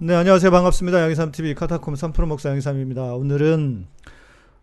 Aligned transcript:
네, 0.00 0.14
안녕하세요. 0.14 0.52
반갑습니다. 0.52 1.00
양희삼TV 1.02 1.56
카타콤 1.56 1.94
3프로 1.94 2.28
목사 2.28 2.50
양희삼입니다. 2.50 3.14
오늘은 3.14 3.88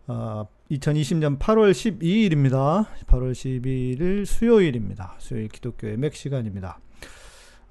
어, 0.06 0.46
2020년 0.70 1.38
8월 1.38 1.72
12일입니다. 1.72 2.86
8월 3.06 3.32
12일 3.32 4.24
수요일입니다. 4.24 5.16
수요일 5.18 5.48
기독교의 5.48 5.98
맥 5.98 6.14
시간입니다. 6.14 6.78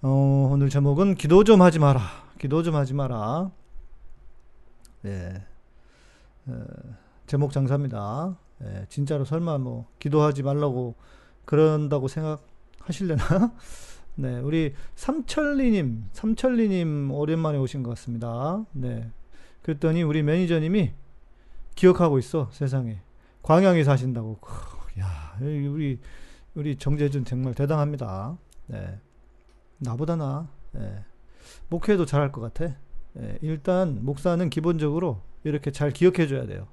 어, 0.04 0.50
오늘 0.52 0.70
제목은 0.70 1.16
기도 1.16 1.44
좀 1.44 1.64
하지 1.64 1.80
마라. 1.80 2.02
기도 2.38 2.62
좀 2.62 2.76
하지 2.76 2.94
마라. 2.94 3.50
네. 5.02 5.44
어, 6.46 6.66
제목 7.26 7.52
장사입니다. 7.52 8.38
네, 8.60 8.86
진짜로 8.90 9.26
설마 9.26 9.58
뭐 9.58 9.88
기도하지 9.98 10.44
말라고 10.44 10.94
그런다고 11.46 12.10
생각하실려나? 12.10 13.54
네, 14.18 14.40
우리 14.40 14.74
삼천리님, 14.96 16.10
삼천리님 16.14 17.12
오랜만에 17.12 17.58
오신 17.58 17.84
것 17.84 17.90
같습니다. 17.92 18.66
네. 18.72 19.12
그랬더니 19.62 20.04
우리 20.04 20.24
매니저님이 20.24 20.94
기억하고 21.76 22.18
있어, 22.20 22.50
세상에. 22.52 23.02
광양에 23.42 23.84
사신다고. 23.84 24.40
야, 25.00 25.38
우리, 25.42 26.00
우리 26.54 26.78
정재준 26.78 27.26
정말 27.26 27.54
대단합니다. 27.54 28.38
네. 28.68 29.00
나보다 29.80 30.16
나. 30.16 30.50
네. 30.72 31.04
목회도 31.68 32.06
잘할 32.06 32.32
것 32.32 32.40
같아. 32.40 32.76
네. 33.14 33.38
일단, 33.42 34.00
목사는 34.06 34.50
기본적으로 34.50 35.22
이렇게 35.44 35.72
잘 35.72 35.92
기억해 35.92 36.28
줘야 36.28 36.46
돼요. 36.46 36.68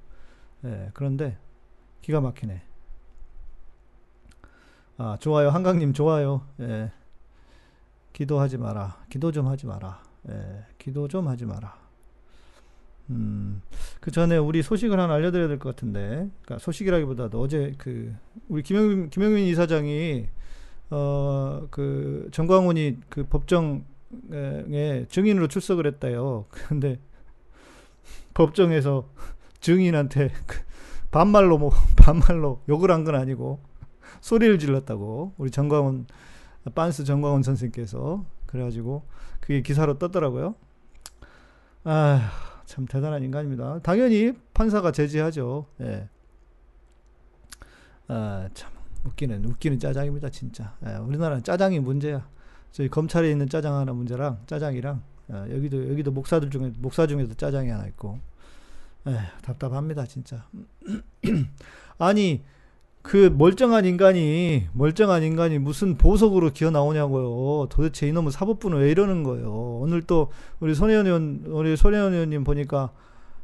네. 0.61 0.89
그런데, 0.93 1.37
기가 2.01 2.21
막히네. 2.21 2.61
아, 4.97 5.17
좋아요. 5.19 5.49
한강님, 5.49 5.91
좋아요. 5.91 6.47
예. 6.61 6.91
기도하지 8.13 8.57
마라. 8.57 8.97
기도 9.09 9.31
좀 9.31 9.47
하지 9.47 9.65
마라. 9.65 10.01
예, 10.29 10.65
기도 10.77 11.07
좀 11.07 11.27
하지 11.27 11.45
마라. 11.45 11.75
음, 13.09 13.61
그 13.99 14.11
전에 14.11 14.37
우리 14.37 14.61
소식을 14.63 14.99
하나 14.99 15.13
알려드려야 15.15 15.47
될 15.47 15.59
것 15.59 15.75
같은데, 15.75 16.29
그러니까 16.43 16.57
소식이라기보다도 16.59 17.39
어제 17.41 17.73
그 17.77 18.15
우리 18.47 18.63
김영민, 18.63 19.09
김영민 19.09 19.45
이사장이 19.45 20.27
어, 20.91 21.67
그 21.71 22.29
정광훈이 22.31 22.97
그 23.09 23.25
법정에 23.25 23.83
증인으로 25.09 25.47
출석을 25.47 25.87
했다요. 25.87 26.45
근데 26.69 26.99
법정에서 28.33 29.09
증인한테 29.59 30.29
그 30.45 30.59
반말로 31.11 31.57
뭐 31.57 31.71
반말로 31.97 32.61
욕을 32.69 32.91
한 32.91 33.03
건 33.03 33.15
아니고 33.15 33.59
소리를 34.21 34.57
질렀다고 34.59 35.33
우리 35.37 35.51
정광훈 35.51 36.05
빤스 36.75 37.03
정광훈 37.03 37.43
선생님께서 37.43 38.25
그래가지고 38.45 39.03
그게 39.39 39.61
기사로 39.61 39.97
떴더라고요. 39.99 40.55
아, 41.83 42.31
참 42.65 42.85
대단한 42.85 43.23
인간입니다. 43.23 43.79
당연히 43.79 44.33
판사가 44.53 44.91
제지하죠. 44.91 45.65
예. 45.81 46.07
아, 48.07 48.49
참 48.53 48.71
웃기는 49.05 49.43
웃기는 49.45 49.79
짜장입니다, 49.79 50.29
진짜. 50.29 50.75
예, 50.85 50.95
우리나라는 50.95 51.43
짜장이 51.43 51.79
문제야. 51.79 52.27
저희 52.71 52.89
검찰에 52.89 53.29
있는 53.29 53.49
짜장 53.49 53.75
하나 53.75 53.93
문제랑 53.93 54.39
짜장이랑 54.47 55.03
예, 55.31 55.55
여기도 55.55 55.89
여기도 55.89 56.11
목사들 56.11 56.49
중에 56.49 56.71
목사 56.77 57.05
중에도 57.05 57.33
짜장이 57.33 57.69
하나 57.69 57.85
있고. 57.87 58.19
예, 59.07 59.19
답답합니다, 59.41 60.05
진짜. 60.05 60.47
아니 61.97 62.43
그 63.03 63.29
멀쩡한 63.37 63.85
인간이 63.85 64.67
멀쩡한 64.73 65.23
인간이 65.23 65.59
무슨 65.59 65.97
보석으로 65.97 66.51
기어 66.51 66.71
나오냐고요. 66.71 67.67
도대체 67.69 68.07
이놈의 68.07 68.31
사법부는 68.31 68.79
왜 68.79 68.89
이러는 68.91 69.23
거예요. 69.23 69.51
오늘 69.81 70.01
또 70.01 70.29
우리 70.59 70.73
손혜원 70.73 71.05
의원 71.05 71.43
우리 71.47 71.75
손혜원 71.77 72.13
의원님 72.13 72.43
보니까 72.43 72.91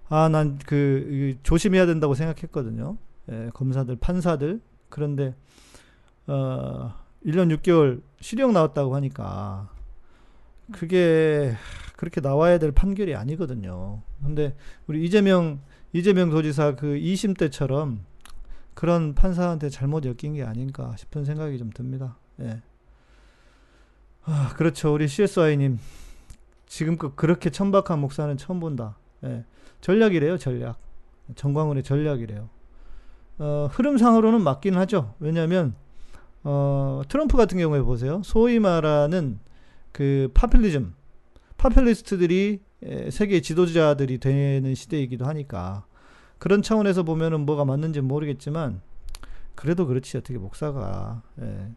아 0.10 0.28
난 0.30 0.58
그 0.66 1.36
조심해야 1.44 1.86
된다고 1.86 2.16
생각했거든요. 2.16 2.98
예, 3.32 3.50
검사들 3.54 3.98
판사들 3.98 4.60
그런데 4.90 5.36
어 6.28 6.94
1년 7.26 7.56
6개월 7.58 8.02
실형 8.22 8.54
나왔다고 8.54 8.96
하니까 8.96 9.70
그게 10.72 11.54
그렇게 11.98 12.22
나와야 12.22 12.60
될 12.60 12.72
판결이 12.72 13.14
아니거든요. 13.16 14.02
근데 14.24 14.56
우리 14.88 15.04
이재명 15.04 15.60
이재명 15.94 16.30
도지사 16.30 16.76
그 16.76 16.88
2심 16.96 17.38
때처럼 17.38 18.06
그런 18.80 19.14
판사한테 19.14 19.68
잘못 19.68 20.06
엮인 20.06 20.36
게 20.36 20.44
아닌가 20.44 20.96
싶은 20.96 21.26
생각이 21.26 21.58
좀 21.58 21.70
듭니다. 21.70 22.16
예. 22.40 22.62
아, 24.24 24.54
그렇죠. 24.56 24.94
우리 24.94 25.06
CSI님. 25.06 25.80
지금껏 26.66 27.14
그렇게 27.18 27.50
천박한 27.50 28.00
목사는 28.00 28.38
처음 28.38 28.62
본다. 28.62 28.96
예. 29.26 29.44
전략이래요, 29.82 30.38
전략. 30.38 30.80
정광훈의 31.36 31.84
전략이래요. 31.84 32.48
어, 33.40 33.68
흐름상으로는 33.70 34.42
맞긴 34.44 34.78
하죠. 34.78 35.14
왜냐면, 35.20 35.76
어, 36.46 37.02
트럼프 37.10 37.36
같은 37.36 37.58
경우에 37.58 37.82
보세요. 37.82 38.22
소위 38.24 38.60
말하는 38.60 39.40
그 39.92 40.32
파퓰리즘, 40.34 40.96
파퓰리스트들이 41.58 42.62
세계 43.10 43.42
지도자들이 43.42 44.20
되는 44.20 44.74
시대이기도 44.74 45.26
하니까 45.26 45.86
그런 46.40 46.62
차원에서 46.62 47.04
보면은 47.04 47.46
뭐가 47.46 47.66
맞는지 47.66 48.02
모르겠지만 48.02 48.82
그래도 49.56 49.86
그렇지 49.86 50.18
어떻게 50.18 50.40
목사가 50.40 51.22
예. 51.42 51.70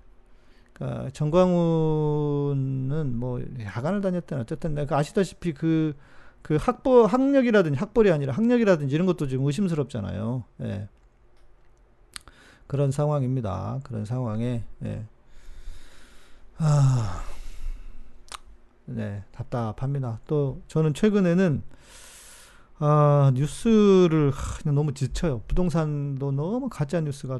그러니까 0.72 1.10
정광훈은 1.10 3.16
뭐 3.16 3.42
야간을 3.60 4.00
다녔든 4.00 4.40
어쨌든 4.40 4.74
내가 4.74 4.96
아시다시피 4.96 5.52
그, 5.52 5.94
그 6.42 6.56
학보 6.56 7.06
학력이라든지 7.06 7.78
학벌이 7.78 8.10
아니라 8.10 8.32
학력이라든지 8.32 8.94
이런 8.94 9.06
것도 9.06 9.28
좀 9.28 9.44
의심스럽잖아요. 9.44 10.44
예. 10.62 10.88
그런 12.66 12.90
상황입니다. 12.90 13.80
그런 13.82 14.04
상황에 14.04 14.64
예. 14.84 15.04
아, 16.58 17.22
네 18.86 19.24
답답합니다. 19.32 20.20
또 20.26 20.62
저는 20.68 20.94
최근에는 20.94 21.62
아, 22.84 23.30
뉴스를 23.34 24.32
그냥 24.32 24.74
너무 24.74 24.92
지쳐요. 24.92 25.42
부동산도 25.46 26.32
너무 26.32 26.68
가짜 26.68 27.00
뉴스가 27.00 27.38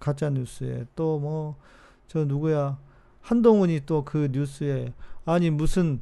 가짜 0.00 0.30
뉴스에 0.30 0.86
또 0.96 1.18
뭐 1.20 1.54
저 2.08 2.24
누구야 2.24 2.78
한동훈이 3.20 3.80
또 3.84 4.04
그 4.04 4.28
뉴스에 4.32 4.94
아니 5.26 5.50
무슨 5.50 6.00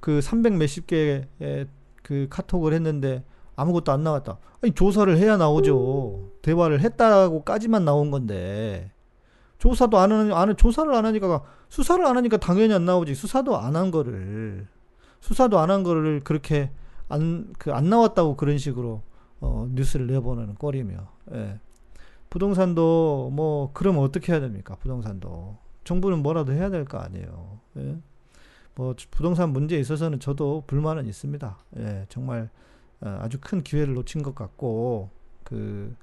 그 0.00 0.20
300 0.20 0.52
몇십 0.54 0.86
개의 0.86 1.26
그 2.02 2.28
카톡을 2.30 2.72
했는데 2.74 3.24
아무것도 3.56 3.90
안 3.90 4.04
나왔다. 4.04 4.38
아니 4.62 4.72
조사를 4.72 5.16
해야 5.16 5.36
나오죠. 5.36 6.30
대화를 6.42 6.80
했다고까지만 6.82 7.84
나온 7.84 8.10
건데 8.12 8.92
조사도 9.58 9.98
안 9.98 10.12
하는 10.12 10.32
안 10.32 10.56
조사를 10.56 10.94
안 10.94 11.04
하니까 11.06 11.42
수사를 11.68 12.04
안 12.06 12.16
하니까 12.16 12.36
당연히 12.36 12.74
안 12.74 12.84
나오지. 12.84 13.14
수사도 13.16 13.56
안 13.58 13.74
한 13.74 13.90
거를 13.90 14.68
수사도 15.20 15.58
안 15.58 15.70
한 15.70 15.82
거를 15.82 16.20
그렇게 16.22 16.70
안, 17.08 17.52
그, 17.58 17.72
안 17.72 17.88
나왔다고 17.88 18.36
그런 18.36 18.58
식으로, 18.58 19.02
어, 19.40 19.68
뉴스를 19.72 20.06
내보내는 20.08 20.54
꼴이며, 20.56 21.08
예. 21.34 21.60
부동산도, 22.30 23.30
뭐, 23.32 23.70
그러면 23.72 24.02
어떻게 24.02 24.32
해야 24.32 24.40
됩니까? 24.40 24.76
부동산도. 24.76 25.56
정부는 25.84 26.18
뭐라도 26.22 26.52
해야 26.52 26.68
될 26.70 26.84
거 26.84 26.98
아니에요. 26.98 27.60
예. 27.78 27.96
뭐, 28.74 28.94
부동산 29.10 29.50
문제에 29.50 29.78
있어서는 29.80 30.20
저도 30.20 30.64
불만은 30.66 31.06
있습니다. 31.06 31.56
예. 31.78 32.06
정말, 32.08 32.50
어, 33.00 33.18
아주 33.20 33.38
큰 33.40 33.62
기회를 33.62 33.94
놓친 33.94 34.22
것 34.22 34.34
같고, 34.34 35.10
그, 35.44 35.94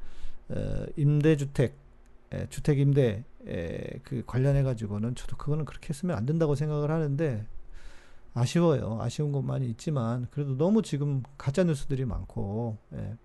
어, 0.50 0.85
임대주택, 0.96 1.75
예, 2.34 2.47
주택 2.50 2.80
임대, 2.80 3.24
에, 3.47 4.00
그 4.03 4.24
관련해가지고는 4.25 5.16
저도 5.16 5.35
그거는 5.38 5.66
그렇게 5.66 5.90
했으면 5.90 6.18
안 6.18 6.25
된다고 6.25 6.56
생각을 6.56 6.90
하는데, 6.91 7.46
아쉬워요. 8.34 8.98
아쉬운 9.02 9.32
것만이 9.32 9.68
있지만 9.72 10.28
그래도 10.32 10.58
너무 10.58 10.82
지금 10.82 11.24
가짜 11.38 11.64
뉴스들이 11.64 12.06
많고 12.06 12.78
예. 12.94 13.16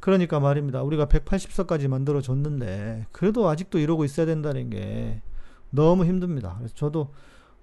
그러니까 0.00 0.40
말입니다. 0.40 0.82
우리가 0.82 1.06
180석까지 1.06 1.86
만들어 1.86 2.20
줬는데 2.20 3.06
그래도 3.12 3.48
아직도 3.48 3.78
이러고 3.78 4.04
있어야 4.04 4.26
된다는 4.26 4.70
게 4.70 5.22
너무 5.70 6.04
힘듭니다. 6.04 6.56
그래서 6.58 6.74
저도 6.74 7.12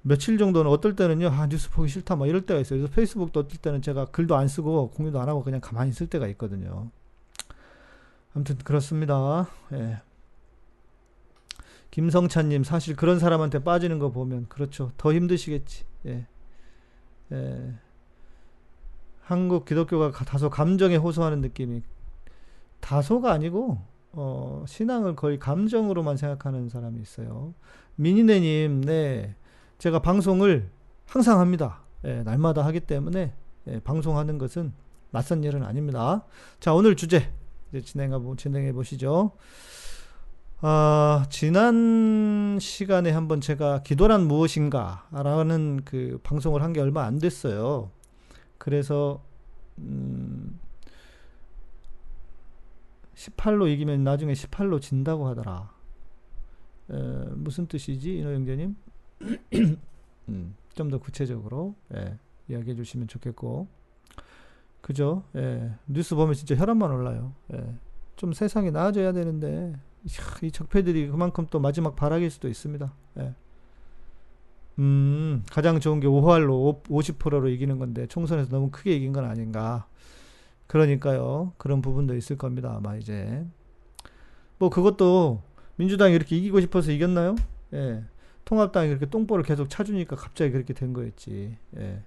며칠 0.01 0.37
정도는 0.37 0.71
어떨 0.71 0.95
때는요, 0.95 1.27
아, 1.27 1.47
뉴스 1.47 1.69
보기 1.69 1.89
싫다, 1.89 2.15
막 2.15 2.27
이럴 2.27 2.45
때가 2.45 2.59
있어요. 2.59 2.79
그래서 2.79 2.93
페이스북도 2.93 3.41
어떨 3.41 3.57
때는 3.59 3.81
제가 3.81 4.05
글도 4.05 4.35
안 4.35 4.47
쓰고 4.47 4.91
공유도 4.91 5.19
안 5.19 5.27
하고 5.27 5.43
그냥 5.43 5.59
가만히 5.59 5.89
있을 5.89 6.07
때가 6.07 6.27
있거든요. 6.29 6.89
아무튼 8.33 8.57
그렇습니다. 8.57 9.49
예. 9.73 10.01
김성찬님, 11.91 12.63
사실 12.63 12.95
그런 12.95 13.19
사람한테 13.19 13.63
빠지는 13.63 13.99
거 13.99 14.11
보면, 14.11 14.45
그렇죠. 14.47 14.91
더 14.95 15.13
힘드시겠지. 15.13 15.88
예. 16.05 16.27
예. 17.31 17.73
한국 19.21 19.65
기독교가 19.65 20.11
다소 20.25 20.49
감정에 20.49 20.95
호소하는 20.95 21.41
느낌이 21.41 21.83
다소가 22.79 23.31
아니고 23.31 23.79
어, 24.11 24.63
신앙을 24.67 25.15
거의 25.15 25.37
감정으로만 25.37 26.17
생각하는 26.17 26.69
사람이 26.69 26.99
있어요. 27.01 27.53
미니네님, 27.95 28.81
네, 28.81 29.35
제가 29.77 29.99
방송을 29.99 30.69
항상 31.05 31.39
합니다. 31.39 31.81
예, 32.05 32.23
날마다 32.23 32.65
하기 32.65 32.79
때문에 32.81 33.33
예, 33.67 33.79
방송하는 33.81 34.37
것은 34.37 34.73
낯선 35.11 35.43
일은 35.43 35.63
아닙니다. 35.63 36.25
자, 36.59 36.73
오늘 36.73 36.95
주제 36.95 37.31
진행해 37.83 38.71
보시죠. 38.73 39.31
아, 40.61 41.25
지난 41.29 42.57
시간에 42.59 43.11
한번 43.11 43.39
제가 43.39 43.81
기도란 43.83 44.27
무엇인가 44.27 45.07
라는 45.11 45.81
그 45.85 46.19
방송을 46.23 46.61
한 46.63 46.73
게 46.73 46.81
얼마 46.81 47.03
안 47.05 47.17
됐어요. 47.17 47.91
그래서, 48.57 49.23
음, 49.79 50.59
18로 53.15 53.69
이기면 53.71 54.03
나중에 54.03 54.33
18로 54.33 54.81
진다고 54.81 55.27
하더라. 55.27 55.71
에, 56.91 56.93
무슨 57.35 57.65
뜻이지, 57.67 58.19
이노 58.19 58.29
형제님? 58.33 58.75
음, 60.29 60.55
좀 60.75 60.89
더 60.89 60.97
구체적으로 60.99 61.75
예, 61.95 62.17
이야기해 62.49 62.75
주시면 62.75 63.07
좋겠고. 63.07 63.67
그죠? 64.81 65.23
예, 65.35 65.71
뉴스 65.87 66.15
보면 66.15 66.35
진짜 66.35 66.55
혈압만 66.55 66.91
올라요. 66.91 67.33
예, 67.53 67.75
좀 68.17 68.33
세상이 68.33 68.71
나아져야 68.71 69.11
되는데, 69.13 69.73
이 70.41 70.51
적폐들이 70.51 71.09
그만큼 71.09 71.47
또 71.49 71.59
마지막 71.59 71.95
발악일 71.95 72.29
수도 72.29 72.47
있습니다. 72.47 72.93
예. 73.19 73.33
음, 74.79 75.43
가장 75.51 75.79
좋은 75.79 75.99
게 75.99 76.07
5할로 76.07 76.83
50%로 76.83 77.49
이기는 77.49 77.77
건데 77.79 78.07
총선에서 78.07 78.49
너무 78.49 78.71
크게 78.71 78.95
이긴 78.95 79.11
건 79.11 79.25
아닌가. 79.25 79.87
그러니까요. 80.67 81.53
그런 81.57 81.81
부분도 81.81 82.15
있을 82.15 82.37
겁니다. 82.37 82.73
아마 82.77 82.95
이제. 82.95 83.45
뭐 84.57 84.69
그것도 84.69 85.41
민주당이 85.75 86.13
이렇게 86.13 86.37
이기고 86.37 86.61
싶어서 86.61 86.91
이겼나요? 86.91 87.35
예. 87.73 88.03
통합당이 88.45 88.87
그렇게 88.89 89.05
똥볼을 89.05 89.43
계속 89.43 89.69
차주니까 89.69 90.15
갑자기 90.15 90.51
그렇게 90.51 90.73
된 90.73 90.93
거였지. 90.93 91.57
예. 91.77 92.01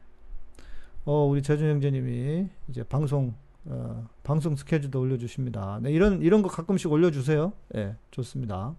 어, 1.04 1.26
우리 1.26 1.42
재준 1.42 1.68
형제님이 1.68 2.48
이제 2.68 2.82
방송 2.84 3.34
어, 3.64 4.08
방송 4.22 4.56
스케줄도 4.56 5.00
올려주십니다. 5.00 5.80
네, 5.82 5.92
이런, 5.92 6.20
이런 6.22 6.42
거 6.42 6.48
가끔씩 6.48 6.90
올려주세요. 6.90 7.52
예, 7.76 7.84
네, 7.84 7.96
좋습니다. 8.10 8.74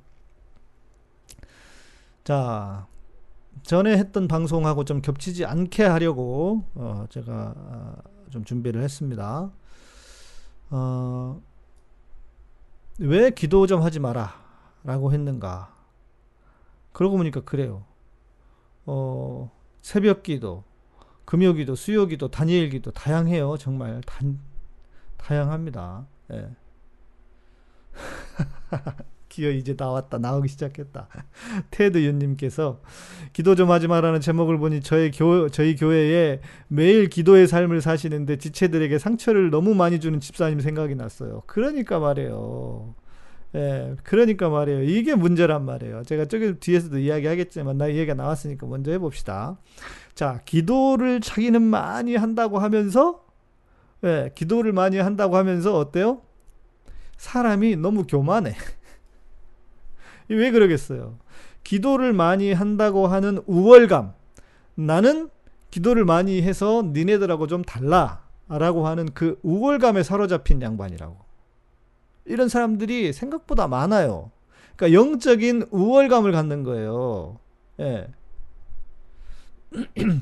자, 2.24 2.88
전에 3.64 3.98
했던 3.98 4.28
방송하고 4.28 4.84
좀 4.86 5.02
겹치지 5.02 5.46
않게 5.46 5.84
하려고, 5.84 6.64
어, 6.76 7.06
제가, 7.10 7.54
어, 7.56 7.96
좀 8.30 8.44
준비를 8.44 8.82
했습니다. 8.84 9.52
어, 10.70 11.42
왜 13.00 13.30
기도 13.32 13.68
좀 13.68 13.82
하지 13.82 14.00
마라. 14.00 14.42
라고 14.84 15.14
했는가. 15.14 15.74
그러고 16.92 17.18
보니까 17.18 17.42
그래요. 17.42 17.86
어, 18.86 19.50
새벽 19.82 20.24
기도, 20.24 20.64
금요 21.26 21.54
기도, 21.54 21.76
수요 21.76 22.06
기도, 22.06 22.28
다니엘 22.28 22.70
기도, 22.70 22.92
다양해요. 22.92 23.58
정말. 23.58 24.02
단, 24.06 24.40
다양합니다. 25.24 26.06
예. 26.32 26.50
기어 29.30 29.50
이제 29.50 29.76
나왔다 29.78 30.20
나오기 30.20 30.48
시작했다. 30.50 31.08
테드 31.72 32.04
윤님께서 32.04 32.82
기도 33.32 33.56
좀 33.56 33.72
하지 33.72 33.88
마라는 33.88 34.20
제목을 34.22 34.58
보니 34.60 34.82
저희 34.82 35.10
교 35.10 35.50
저희 35.50 35.76
교회에 35.76 36.40
매일 36.68 37.10
기도의 37.10 37.48
삶을 37.48 37.82
사시는데 37.82 38.38
지체들에게 38.38 39.00
상처를 39.00 39.50
너무 39.50 39.74
많이 39.74 40.00
주는 40.00 40.20
집사님 40.20 40.60
생각이 40.60 40.96
났어요. 40.96 41.42
그러니까 41.48 42.00
말이에요. 42.00 42.94
예, 43.56 43.96
그러니까 44.04 44.50
말이에요. 44.50 44.84
이게 44.84 45.16
문제란 45.16 45.64
말이에요. 45.66 46.04
제가 46.04 46.26
저기 46.26 46.56
뒤에서도 46.60 46.98
이야기하겠지만 46.98 47.78
나 47.78 47.90
얘기가 47.90 48.16
나왔으니까 48.16 48.68
먼저 48.68 48.92
해봅시다. 48.92 49.58
자, 50.16 50.42
기도를 50.46 51.22
자기는 51.22 51.62
많이 51.62 52.16
한다고 52.16 52.60
하면서 52.60 53.23
예, 54.04 54.32
기도를 54.36 54.74
많이 54.74 54.98
한다고 54.98 55.38
하면서 55.38 55.78
어때요? 55.78 56.22
사람이 57.18 57.78
너무 57.78 58.06
교만해. 58.06 58.54
왜 60.30 60.52
그러겠어요? 60.52 61.18
기도를 61.64 62.12
많이 62.14 62.52
한다고 62.52 63.08
하는 63.08 63.42
우월감. 63.46 64.14
나는 64.76 65.30
기도를 65.72 66.06
많이 66.06 66.42
해서 66.42 66.84
니네들하고 66.94 67.48
좀 67.48 67.64
달라. 67.64 68.24
라고 68.50 68.88
하는 68.88 69.06
그 69.14 69.40
우월감에 69.42 70.04
사로잡힌 70.04 70.62
양반이라고. 70.62 71.16
이런 72.26 72.50
사람들이 72.50 73.14
생각보다 73.14 73.68
많아요. 73.68 74.32
그러니까 74.76 75.00
영적인 75.00 75.68
우월감을 75.72 76.32
갖는 76.32 76.64
거예요. 76.64 77.40
예. 77.80 78.08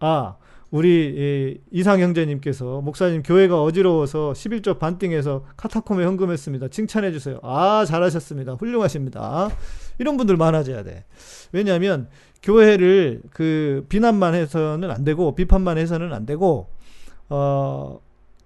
아, 0.00 0.36
우리 0.70 1.60
이상 1.70 2.00
형제님께서 2.00 2.80
목사님 2.80 3.22
교회가 3.22 3.60
어지러워서 3.62 4.32
11조 4.32 4.78
반띵해서 4.78 5.44
카타콤에 5.56 6.04
헌금했습니다. 6.04 6.68
칭찬해 6.68 7.10
주세요. 7.12 7.40
아 7.42 7.84
잘하셨습니다. 7.86 8.54
훌륭하십니다. 8.54 9.50
이런 9.98 10.16
분들 10.16 10.36
많아져야 10.36 10.84
돼. 10.84 11.04
왜냐하면 11.52 12.08
교회를 12.42 13.22
그 13.30 13.84
비난만 13.88 14.34
해서는 14.34 14.90
안 14.90 15.04
되고 15.04 15.34
비판만 15.34 15.76
해서는 15.78 16.12
안 16.12 16.24
되고 16.26 16.68
어 17.28 18.00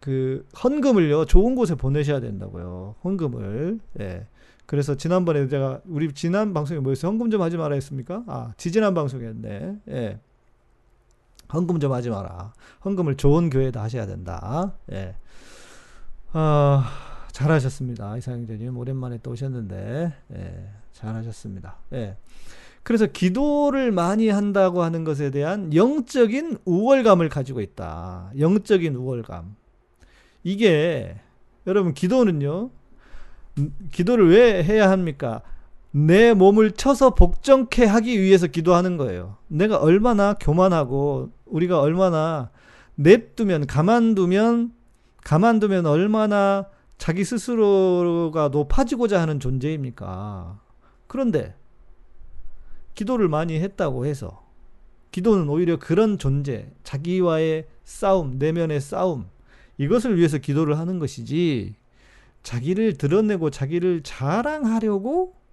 그 0.05 0.47
헌금을요 0.63 1.25
좋은 1.25 1.55
곳에 1.55 1.75
보내셔야 1.77 2.21
된다고요. 2.21 2.97
헌금을 3.05 3.81
예. 4.01 4.27
그래서 4.67 4.97
지난번에 4.97 5.49
제가 5.49 5.81
우리 5.87 6.13
지난 6.13 6.53
방송에 6.53 6.79
뭐였어요? 6.81 7.11
헌금 7.11 7.31
좀 7.31 7.41
하지 7.41 7.57
말아 7.57 7.75
했습니까? 7.75 8.23
아 8.27 8.53
지지난 8.59 8.93
방송이었네. 8.93 9.77
예. 9.89 10.19
헌금 11.53 11.81
좀 11.81 11.93
하지 11.93 12.11
마라. 12.11 12.53
헌금을 12.85 13.17
좋은 13.17 13.51
교회에다 13.51 13.83
하셔야 13.83 14.07
된다. 14.07 14.75
예. 14.93 15.15
어, 16.33 16.83
잘하셨습니다. 17.33 18.17
이상형제님 18.17 18.77
오랜만에 18.77 19.19
또 19.23 19.33
오셨는데 19.33 20.13
예, 20.35 20.71
잘하셨습니다. 20.93 21.77
예. 21.93 22.17
그래서 22.83 23.07
기도를 23.07 23.93
많이 23.93 24.29
한다고 24.29 24.83
하는 24.83 25.05
것에 25.05 25.31
대한 25.31 25.75
영적인 25.75 26.59
우월감을 26.65 27.31
가지고 27.31 27.61
있다. 27.61 28.31
영적인 28.39 28.95
우월감. 28.95 29.57
이게 30.43 31.17
여러분 31.67 31.95
기도는요. 31.95 32.71
기도를 33.91 34.31
왜 34.31 34.63
해야 34.63 34.91
합니까? 34.91 35.41
내 35.97 36.35
몸을 36.35 36.73
쳐서 36.73 37.15
복종케 37.15 37.85
하기 37.85 38.21
위해서 38.21 38.49
기도하는 38.49 38.97
거예요. 38.97 39.37
내가 39.47 39.77
얼마나 39.77 40.35
교만하고 40.35 41.31
우리가 41.47 41.81
얼마나 41.81 42.51
냅두면 42.97 43.69
가만두면 43.69 44.73
가만두면 45.23 45.87
얼마나 45.87 46.67
자기 46.99 47.23
스스로가 47.23 48.49
높아지고자 48.49 49.23
하는 49.23 49.39
존재입니까? 49.39 50.59
그런데 51.07 51.55
기도를 52.97 53.29
많이 53.29 53.61
했다고 53.61 54.05
해서 54.05 54.45
기도는 55.13 55.49
오히려 55.49 55.79
그런 55.79 56.19
존재, 56.19 56.73
자기와의 56.83 57.69
싸움, 57.85 58.41
내면의 58.41 58.81
싸움, 58.81 59.27
이것을 59.79 60.19
위해서 60.19 60.39
기도를 60.39 60.77
하는 60.77 60.99
것이지, 60.99 61.77
자기를 62.43 62.95
드러내고 62.95 63.51
자기를 63.51 64.03
자랑하려고 64.03 65.44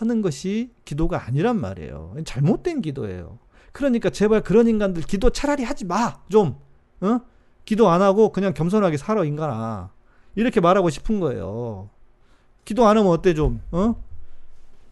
하는 0.00 0.22
것이 0.22 0.70
기도가 0.86 1.26
아니란 1.26 1.60
말이에요. 1.60 2.14
잘못된 2.24 2.80
기도예요. 2.80 3.38
그러니까 3.72 4.08
제발 4.08 4.40
그런 4.40 4.66
인간들 4.66 5.02
기도 5.02 5.28
차라리 5.28 5.62
하지 5.62 5.84
마. 5.84 6.22
좀. 6.30 6.56
어? 7.02 7.20
기도 7.66 7.90
안 7.90 8.00
하고 8.00 8.32
그냥 8.32 8.54
겸손하게 8.54 8.96
살아 8.96 9.24
인간아. 9.24 9.92
이렇게 10.36 10.58
말하고 10.58 10.88
싶은 10.88 11.20
거예요. 11.20 11.90
기도 12.64 12.86
안 12.86 12.96
하면 12.96 13.10
어때 13.10 13.34
좀? 13.34 13.60
어? 13.72 14.02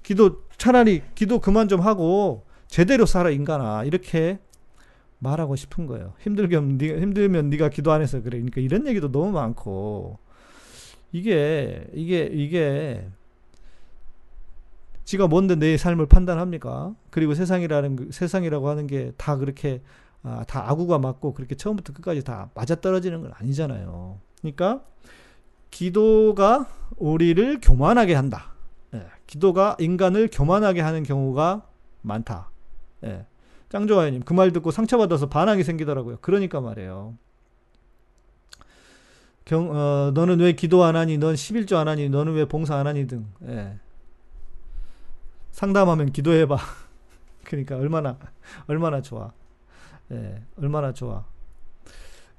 기도 0.03 0.43
차라리 0.59 1.03
기도 1.15 1.38
그만 1.38 1.69
좀 1.69 1.81
하고 1.81 2.45
제대로 2.67 3.07
살아 3.07 3.31
인간아. 3.31 3.85
이렇게 3.85 4.38
말하고 5.21 5.57
싶은 5.57 5.87
거예요. 5.87 6.12
네가 6.23 6.61
힘들면 7.00 7.49
네가 7.49 7.71
기도 7.71 7.93
안 7.93 8.03
해서 8.03 8.21
그래. 8.21 8.37
그러니까 8.37 8.61
이런 8.61 8.87
얘기도 8.87 9.11
너무 9.11 9.33
많고 9.33 10.19
이게 11.12 11.87
이게 11.95 12.29
이게 12.31 13.09
지가 15.09 15.27
뭔데 15.27 15.55
내 15.55 15.79
삶을 15.79 16.05
판단합니까? 16.05 16.95
그리고 17.09 17.33
세상이라는 17.33 17.97
그, 17.97 18.09
세상이라고 18.12 18.69
하는 18.69 18.87
게 18.87 19.12
다 19.17 19.37
그렇게 19.38 19.81
아, 20.23 20.45
다 20.47 20.69
아구가 20.69 20.99
맞고 20.99 21.33
그렇게 21.33 21.55
처음부터 21.55 21.95
끝까지 21.95 22.23
다 22.25 22.50
맞아 22.55 22.75
떨어지는 22.75 23.23
건 23.23 23.33
아니잖아요. 23.35 24.19
그러니까 24.43 24.83
기도가 25.71 26.67
우리를 26.99 27.59
교만하게 27.62 28.12
한다. 28.17 28.53
예, 28.93 29.07
기도가 29.27 29.77
인간을 29.81 30.29
교만하게 30.31 30.83
하는 30.83 31.03
경우가 31.05 31.62
많다. 32.03 32.50
예. 33.05 33.25
짱좋아요님 33.71 34.25
그 34.25 34.35
말 34.35 34.53
듣고 34.53 34.71
상처받아서 34.73 35.31
반항이 35.31 35.65
생기더라고요. 35.65 36.19
그러니까 36.21 36.61
말이에요. 36.61 37.15
경, 39.47 39.71
어, 39.75 40.11
너는 40.12 40.41
왜 40.41 40.53
기도 40.53 40.85
안 40.85 40.97
하니? 40.97 41.17
넌 41.17 41.35
11조 41.35 41.77
안 41.77 41.88
하니? 41.88 42.11
너는 42.11 42.35
왜 42.35 42.45
봉사 42.45 42.77
안 42.77 42.87
하니? 42.87 43.07
등. 43.07 43.25
예. 43.49 43.79
상담하면 45.59 46.12
기도해봐. 46.12 46.57
그러니까 47.43 47.77
얼마나 47.77 48.17
얼마나 48.69 49.03
좋아. 49.03 49.33
예, 50.12 50.41
얼마나 50.57 50.93
좋아. 50.93 51.25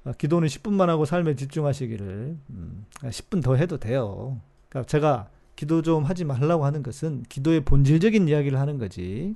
아, 0.06 0.14
기도는 0.14 0.48
10분만 0.48 0.88
하고 0.88 1.04
삶에 1.04 1.36
집중하시기를 1.36 2.38
음, 2.50 2.86
10분 3.02 3.44
더 3.44 3.56
해도 3.56 3.78
돼요. 3.78 4.40
그러니까 4.70 4.88
제가 4.88 5.30
기도 5.58 5.82
좀 5.82 6.06
하지 6.06 6.24
말라고 6.24 6.64
하는 6.64 6.82
것은 6.82 7.24
기도의 7.28 7.66
본질적인 7.66 8.30
이야기를 8.30 8.58
하는 8.58 8.78
거지. 8.78 9.36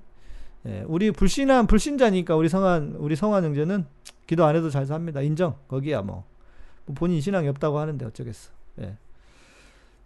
예, 0.66 0.86
우리 0.88 1.12
불신한 1.12 1.68
불신자니까 1.68 2.38
우리 2.38 2.48
성한 2.48 2.96
우리 3.00 3.18
성한 3.18 3.44
형제는 3.44 3.86
기도 4.28 4.46
안 4.46 4.56
해도 4.56 4.70
잘 4.70 4.86
삽니다. 4.86 5.22
인정. 5.22 5.58
거기야 5.68 6.02
뭐, 6.02 6.24
뭐 6.86 6.96
본인 6.96 7.20
신앙이 7.20 7.50
없다고 7.50 7.80
하는데 7.80 8.06
어쩌겠어. 8.06 8.52
예. 8.80 8.98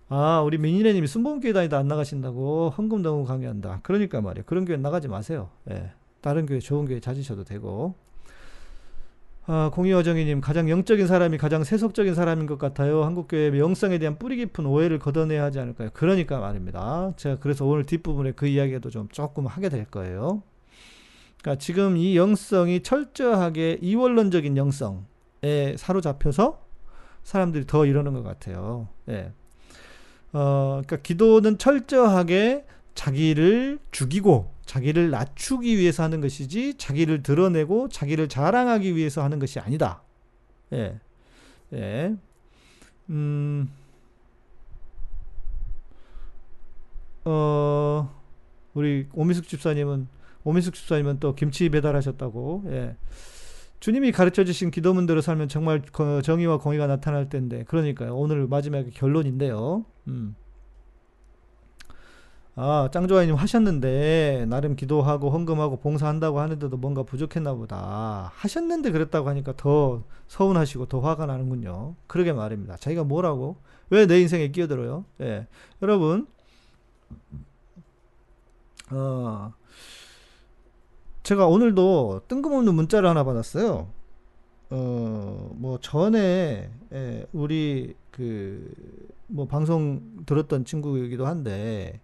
아, 0.10 0.42
우리 0.42 0.58
민희네님이 0.58 1.06
순복음교회 1.08 1.54
다니다 1.54 1.78
안 1.78 1.88
나가신다고 1.88 2.70
헌금 2.78 3.02
너무 3.02 3.26
강요한다. 3.26 3.82
그러니까 3.84 4.22
말이에요. 4.22 4.46
그런 4.46 4.64
교회 4.66 4.78
나가지 4.78 5.08
마세요. 5.08 5.50
예. 5.70 5.92
다른 6.22 6.46
교회 6.46 6.60
좋은 6.60 6.86
교회 6.86 7.00
찾으셔도 7.00 7.44
되고. 7.44 7.96
아, 9.50 9.70
공의어정이님 9.74 10.42
가장 10.42 10.70
영적인 10.70 11.08
사람이 11.08 11.38
가장 11.38 11.64
세속적인 11.64 12.16
사람인 12.16 12.48
것 12.48 12.58
같아요. 12.58 13.04
한국교회 13.04 13.58
영성에 13.58 13.98
대한 13.98 14.18
뿌리 14.18 14.38
깊은 14.38 14.66
오해를 14.66 15.00
걷어내야 15.00 15.44
하지 15.44 15.60
않을까요? 15.60 15.90
그러니까 15.94 16.40
말입니다. 16.40 17.14
제가 17.16 17.40
그래서 17.40 17.66
오늘 17.66 17.86
뒷부분에 17.86 18.32
그 18.32 18.48
이야기도 18.48 18.90
좀 18.90 19.08
조금 19.10 19.46
하게 19.46 19.70
될 19.70 19.86
거예요. 19.86 20.44
그러니까 21.42 21.60
지금 21.62 21.96
이 21.96 22.18
영성이 22.18 22.82
철저하게 22.82 23.80
이원론적인 23.82 24.58
영성에 24.58 25.76
사로잡혀서 25.78 26.66
사람들이 27.24 27.66
더 27.68 27.86
이러는 27.86 28.14
것 28.14 28.24
같아요. 28.24 28.90
예. 29.10 29.32
어, 30.34 30.82
그러니까 30.86 30.98
기도는 30.98 31.58
철저하게 31.58 32.66
자기를 32.96 33.80
죽이고 33.92 34.52
자기를 34.66 35.12
낮추기 35.12 35.78
위해서 35.78 36.04
하는 36.04 36.20
것이지 36.20 36.76
자기를 36.78 37.24
드러내고 37.24 37.90
자기를 37.90 38.28
자랑하기 38.28 38.96
위해서 38.96 39.24
하는 39.24 39.40
것이 39.40 39.60
아니다. 39.60 40.02
예. 40.74 41.00
예. 41.74 42.16
음. 43.10 43.72
어, 47.24 48.10
우리 48.74 49.08
오미숙 49.14 49.48
집사님은 49.48 50.08
오미숙 50.44 50.76
집사님은 50.76 51.20
또 51.20 51.36
김치 51.36 51.70
배달하셨다고. 51.70 52.64
예. 52.68 52.96
주님이 53.80 54.12
가르쳐 54.12 54.44
주신 54.44 54.72
기도문대로 54.72 55.22
살면 55.22 55.50
정말 55.50 55.82
정의와 56.24 56.58
공의가 56.58 56.88
나타날 56.88 57.30
텐데. 57.30 57.64
그러니까요. 57.68 58.16
오늘 58.16 58.48
마지막 58.48 58.86
결론인데요. 58.92 59.86
음. 60.08 60.36
아, 62.60 62.90
짱조아님 62.92 63.36
하셨는데, 63.36 64.48
나름 64.50 64.76
기도하고 64.76 65.30
헌금하고 65.30 65.78
봉사한다고 65.78 66.40
하는데도 66.40 66.76
뭔가 66.78 67.04
부족했나 67.04 67.54
보다. 67.54 68.32
하셨는데 68.34 68.90
그랬다고 68.92 69.30
하니까 69.30 69.54
더 69.56 70.04
서운하시고 70.28 70.88
더 70.88 71.00
화가 71.00 71.28
나는군요. 71.28 71.94
그러게 72.08 72.34
말입니다. 72.34 72.76
자기가 72.78 73.04
뭐라고? 73.04 73.58
왜 73.92 74.08
내 74.08 74.20
인생에 74.22 74.48
끼어들어요? 74.50 75.06
예. 75.22 75.46
여러분, 75.84 76.26
어, 78.92 79.54
제가 81.28 81.48
오늘도 81.48 82.22
뜬금없는 82.30 82.74
문자를 82.74 83.10
하나 83.10 83.24
받았어요. 83.26 83.90
어, 84.70 85.52
뭐 85.56 85.78
전에 85.82 86.70
예, 86.94 87.28
우리 87.34 87.96
그 88.12 89.08
뭐 89.28 89.46
방송 89.46 90.02
들었던 90.26 90.66
친구이기도 90.66 91.28
한데 91.28 92.00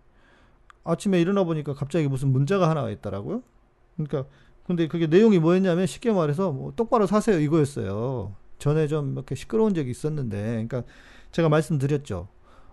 아침에 0.83 1.19
일어나 1.21 1.43
보니까 1.43 1.73
갑자기 1.73 2.07
무슨 2.07 2.29
문자가 2.29 2.69
하나가 2.69 2.89
있더라고요. 2.89 3.41
그러니까 3.95 4.29
근데 4.65 4.87
그게 4.87 5.07
내용이 5.07 5.39
뭐였냐면 5.39 5.85
쉽게 5.85 6.11
말해서 6.11 6.51
뭐 6.51 6.73
똑바로 6.75 7.07
사세요 7.07 7.39
이거였어요. 7.39 8.35
전에 8.59 8.87
좀 8.87 9.13
이렇게 9.13 9.35
시끄러운 9.35 9.73
적이 9.73 9.91
있었는데, 9.91 10.65
그러니까 10.67 10.83
제가 11.31 11.49
말씀드렸죠. 11.49 12.27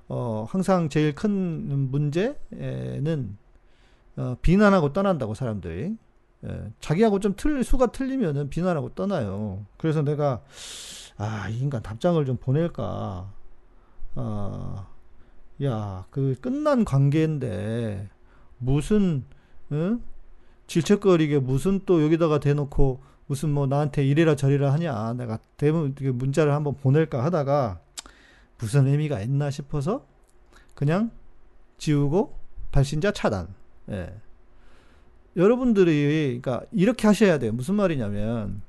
어, 0.08 0.46
항상 0.48 0.88
제일 0.88 1.14
큰 1.14 1.90
문제는 1.90 3.36
어, 4.16 4.36
비난하고 4.42 4.92
떠난다고 4.92 5.34
사람들이. 5.34 5.96
예, 6.44 6.72
자기하고 6.80 7.20
좀 7.20 7.34
틀, 7.36 7.62
수가 7.64 7.92
틀리면은 7.92 8.50
비난하고 8.50 8.94
떠나요. 8.94 9.66
그래서 9.76 10.02
내가, 10.02 10.42
아, 11.16 11.48
이 11.48 11.58
인간 11.58 11.82
답장을 11.82 12.24
좀 12.24 12.36
보낼까. 12.36 13.32
아, 14.14 14.86
야, 15.62 16.06
그 16.10 16.34
끝난 16.40 16.84
관계인데, 16.84 18.08
무슨, 18.58 19.24
응? 19.72 20.02
질척거리게 20.66 21.40
무슨 21.40 21.80
또 21.84 22.02
여기다가 22.02 22.38
대놓고 22.38 23.02
무슨 23.26 23.50
뭐 23.50 23.66
나한테 23.66 24.04
이래라 24.04 24.36
저래라 24.36 24.72
하냐. 24.72 25.14
내가 25.14 25.38
대문 25.56 25.94
문자를 25.98 26.52
한번 26.52 26.76
보낼까 26.76 27.24
하다가 27.24 27.80
무슨 28.58 28.86
의미가 28.86 29.20
있나 29.20 29.50
싶어서 29.50 30.06
그냥 30.74 31.10
지우고 31.78 32.38
발신자 32.70 33.12
차단. 33.12 33.48
예. 33.90 34.14
여러분들이 35.36 36.40
그러니까 36.42 36.66
이렇게 36.72 37.06
하셔야 37.06 37.38
돼요. 37.38 37.52
무슨 37.52 37.74
말이냐면 37.74 38.62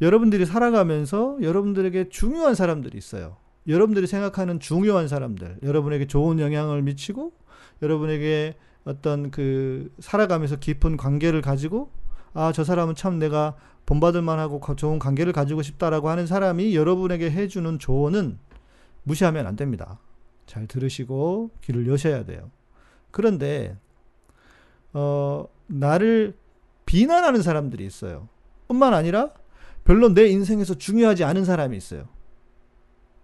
여러분들이 0.00 0.46
살아가면서 0.46 1.38
여러분들에게 1.40 2.08
중요한 2.10 2.54
사람들이 2.54 2.96
있어요. 2.98 3.36
여러분들이 3.68 4.06
생각하는 4.06 4.60
중요한 4.60 5.08
사람들, 5.08 5.58
여러분에게 5.62 6.06
좋은 6.06 6.38
영향을 6.38 6.82
미치고 6.82 7.32
여러분에게 7.82 8.54
어떤 8.84 9.30
그 9.30 9.92
살아가면서 9.98 10.56
깊은 10.56 10.96
관계를 10.96 11.42
가지고 11.42 11.90
아, 12.32 12.52
저 12.52 12.62
사람은 12.62 12.94
참 12.94 13.18
내가 13.18 13.56
본받을 13.86 14.22
만하고 14.22 14.60
좋은 14.76 14.98
관계를 14.98 15.32
가지고 15.32 15.62
싶다라고 15.62 16.08
하는 16.08 16.26
사람이 16.26 16.76
여러분에게 16.76 17.30
해주는 17.30 17.78
조언은 17.78 18.38
무시하면 19.02 19.46
안 19.46 19.56
됩니다. 19.56 19.98
잘 20.46 20.66
들으시고 20.66 21.50
귀를 21.62 21.88
여셔야 21.88 22.24
돼요. 22.24 22.50
그런데 23.10 23.76
어, 24.92 25.46
나를 25.66 26.36
비난하는 26.84 27.42
사람들이 27.42 27.84
있어요. 27.84 28.28
뿐만 28.68 28.94
아니라 28.94 29.30
별로 29.84 30.12
내 30.12 30.26
인생에서 30.26 30.74
중요하지 30.74 31.24
않은 31.24 31.44
사람이 31.44 31.76
있어요. 31.76 32.08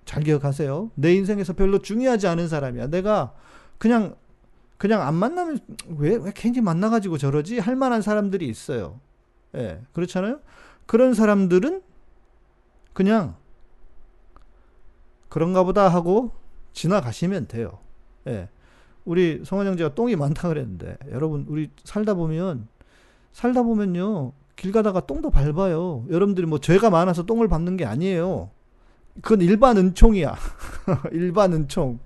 잘 0.04 0.22
기억하세요. 0.22 0.90
내 0.94 1.14
인생에서 1.14 1.52
별로 1.52 1.78
중요하지 1.78 2.26
않은 2.26 2.49
사람이야. 2.49 2.88
내가 2.88 3.34
그냥 3.78 4.16
그냥 4.78 5.02
안 5.02 5.14
만나면 5.14 5.61
왜, 5.96 6.16
왜 6.16 6.32
괜히 6.34 6.61
만나가지고 6.61 7.18
저러지? 7.18 7.61
할 7.61 7.76
만한 7.76 8.02
사람들이 8.02 8.49
있어요. 8.49 9.00
예, 9.54 9.80
그렇잖아요? 9.92 10.40
그런 10.87 11.14
사람들은 11.14 11.82
그냥 12.92 13.37
그런가 15.28 15.62
보다 15.62 15.88
하고 15.88 16.32
지나가시면 16.72 17.46
돼요. 17.46 17.78
예. 18.26 18.49
우리 19.04 19.42
성원 19.44 19.66
형제가 19.66 19.94
똥이 19.94 20.16
많다 20.16 20.49
그랬는데 20.49 20.97
여러분 21.11 21.44
우리 21.49 21.71
살다 21.85 22.14
보면 22.14 22.68
살다 23.32 23.62
보면요 23.62 24.32
길 24.56 24.71
가다가 24.71 25.00
똥도 25.06 25.30
밟아요. 25.30 26.04
여러분들이 26.11 26.47
뭐 26.47 26.59
죄가 26.59 26.90
많아서 26.90 27.25
똥을 27.25 27.49
밟는 27.49 27.76
게 27.76 27.85
아니에요. 27.85 28.50
그건 29.21 29.40
일반 29.40 29.76
은총이야. 29.76 30.37
일반 31.12 31.52
은총. 31.52 31.99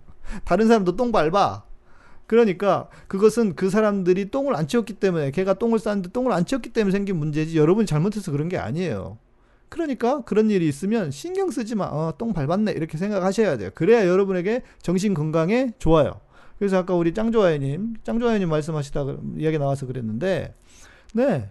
다른 0.45 0.67
사람도 0.67 0.97
똥 0.97 1.13
밟아. 1.13 1.65
그러니까 2.27 2.89
그것은 3.07 3.55
그 3.55 3.71
사람들이 3.71 4.31
똥을 4.31 4.57
안 4.57 4.67
치웠기 4.67 4.95
때문에 4.95 5.31
걔가 5.31 5.55
똥을 5.55 5.79
쌌는데 5.79 6.11
똥을 6.11 6.33
안 6.33 6.45
치웠기 6.45 6.73
때문에 6.73 6.93
생긴 6.93 7.19
문제지 7.19 7.59
여러분이 7.59 7.87
잘못해서 7.87 8.33
그런 8.33 8.49
게 8.49 8.59
아니에요. 8.59 9.19
그러니까 9.69 10.23
그런 10.23 10.51
일이 10.51 10.67
있으면 10.67 11.11
신경 11.11 11.51
쓰지 11.51 11.75
마. 11.75 11.85
어, 11.87 12.15
똥 12.17 12.33
밟았네. 12.33 12.73
이렇게 12.73 12.99
생각하셔야 12.99 13.57
돼요. 13.59 13.71
그래야 13.75 14.07
여러분에게 14.07 14.63
정신 14.81 15.15
건강에 15.15 15.73
좋아요. 15.79 16.21
그래서 16.59 16.79
아까 16.79 16.95
우리 16.95 17.13
짱조아이님, 17.13 17.97
짱조아이님 18.03 18.49
말씀하시다 18.49 19.05
이야기 19.39 19.59
나와서 19.59 19.87
그랬는데, 19.87 20.55
네. 21.15 21.51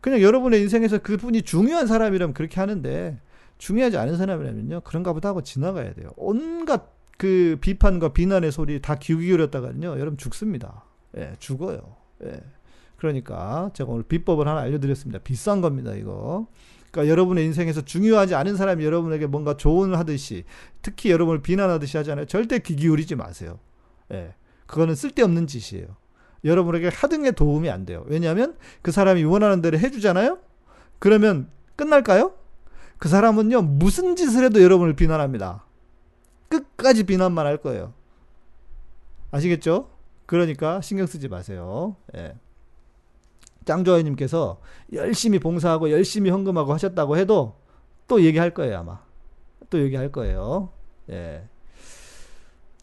그냥 0.00 0.22
여러분의 0.22 0.62
인생에서 0.62 0.98
그분이 0.98 1.42
중요한 1.42 1.86
사람이라면 1.86 2.32
그렇게 2.34 2.60
하는데, 2.60 3.18
중요하지 3.58 3.98
않은 3.98 4.16
사람이라면요, 4.16 4.80
그런가 4.80 5.12
보다 5.12 5.28
하고 5.28 5.42
지나가야 5.42 5.92
돼요. 5.92 6.10
온갖 6.16 6.94
그 7.18 7.58
비판과 7.60 8.14
비난의 8.14 8.50
소리 8.52 8.80
다 8.80 8.94
귀 8.96 9.14
기울였다가는요, 9.14 9.98
여러분 9.98 10.16
죽습니다. 10.16 10.84
예, 11.18 11.34
죽어요. 11.38 11.96
예. 12.24 12.40
그러니까 12.96 13.70
제가 13.74 13.90
오늘 13.90 14.04
비법을 14.04 14.48
하나 14.48 14.60
알려드렸습니다. 14.60 15.18
비싼 15.18 15.60
겁니다, 15.60 15.92
이거. 15.94 16.46
그러니까 16.90 17.10
여러분의 17.10 17.44
인생에서 17.44 17.82
중요하지 17.82 18.34
않은 18.34 18.56
사람이 18.56 18.84
여러분에게 18.84 19.26
뭔가 19.26 19.56
조언을 19.56 19.98
하듯이, 19.98 20.44
특히 20.80 21.10
여러분을 21.10 21.42
비난하듯이 21.42 21.98
하잖아요. 21.98 22.24
절대 22.24 22.58
귀 22.60 22.76
기울이지 22.76 23.16
마세요. 23.16 23.58
예. 24.12 24.34
그거는 24.66 24.94
쓸데없는 24.94 25.46
짓이에요. 25.46 25.88
여러분에게 26.44 26.88
하등의 26.88 27.32
도움이 27.32 27.68
안 27.70 27.84
돼요. 27.84 28.04
왜냐하면 28.06 28.56
그 28.82 28.92
사람이 28.92 29.24
원하는 29.24 29.60
대로 29.60 29.78
해주잖아요? 29.78 30.38
그러면 30.98 31.50
끝날까요? 31.76 32.34
그 32.98 33.08
사람은요, 33.08 33.62
무슨 33.62 34.16
짓을 34.16 34.44
해도 34.44 34.62
여러분을 34.62 34.94
비난합니다. 34.94 35.64
끝까지 36.48 37.04
비난만 37.04 37.46
할 37.46 37.56
거예요. 37.56 37.94
아시겠죠? 39.30 39.90
그러니까 40.26 40.80
신경 40.80 41.06
쓰지 41.06 41.28
마세요. 41.28 41.96
예. 42.14 42.36
짱조아님께서 43.64 44.60
열심히 44.92 45.38
봉사하고 45.38 45.90
열심히 45.90 46.30
헌금하고 46.30 46.72
하셨다고 46.72 47.16
해도 47.16 47.56
또 48.06 48.22
얘기할 48.22 48.52
거예요, 48.52 48.78
아마. 48.78 49.00
또 49.70 49.80
얘기할 49.80 50.10
거예요. 50.10 50.70
예. 51.10 51.48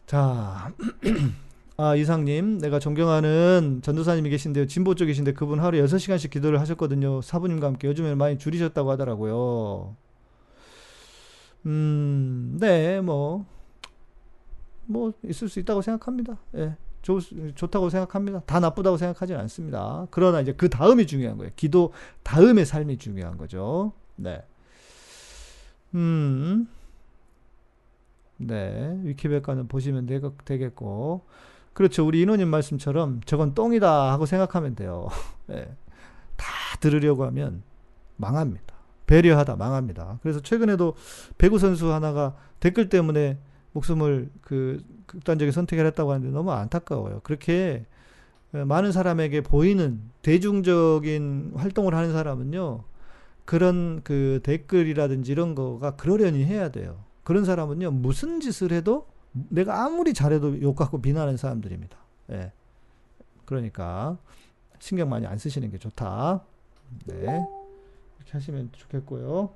자, 0.08 0.72
아, 1.76 1.94
이상님, 1.94 2.56
내가 2.60 2.78
존경하는 2.78 3.80
전도사님이 3.82 4.30
계신데요. 4.30 4.66
진보 4.66 4.94
쪽이신데 4.94 5.34
그분 5.34 5.60
하루에 5.60 5.82
6시간씩 5.84 6.30
기도를 6.30 6.60
하셨거든요. 6.60 7.20
사부님과 7.20 7.66
함께. 7.66 7.88
요즘에 7.88 8.14
많이 8.14 8.38
줄이셨다고 8.38 8.90
하더라고요. 8.92 9.94
음, 11.66 12.56
네, 12.58 13.02
뭐, 13.02 13.44
뭐, 14.86 15.12
있을 15.24 15.50
수 15.50 15.60
있다고 15.60 15.82
생각합니다. 15.82 16.38
예. 16.56 16.74
좋, 17.02 17.20
좋다고 17.54 17.90
생각합니다. 17.90 18.40
다 18.46 18.60
나쁘다고 18.60 18.96
생각하진 18.96 19.36
않습니다. 19.36 20.06
그러나 20.10 20.40
이제 20.40 20.54
그 20.54 20.70
다음이 20.70 21.06
중요한 21.06 21.36
거예요. 21.36 21.52
기도 21.54 21.92
다음의 22.22 22.64
삶이 22.64 22.96
중요한 22.96 23.36
거죠. 23.36 23.92
네. 24.16 24.42
음, 25.94 26.66
네. 28.38 28.98
위키백과는 29.02 29.68
보시면 29.68 30.06
되겠고. 30.44 31.26
그렇죠. 31.72 32.06
우리 32.06 32.22
인호님 32.22 32.48
말씀처럼 32.48 33.20
저건 33.24 33.54
똥이다 33.54 34.10
하고 34.10 34.26
생각하면 34.26 34.74
돼요. 34.74 35.08
네. 35.46 35.76
다 36.36 36.46
들으려고 36.80 37.24
하면 37.26 37.62
망합니다. 38.16 38.74
배려하다 39.06 39.56
망합니다. 39.56 40.18
그래서 40.22 40.40
최근에도 40.40 40.94
배구 41.38 41.58
선수 41.58 41.92
하나가 41.92 42.36
댓글 42.60 42.88
때문에 42.88 43.38
목숨을 43.72 44.30
그 44.40 44.82
극단적인 45.06 45.52
선택을 45.52 45.86
했다고 45.86 46.12
하는데 46.12 46.30
너무 46.32 46.52
안타까워요. 46.52 47.20
그렇게 47.22 47.86
많은 48.50 48.92
사람에게 48.92 49.42
보이는 49.42 50.00
대중적인 50.22 51.52
활동을 51.56 51.94
하는 51.94 52.12
사람은요. 52.12 52.84
그런 53.44 54.02
그 54.04 54.40
댓글이라든지 54.42 55.32
이런 55.32 55.54
거가 55.54 55.96
그러려니 55.96 56.44
해야 56.44 56.70
돼요. 56.70 57.07
그런 57.28 57.44
사람은요. 57.44 57.90
무슨 57.90 58.40
짓을 58.40 58.72
해도 58.72 59.06
내가 59.32 59.84
아무리 59.84 60.14
잘해도 60.14 60.62
욕하고 60.62 61.02
비난하는 61.02 61.36
사람들입니다. 61.36 61.98
예. 62.30 62.52
그러니까 63.44 64.16
신경 64.78 65.10
많이 65.10 65.26
안 65.26 65.36
쓰시는 65.36 65.70
게 65.70 65.76
좋다. 65.76 66.42
네. 67.04 67.16
이렇게 67.16 68.32
하시면 68.32 68.70
좋겠고요. 68.72 69.52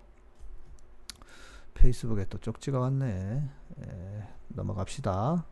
페이스북에 1.73 2.27
또 2.29 2.37
쪽지가 2.37 2.79
왔네. 2.79 3.43
예. 3.87 4.29
넘어갑시다. 4.49 5.47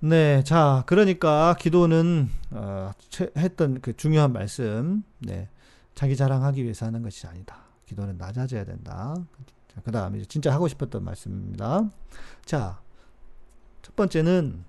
네, 0.00 0.44
자, 0.44 0.84
그러니까 0.86 1.56
기도는 1.58 2.28
어, 2.50 2.90
했던 3.38 3.80
그 3.80 3.96
중요한 3.96 4.34
말씀, 4.34 5.04
네, 5.20 5.48
자기 5.94 6.16
자랑하기 6.18 6.62
위해서 6.62 6.84
하는 6.84 7.00
것이 7.00 7.26
아니다. 7.26 7.64
기도는 7.86 8.18
낮아져야 8.18 8.66
된다. 8.66 9.16
자, 9.74 9.80
그 9.82 9.90
다음에 9.90 10.22
진짜 10.24 10.52
하고 10.52 10.68
싶었던 10.68 11.02
말씀입니다. 11.04 11.90
자, 12.44 12.80
첫 13.82 13.96
번째는 13.96 14.64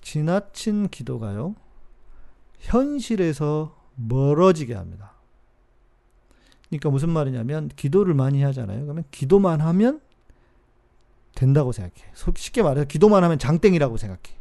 지나친 0.00 0.88
기도가요, 0.88 1.54
현실에서 2.58 3.76
멀어지게 3.96 4.74
합니다. 4.74 5.14
그러니까 6.68 6.90
무슨 6.90 7.10
말이냐면, 7.10 7.68
기도를 7.68 8.14
많이 8.14 8.42
하잖아요. 8.42 8.82
그러면 8.82 9.04
기도만 9.10 9.60
하면 9.60 10.00
된다고 11.34 11.70
생각해. 11.72 12.12
쉽게 12.34 12.62
말해서 12.62 12.86
기도만 12.86 13.22
하면 13.22 13.38
장땡이라고 13.38 13.96
생각해. 13.96 14.36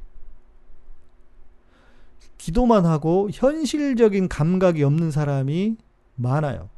기도만 2.38 2.86
하고 2.86 3.30
현실적인 3.32 4.28
감각이 4.28 4.84
없는 4.84 5.12
사람이 5.12 5.78
많아요. 6.16 6.70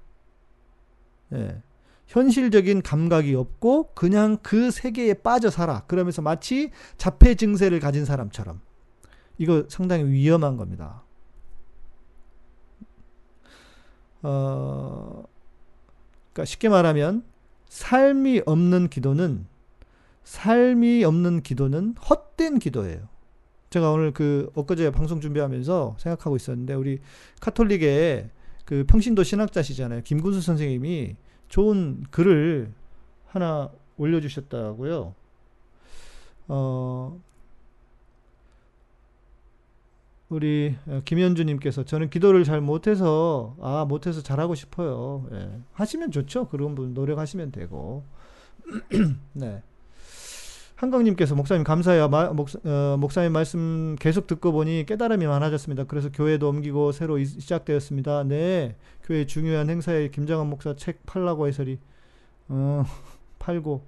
예. 1.34 1.62
현실적인 2.07 2.81
감각이 2.81 3.36
없고 3.36 3.92
그냥 3.94 4.37
그 4.42 4.72
세계에 4.72 5.13
빠져 5.13 5.50
살아. 5.50 5.81
그러면서 5.87 6.22
마치 6.22 6.72
자폐 6.98 7.35
증세를 7.35 7.79
가진 7.79 8.05
사람처럼. 8.05 8.61
이거 9.37 9.66
상당히 9.68 10.05
위험한 10.05 10.57
겁니다. 10.57 11.03
어, 14.24 15.24
그러니까 16.33 16.46
쉽게 16.46 16.70
말하면 16.70 17.24
삶이 17.70 18.44
없는 18.46 18.87
기도는 18.87 19.46
삶이 20.24 21.03
없는 21.03 21.42
기도는 21.42 21.96
헛된 22.09 22.59
기도예요. 22.59 23.07
제가 23.70 23.92
오늘 23.92 24.11
그 24.13 24.50
엊그제 24.55 24.92
방송 24.92 25.20
준비하면서 25.22 25.98
생각하고 26.00 26.35
있었는데 26.35 26.74
우리 26.74 27.00
카톨릭의 27.42 28.29
그 28.68 28.84
평신도 28.86 29.24
신학자시잖아요. 29.24 30.01
김군수 30.03 30.42
선생님이 30.42 31.16
좋은 31.48 32.03
글을 32.12 32.74
하나 33.27 33.72
올려주셨다고요. 33.96 35.16
어, 36.50 37.22
우리 40.27 40.75
김현주님께서 41.06 41.86
저는 41.86 42.10
기도를 42.10 42.44
잘 42.44 42.60
못해서 42.60 43.56
아 43.62 43.86
못해서 43.88 44.22
잘하고 44.22 44.53
싶어요. 44.53 45.25
예. 45.32 45.50
하시면 45.72 46.12
좋죠. 46.12 46.50
그런 46.50 46.75
분 46.75 46.94
노력하시면 46.94 47.53
되고. 47.53 48.03
네. 49.32 49.64
한강님께서 50.77 51.33
목사님 51.33 51.63
감사해요. 51.63 52.07
마, 52.07 52.31
목, 52.33 52.50
어, 52.63 52.98
목사님 53.00 53.33
말씀 53.33 53.96
계속 54.00 54.27
듣고 54.27 54.51
보니 54.51 54.85
깨달음이 54.87 55.25
많아졌습니다. 55.25 55.85
그래서 55.85 56.11
교회도 56.11 56.48
옮기고 56.48 56.92
새로 56.92 57.18
이, 57.18 57.25
시작되었습니다. 57.25 58.25
네, 58.25 58.75
교회 59.01 59.25
중요한 59.25 59.72
행사에 59.72 60.09
김장한 60.09 60.48
목사 60.48 60.75
책 60.75 61.03
팔라고 61.07 61.48
해서리 61.48 61.79
어, 62.50 62.83
팔고 63.40 63.83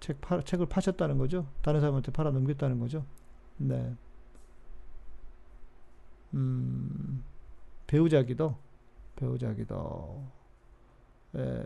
책 0.00 0.18
파, 0.22 0.40
책을 0.40 0.66
파셨다는 0.66 1.18
거죠. 1.18 1.46
다른 1.60 1.80
사람한테 1.80 2.10
팔아 2.10 2.30
넘겼다는 2.30 2.80
거죠. 2.80 3.04
네. 3.58 3.94
음, 6.32 7.22
배우자 7.86 8.22
기도, 8.22 8.56
배우자 9.14 9.52
기도. 9.52 10.24
예. 11.36 11.64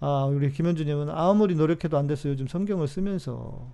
아, 0.00 0.24
우리 0.24 0.50
김현주님은 0.50 1.10
아무리 1.10 1.54
노력해도 1.54 1.98
안 1.98 2.06
됐어요. 2.06 2.32
요즘 2.32 2.46
성경을 2.48 2.88
쓰면서. 2.88 3.68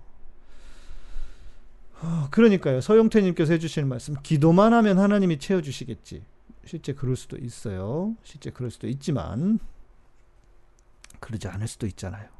어, 2.01 2.27
그러니까요. 2.29 2.81
서용태님께서 2.81 3.53
해주시는 3.53 3.87
말씀. 3.87 4.15
기도만 4.21 4.73
하면 4.73 4.99
하나님이 4.99 5.39
채워주시겠지. 5.39 6.23
실제 6.65 6.93
그럴 6.93 7.15
수도 7.15 7.37
있어요. 7.37 8.15
실제 8.23 8.51
그럴 8.51 8.69
수도 8.69 8.87
있지만, 8.87 9.57
그러지 11.19 11.47
않을 11.47 11.67
수도 11.67 11.87
있잖아요. 11.87 12.36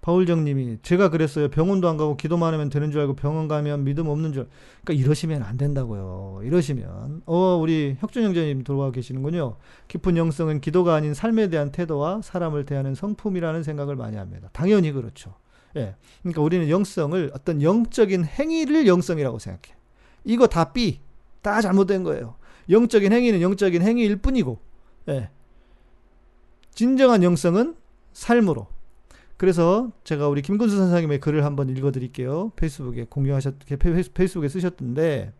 바울정님이 0.00 0.78
제가 0.82 1.10
그랬어요. 1.10 1.48
병원도 1.48 1.88
안 1.88 1.96
가고 1.96 2.16
기도만 2.16 2.54
하면 2.54 2.70
되는 2.70 2.90
줄 2.90 3.00
알고 3.02 3.16
병원 3.16 3.48
가면 3.48 3.84
믿음 3.84 4.08
없는 4.08 4.32
줄. 4.32 4.48
그러니까 4.82 5.04
이러시면 5.04 5.42
안 5.42 5.56
된다고요. 5.56 6.40
이러시면 6.42 7.22
어 7.26 7.58
우리 7.60 7.96
혁준 8.00 8.24
형제님 8.24 8.64
돌아와 8.64 8.92
계시는군요. 8.92 9.56
깊은 9.88 10.16
영성은 10.16 10.60
기도가 10.60 10.94
아닌 10.94 11.12
삶에 11.12 11.48
대한 11.48 11.70
태도와 11.70 12.22
사람을 12.22 12.64
대하는 12.64 12.94
성품이라는 12.94 13.62
생각을 13.62 13.96
많이 13.96 14.16
합니다. 14.16 14.48
당연히 14.52 14.90
그렇죠. 14.92 15.34
예. 15.76 15.94
그러니까 16.22 16.42
우리는 16.42 16.68
영성을 16.68 17.30
어떤 17.34 17.62
영적인 17.62 18.24
행위를 18.24 18.86
영성이라고 18.86 19.38
생각해. 19.38 19.76
이거 20.24 20.46
다 20.46 20.72
B. 20.72 21.00
다 21.42 21.60
잘못된 21.60 22.04
거예요. 22.04 22.36
영적인 22.68 23.12
행위는 23.12 23.40
영적인 23.42 23.82
행위일 23.82 24.16
뿐이고. 24.16 24.58
예. 25.08 25.30
진정한 26.74 27.22
영성은 27.22 27.76
삶으로 28.12 28.66
그래서 29.40 29.90
제가 30.04 30.28
우리 30.28 30.42
김근수 30.42 30.76
선생님의 30.76 31.18
글을 31.20 31.46
한번 31.46 31.70
읽어드릴게요. 31.70 32.52
페이스북에 32.56 33.06
공유하셨, 33.08 33.54
페이스북에 34.12 34.50
쓰셨던데, 34.50 35.32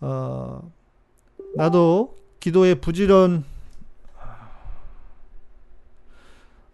어, 0.00 0.68
나도 1.54 2.16
기도에 2.40 2.74
부지런, 2.74 3.44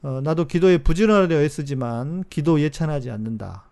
어, 0.00 0.22
나도 0.22 0.46
기도에 0.46 0.78
부지런하려 0.78 1.42
애쓰지만 1.42 2.24
기도 2.30 2.58
예찬하지 2.58 3.10
않는다. 3.10 3.64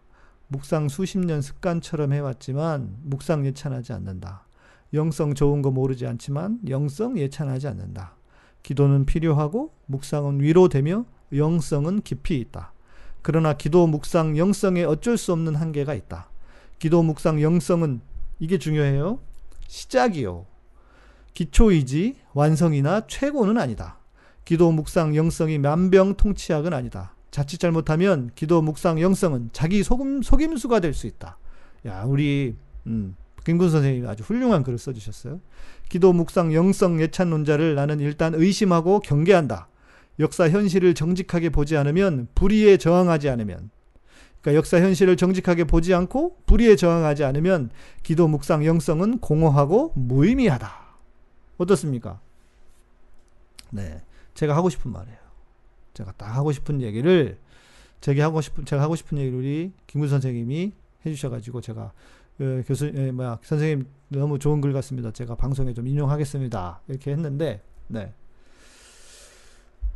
묵상 0.48 0.90
수십 0.90 1.16
년 1.16 1.40
습관처럼 1.40 2.12
해왔지만 2.12 2.98
묵상 3.04 3.46
예찬하지 3.46 3.94
않는다. 3.94 4.44
영성 4.92 5.32
좋은 5.32 5.62
거 5.62 5.70
모르지 5.70 6.06
않지만 6.06 6.60
영성 6.68 7.16
예찬하지 7.16 7.66
않는다. 7.66 8.14
기도는 8.62 9.06
필요하고 9.06 9.72
묵상은 9.86 10.42
위로되며 10.42 11.06
영성은 11.36 12.02
깊이 12.02 12.38
있다. 12.38 12.72
그러나 13.22 13.54
기도 13.54 13.86
묵상 13.86 14.38
영성에 14.38 14.84
어쩔 14.84 15.16
수 15.16 15.32
없는 15.32 15.56
한계가 15.56 15.94
있다. 15.94 16.28
기도 16.78 17.02
묵상 17.02 17.42
영성은 17.42 18.00
이게 18.38 18.58
중요해요. 18.58 19.18
시작이요. 19.66 20.46
기초이지 21.34 22.16
완성이나 22.34 23.06
최고는 23.06 23.58
아니다. 23.58 23.98
기도 24.44 24.70
묵상 24.70 25.16
영성이 25.16 25.58
만병통치약은 25.58 26.72
아니다. 26.72 27.14
자칫 27.30 27.58
잘못하면 27.58 28.30
기도 28.34 28.62
묵상 28.62 29.00
영성은 29.00 29.50
자기 29.52 29.82
속임, 29.82 30.22
속임수가 30.22 30.80
될 30.80 30.94
수 30.94 31.06
있다. 31.06 31.36
야, 31.86 32.04
우리 32.04 32.56
음, 32.86 33.16
김군 33.44 33.70
선생님이 33.70 34.06
아주 34.08 34.22
훌륭한 34.22 34.62
글을 34.62 34.78
써주셨어요. 34.78 35.40
기도 35.88 36.12
묵상 36.12 36.54
영성 36.54 37.00
예찬론자를 37.00 37.74
나는 37.74 38.00
일단 38.00 38.34
의심하고 38.34 39.00
경계한다. 39.00 39.68
역사 40.18 40.48
현실을 40.48 40.94
정직하게 40.94 41.50
보지 41.50 41.76
않으면 41.76 42.28
불의에 42.34 42.76
저항하지 42.76 43.28
않으면 43.28 43.70
그러니까 44.40 44.58
역사 44.58 44.80
현실을 44.80 45.16
정직하게 45.16 45.64
보지 45.64 45.92
않고 45.92 46.38
불의에 46.46 46.76
저항하지 46.76 47.24
않으면 47.24 47.70
기도 48.02 48.28
묵상 48.28 48.64
영성은 48.64 49.18
공허하고 49.18 49.92
무의미하다. 49.96 50.70
어떻습니까? 51.58 52.20
네. 53.70 54.02
제가 54.34 54.54
하고 54.54 54.68
싶은 54.68 54.92
말이에요. 54.92 55.18
제가 55.94 56.12
딱 56.12 56.26
하고 56.26 56.52
싶은 56.52 56.80
얘기를 56.80 57.38
제가 58.00 58.24
하고 58.24 58.40
싶은 58.40 58.64
제가 58.64 58.82
하고 58.82 58.94
싶은 58.94 59.18
얘기를 59.18 59.36
우리 59.36 59.72
김구 59.86 60.08
선생님이 60.08 60.72
해 61.04 61.10
주셔 61.10 61.30
가지고 61.30 61.60
제가 61.60 61.92
그 62.36 62.62
교수 62.66 62.92
예, 62.94 63.10
뭐야 63.10 63.38
선생님 63.42 63.86
너무 64.10 64.38
좋은 64.38 64.60
글 64.60 64.72
같습니다. 64.74 65.10
제가 65.10 65.34
방송에 65.34 65.72
좀 65.72 65.88
인용하겠습니다. 65.88 66.82
이렇게 66.88 67.10
했는데 67.10 67.62
네. 67.88 68.12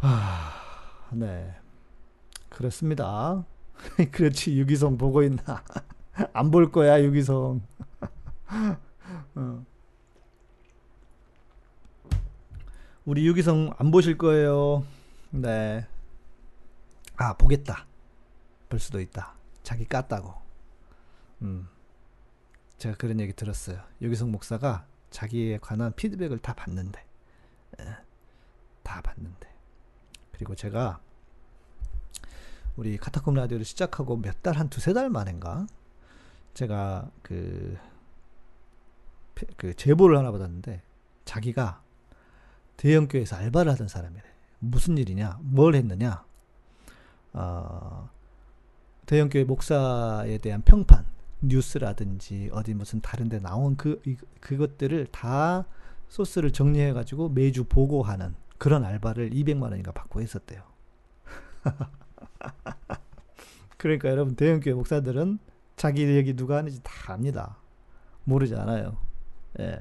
아, 0.01 1.09
네. 1.13 1.55
그렇습니다. 2.49 3.45
그렇지 4.13 4.59
유기성 4.59 4.99
보고 4.99 5.23
있나? 5.23 5.63
안 6.33 6.51
볼 6.51 6.71
거야 6.71 7.03
유기성. 7.03 7.61
어. 9.37 9.65
우리 13.05 13.27
유기성 13.27 13.75
안 13.79 13.91
보실 13.91 14.19
거예요. 14.19 14.85
네. 15.31 15.87
아 17.17 17.35
보겠다. 17.35 17.87
볼 18.69 18.79
수도 18.79 19.01
있다. 19.01 19.35
자기 19.63 19.85
깠다고. 19.87 20.35
음. 21.43 21.69
제가 22.79 22.97
그런 22.97 23.21
얘기 23.21 23.33
들었어요. 23.33 23.81
유기성 24.01 24.31
목사가 24.31 24.87
자기에 25.11 25.59
관한 25.59 25.93
피드백을 25.95 26.39
다 26.39 26.55
받는데. 26.55 27.05
예. 27.81 27.97
다 28.83 29.01
받는데. 29.03 29.50
그리고 30.41 30.55
제가 30.55 31.01
우리 32.77 32.97
카타콤 32.97 33.35
라디오를 33.35 33.63
시작하고 33.67 34.17
몇 34.17 34.43
달, 34.43 34.57
한 34.57 34.71
두세 34.71 34.95
달 34.95 35.11
만인가? 35.11 35.67
제가 36.55 37.11
그, 37.21 37.77
그 39.59 39.75
제보를 39.77 40.17
하나 40.17 40.33
받았는데, 40.33 40.81
자기가 41.27 41.83
대형교회에서 42.79 43.37
알바를 43.37 43.71
하던 43.73 43.89
사람이래. 43.89 44.23
무슨 44.61 44.97
일이냐? 44.97 45.41
뭘 45.43 45.75
했느냐? 45.75 46.25
어, 47.35 48.09
대형교회 49.05 49.45
목사에 49.45 50.39
대한 50.39 50.63
평판, 50.63 51.05
뉴스라든지 51.43 52.49
어디 52.55 52.73
무슨 52.73 53.03
다른 53.03 53.29
데 53.29 53.41
나온 53.41 53.77
그, 53.77 54.01
이, 54.07 54.17
그것들을 54.41 55.09
다 55.09 55.67
소스를 56.09 56.51
정리해가지고 56.51 57.29
매주 57.29 57.65
보고하는 57.65 58.35
그런 58.61 58.85
알바를 58.85 59.31
200만 59.31 59.63
원인가 59.63 59.91
받고 59.91 60.21
했었대요. 60.21 60.63
그러니까 63.79 64.11
여러분 64.11 64.37
대형교회 64.37 64.75
목사들은 64.75 65.39
자기 65.77 66.03
얘기 66.03 66.37
누가 66.37 66.59
하는지 66.59 66.79
다 66.83 67.15
압니다. 67.15 67.57
모르지 68.25 68.55
않아요. 68.57 68.99
예. 69.61 69.81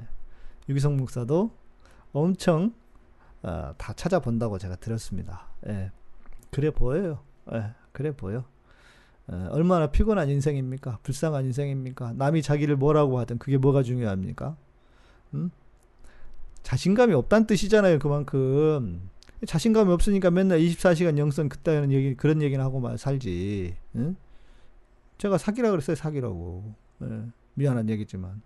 유기성 0.69 0.95
목사도 0.95 1.51
엄청 2.13 2.73
어, 3.43 3.73
다 3.77 3.91
찾아본다고 3.91 4.57
제가 4.57 4.77
들었습니다. 4.77 5.49
예. 5.67 5.91
그래 6.49 6.71
보여요. 6.71 7.19
예. 7.51 7.73
그래 7.91 8.15
보여. 8.15 8.45
예. 9.29 9.35
얼마나 9.49 9.87
피곤한 9.87 10.29
인생입니까? 10.29 10.99
불쌍한 11.03 11.43
인생입니까? 11.47 12.13
남이 12.13 12.43
자기를 12.43 12.77
뭐라고 12.77 13.19
하든 13.19 13.39
그게 13.39 13.57
뭐가 13.57 13.83
중요합니까? 13.83 14.55
음? 15.33 15.51
자신감이 16.63 17.13
없다는 17.13 17.47
뜻이잖아요. 17.47 17.99
그만큼 17.99 19.09
자신감이 19.45 19.91
없으니까 19.91 20.31
맨날 20.31 20.59
24시간 20.59 21.17
영성 21.17 21.49
그따위는 21.49 21.91
얘기 21.91 22.15
그런 22.15 22.41
얘기는 22.41 22.63
하고 22.63 22.79
만 22.79 22.97
살지. 22.97 23.75
응? 23.95 24.15
제가 25.17 25.37
사기라 25.37 25.71
그랬어요. 25.71 25.95
사기라고. 25.95 26.73
예, 27.03 27.21
미안한 27.53 27.89
얘기지만. 27.89 28.41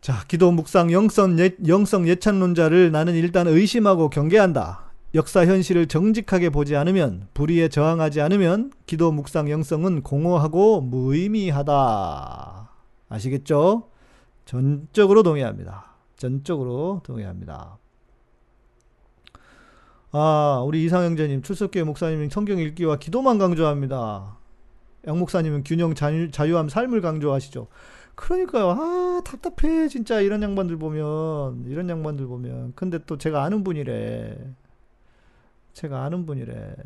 자, 0.00 0.24
기도 0.26 0.50
묵상 0.50 0.92
영성 0.92 1.38
예, 1.38 1.56
영성 1.68 2.08
예찬론자를 2.08 2.90
나는 2.90 3.14
일단 3.14 3.46
의심하고 3.46 4.10
경계한다. 4.10 4.90
역사 5.14 5.44
현실을 5.46 5.86
정직하게 5.88 6.50
보지 6.50 6.74
않으면 6.74 7.28
불의에 7.34 7.68
저항하지 7.68 8.20
않으면 8.22 8.72
기도 8.86 9.12
묵상 9.12 9.50
영성은 9.50 10.02
공허하고 10.02 10.80
무의미하다. 10.80 12.70
아시겠죠? 13.10 13.90
전적으로 14.46 15.22
동의합니다. 15.22 15.91
전적으로 16.22 17.00
동의합니다. 17.02 17.78
아, 20.12 20.62
우리 20.64 20.84
이상형제님, 20.84 21.42
출석교회 21.42 21.82
목사님은 21.82 22.28
성경 22.30 22.60
읽기와 22.60 22.96
기도만 22.98 23.38
강조합니다. 23.38 24.38
양 25.08 25.18
목사님은 25.18 25.64
균형 25.64 25.94
자유, 25.96 26.30
자유함 26.30 26.68
삶을 26.68 27.00
강조하시죠. 27.00 27.66
그러니까요. 28.14 28.70
아, 28.70 29.20
답답해. 29.24 29.88
진짜 29.88 30.20
이런 30.20 30.44
양반들 30.44 30.76
보면. 30.76 31.64
이런 31.66 31.88
양반들 31.88 32.26
보면. 32.26 32.74
근데 32.76 33.00
또 33.04 33.18
제가 33.18 33.42
아는 33.42 33.64
분이래. 33.64 34.38
제가 35.72 36.04
아는 36.04 36.24
분이래. 36.24 36.76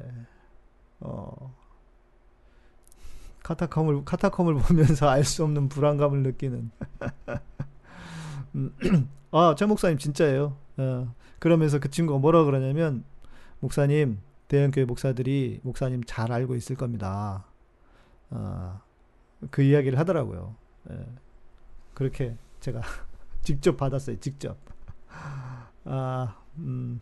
어. 1.00 1.54
카타콤을, 3.42 4.06
카타콤을 4.06 4.54
보면서 4.54 5.10
알 5.10 5.24
수 5.24 5.44
없는 5.44 5.68
불안감을 5.68 6.22
느끼는. 6.22 6.70
음, 8.56 8.74
아, 9.30 9.54
제 9.56 9.66
목사님 9.66 9.98
진짜예요. 9.98 10.56
어. 10.78 11.14
그러면서 11.38 11.78
그 11.78 11.90
친구가 11.90 12.18
뭐라 12.18 12.44
그러냐면, 12.44 13.04
목사님, 13.60 14.18
대형교회 14.48 14.84
목사들이 14.84 15.60
목사님 15.62 16.02
잘 16.04 16.32
알고 16.32 16.54
있을 16.54 16.76
겁니다. 16.76 17.44
어, 18.30 18.80
그 19.50 19.62
이야기를 19.62 19.98
하더라고요. 19.98 20.56
예, 20.90 21.06
그렇게 21.94 22.36
제가 22.60 22.80
직접 23.42 23.76
받았어요. 23.76 24.18
직접. 24.20 24.56
아, 25.84 26.36
음. 26.58 27.00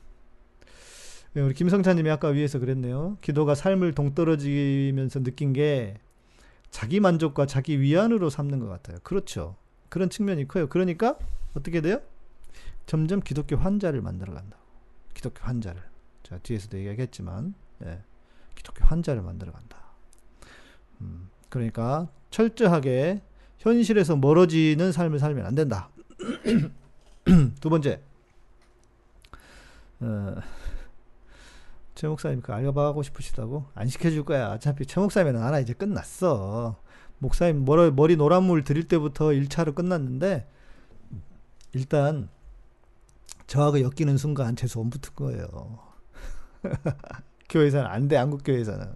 예, 1.37 1.40
우리 1.40 1.55
김성찬님이 1.55 2.11
아까 2.11 2.29
위에서 2.29 2.59
그랬네요. 2.59 3.19
기도가 3.21 3.55
삶을 3.55 3.93
동떨어지면서 3.95 5.23
느낀 5.23 5.53
게 5.53 5.99
자기 6.71 7.01
만족과 7.01 7.47
자기 7.47 7.81
위안으로 7.81 8.31
삼는 8.31 8.61
것 8.61 8.69
같아요. 8.69 8.99
그렇죠. 9.03 9.57
그런 9.88 10.11
측면이 10.11 10.49
커요. 10.49 10.69
그러니까 10.69 11.17
어떻게 11.55 11.81
돼요? 11.81 12.01
점점 12.87 13.21
기독교 13.21 13.57
환자를 13.57 14.03
만들어 14.03 14.35
간다. 14.35 14.57
기독교 15.14 15.43
환자를. 15.45 15.83
자, 16.23 16.38
뒤에서도 16.38 16.77
얘기하겠지만, 16.79 17.55
예, 17.85 18.03
기독교 18.55 18.85
환자를 18.85 19.23
만들어 19.23 19.53
간다. 19.53 19.79
음, 21.01 21.29
그러니까 21.49 22.09
철저하게 22.31 23.23
현실에서 23.59 24.17
멀어지는 24.17 24.93
삶을 24.93 25.19
살면 25.19 25.47
안 25.47 25.55
된다. 25.55 25.90
두 27.61 27.71
번째, 27.71 28.01
어, 30.01 30.35
최 31.95 32.09
목사님 32.09 32.40
그 32.43 32.53
알바하고 32.53 33.03
싶으시다고? 33.03 33.67
안 33.75 33.88
시켜줄 33.88 34.25
거야. 34.25 34.53
어차피 34.53 34.85
최 34.85 35.01
목사님은 35.01 35.40
알아. 35.40 35.61
이제 35.61 35.73
끝났어. 35.73 36.77
목사님 37.19 37.64
머리, 37.64 37.90
머리 37.90 38.17
노란 38.17 38.43
물 38.45 38.64
드릴 38.64 38.88
때부터 38.88 39.27
1차로 39.27 39.75
끝났는데, 39.75 40.47
일단, 41.75 42.29
저하고 43.47 43.81
엮이는 43.81 44.17
순간 44.17 44.57
제 44.57 44.67
소원 44.67 44.91
붙은 44.91 45.15
거예요. 45.15 45.79
교회에서는 47.49 47.87
안 47.87 48.09
돼, 48.09 48.17
한국교회에서는. 48.17 48.95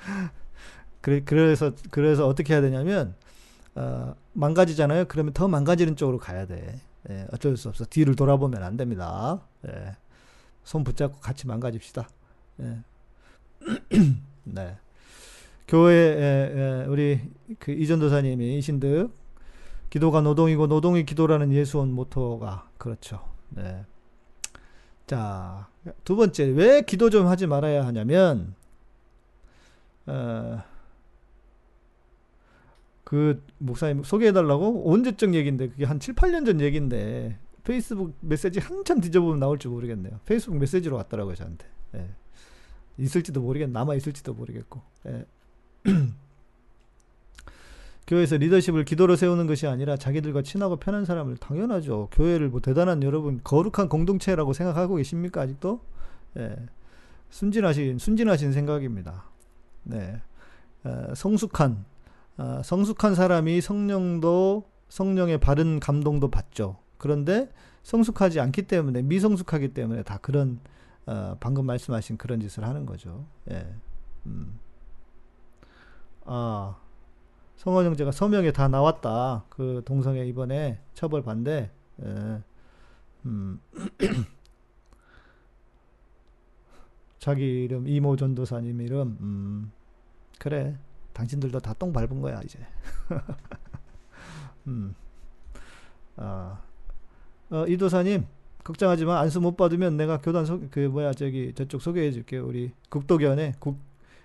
그래, 1.00 1.22
그래서, 1.24 1.72
그래서 1.90 2.26
어떻게 2.26 2.54
해야 2.54 2.62
되냐면, 2.62 3.14
어, 3.74 4.14
망가지잖아요. 4.32 5.06
그러면 5.06 5.32
더 5.34 5.48
망가지는 5.48 5.96
쪽으로 5.96 6.18
가야 6.18 6.46
돼. 6.46 6.80
예, 7.10 7.26
어쩔 7.32 7.56
수 7.56 7.68
없어. 7.68 7.84
뒤를 7.84 8.16
돌아보면 8.16 8.62
안 8.62 8.76
됩니다. 8.76 9.40
예, 9.68 9.96
손 10.64 10.82
붙잡고 10.82 11.20
같이 11.20 11.46
망가집시다. 11.46 12.08
예. 12.60 12.78
네. 14.44 14.76
교회 15.68 16.84
우리 16.88 17.20
그 17.58 17.72
이전도사님이 17.72 18.60
신득 18.62 19.10
기도가 19.96 20.20
노동이고 20.20 20.66
노동이 20.66 21.06
기도라는 21.06 21.54
예수원 21.54 21.90
모토가 21.90 22.68
그렇죠. 22.76 23.26
네. 23.48 23.86
자, 25.06 25.70
두 26.04 26.16
번째, 26.16 26.44
왜 26.48 26.82
기도 26.82 27.08
좀 27.08 27.28
하지 27.28 27.46
말아야 27.46 27.86
하냐면, 27.86 28.54
어, 30.04 30.62
그 33.04 33.42
목사님 33.56 34.02
소개해 34.02 34.32
달라고 34.32 34.92
언제적 34.92 35.32
얘기인데, 35.32 35.70
그게 35.70 35.86
한 35.86 35.98
7, 35.98 36.14
8년 36.14 36.44
전 36.44 36.60
얘기인데, 36.60 37.38
페이스북 37.64 38.18
메시지 38.20 38.60
한참 38.60 39.00
뒤져보면 39.00 39.38
나올지 39.38 39.66
모르겠네요. 39.66 40.20
페이스북 40.26 40.58
메시지로 40.58 40.94
왔더라고요, 40.96 41.36
저한테. 41.36 41.66
예. 41.94 42.10
있을지도 42.98 43.40
모르겠, 43.40 43.70
남아 43.70 43.94
있을지도 43.94 44.34
모르겠고. 44.34 44.82
예. 45.06 45.24
교회에서 48.06 48.36
리더십을 48.36 48.84
기도로 48.84 49.16
세우는 49.16 49.46
것이 49.46 49.66
아니라 49.66 49.96
자기들과 49.96 50.42
친하고 50.42 50.76
편한 50.76 51.04
사람을 51.04 51.36
당연하죠. 51.38 52.08
교회를 52.12 52.48
뭐 52.48 52.60
대단한 52.60 53.02
여러분 53.02 53.40
거룩한 53.42 53.88
공동체라고 53.88 54.52
생각하고 54.52 54.96
계십니까 54.96 55.42
아직도? 55.42 55.80
예. 56.36 56.56
순진하신 57.30 57.98
순진하신 57.98 58.52
생각입니다. 58.52 59.24
네. 59.82 60.20
어, 60.84 61.14
성숙한 61.14 61.84
어, 62.38 62.60
성숙한 62.64 63.16
사람이 63.16 63.60
성령도 63.60 64.70
성령의 64.88 65.38
바른 65.38 65.80
감동도 65.80 66.30
받죠. 66.30 66.78
그런데 66.98 67.50
성숙하지 67.82 68.38
않기 68.38 68.62
때문에 68.62 69.02
미성숙하기 69.02 69.74
때문에 69.74 70.04
다 70.04 70.18
그런 70.18 70.60
어, 71.06 71.36
방금 71.40 71.66
말씀하신 71.66 72.18
그런 72.18 72.38
짓을 72.40 72.64
하는 72.64 72.86
거죠. 72.86 73.26
예. 73.50 73.66
음. 74.26 74.60
아 76.24 76.76
성원 77.56 77.86
형제가 77.86 78.12
서명에 78.12 78.52
다 78.52 78.68
나왔다. 78.68 79.44
그 79.48 79.82
동성애 79.84 80.26
이번에 80.26 80.80
처벌 80.94 81.22
반대. 81.22 81.70
예. 82.02 82.42
음. 83.24 83.60
자기 87.18 87.64
이름 87.64 87.88
이모 87.88 88.14
전도사님 88.16 88.80
이름 88.82 89.16
음. 89.20 89.72
그래 90.38 90.78
당신들도 91.12 91.58
다 91.60 91.74
똥 91.74 91.92
밟은 91.92 92.20
거야 92.20 92.40
이제. 92.42 92.58
음. 94.68 94.94
아, 96.16 96.60
어, 97.50 97.66
이도사님 97.66 98.26
걱정하지 98.64 99.04
마 99.04 99.20
안수 99.20 99.40
못 99.40 99.56
받으면 99.56 99.96
내가 99.96 100.18
교단 100.18 100.44
소, 100.44 100.60
그 100.70 100.80
뭐야 100.80 101.12
저기 101.12 101.52
저쪽 101.54 101.80
소개해 101.80 102.10
줄게 102.12 102.38
우리 102.38 102.72
국도교회 102.90 103.54
국 103.60 103.78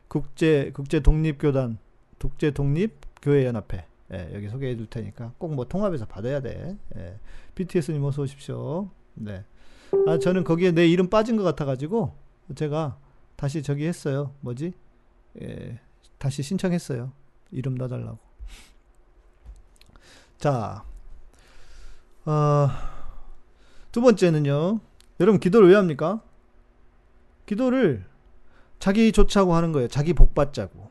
국제 0.08 0.72
국제 0.74 1.00
독립 1.00 1.38
교단 1.40 1.78
국제 2.20 2.52
독립 2.52 3.11
교회 3.22 3.46
연합회 3.46 3.86
예, 4.14 4.30
여기 4.34 4.50
소개해 4.50 4.76
줄 4.76 4.88
테니까 4.88 5.34
꼭 5.38 5.52
뭐 5.54 5.66
통합해서 5.66 6.06
받아야 6.06 6.42
돼. 6.42 6.78
예. 6.98 7.20
BTS님 7.56 8.04
어서 8.04 8.22
오십시오. 8.24 8.90
네. 9.14 9.44
아 10.08 10.18
저는 10.20 10.44
거기에 10.44 10.72
내 10.72 10.88
이름 10.88 11.10
빠진 11.10 11.38
것 11.38 11.44
같아 11.44 11.66
가지고 11.66 12.16
제가 12.56 12.98
다시 13.36 13.62
저기 13.64 13.86
했어요. 13.86 14.34
뭐지? 14.42 14.74
예, 15.42 15.80
다시 16.18 16.44
신청했어요. 16.44 17.12
이름 17.52 17.76
넣어달라고. 17.76 18.18
자, 20.38 20.84
어, 22.26 22.70
두 23.92 24.02
번째는요. 24.02 24.80
여러분 25.20 25.40
기도를 25.40 25.70
왜 25.70 25.76
합니까? 25.76 26.22
기도를 27.46 28.06
자기 28.80 29.12
좋자고 29.12 29.54
하는 29.54 29.72
거예요. 29.72 29.88
자기 29.88 30.14
복 30.14 30.34
받자고. 30.34 30.90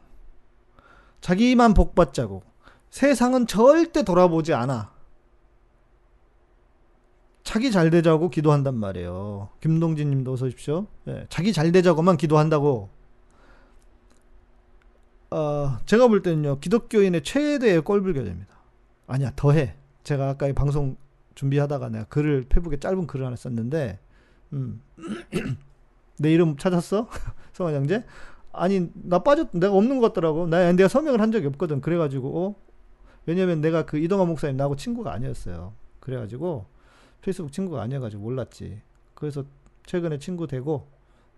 자기만 1.20 1.74
복 1.74 1.94
받자고. 1.94 2.42
세상은 2.90 3.46
절대 3.46 4.02
돌아보지 4.02 4.52
않아. 4.52 4.92
자기 7.44 7.70
잘 7.70 7.90
되자고 7.90 8.30
기도한단 8.30 8.76
말이에요. 8.76 9.48
김동진 9.60 10.10
님도 10.10 10.32
어서 10.32 10.46
오십시오. 10.46 10.86
예, 11.08 11.26
자기 11.28 11.52
잘 11.52 11.72
되자고만 11.72 12.16
기도한다고. 12.16 12.90
어, 15.30 15.78
제가 15.86 16.08
볼 16.08 16.22
때는요, 16.22 16.58
기독교인의 16.58 17.22
최대의 17.22 17.82
꼴불교입니다. 17.82 18.54
아니야, 19.06 19.32
더해. 19.36 19.76
제가 20.02 20.30
아까 20.30 20.48
이 20.48 20.52
방송 20.52 20.96
준비하다가 21.34 21.88
내가 21.88 22.04
글을, 22.04 22.46
페북에 22.48 22.78
짧은 22.78 23.06
글을 23.06 23.26
하나 23.26 23.36
썼는데, 23.36 23.98
음. 24.52 24.82
내 26.18 26.32
이름 26.32 26.56
찾았어? 26.56 27.08
성환 27.52 27.74
형제? 27.74 28.04
아니, 28.52 28.90
나 28.94 29.20
빠졌, 29.20 29.48
내가 29.52 29.72
없는 29.74 30.00
것 30.00 30.08
같더라고. 30.08 30.46
나, 30.46 30.72
내가 30.72 30.88
서명을 30.88 31.20
한 31.20 31.32
적이 31.32 31.46
없거든. 31.48 31.80
그래가지고, 31.80 32.46
어? 32.46 32.54
왜냐면 33.26 33.60
내가 33.60 33.84
그 33.86 33.98
이동환 33.98 34.28
목사님 34.28 34.56
나하고 34.56 34.76
친구가 34.76 35.12
아니었어요. 35.12 35.72
그래가지고, 36.00 36.66
페이스북 37.22 37.52
친구가 37.52 37.82
아니어가지고 37.82 38.22
몰랐지. 38.22 38.80
그래서 39.14 39.44
최근에 39.86 40.18
친구 40.18 40.46
되고 40.46 40.88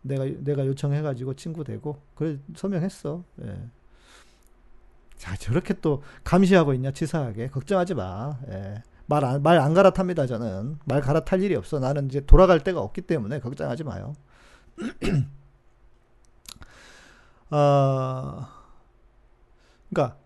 내가 0.02 0.24
내가 0.24 0.66
요청해가지고 0.66 1.34
친구 1.34 1.64
되고 1.64 1.98
그래 2.14 2.38
서명했어. 2.54 3.24
예. 3.44 3.58
자 5.16 5.36
저렇게 5.36 5.74
또 5.80 6.02
감시하고 6.24 6.74
있냐 6.74 6.90
치사하게 6.92 7.48
걱정하지 7.48 7.94
마. 7.94 8.38
예. 8.50 8.82
말안 9.06 9.42
말 9.42 9.58
안 9.58 9.74
갈아탑니다 9.74 10.26
저는 10.26 10.78
말 10.84 11.00
갈아탈 11.00 11.42
일이 11.42 11.54
없어. 11.54 11.78
나는 11.78 12.06
이제 12.06 12.20
돌아갈 12.20 12.60
데가 12.60 12.80
없기 12.80 13.02
때문에 13.02 13.40
걱정하지 13.40 13.84
마요. 13.84 14.14
아, 17.54 18.48
그러니까 19.90 20.16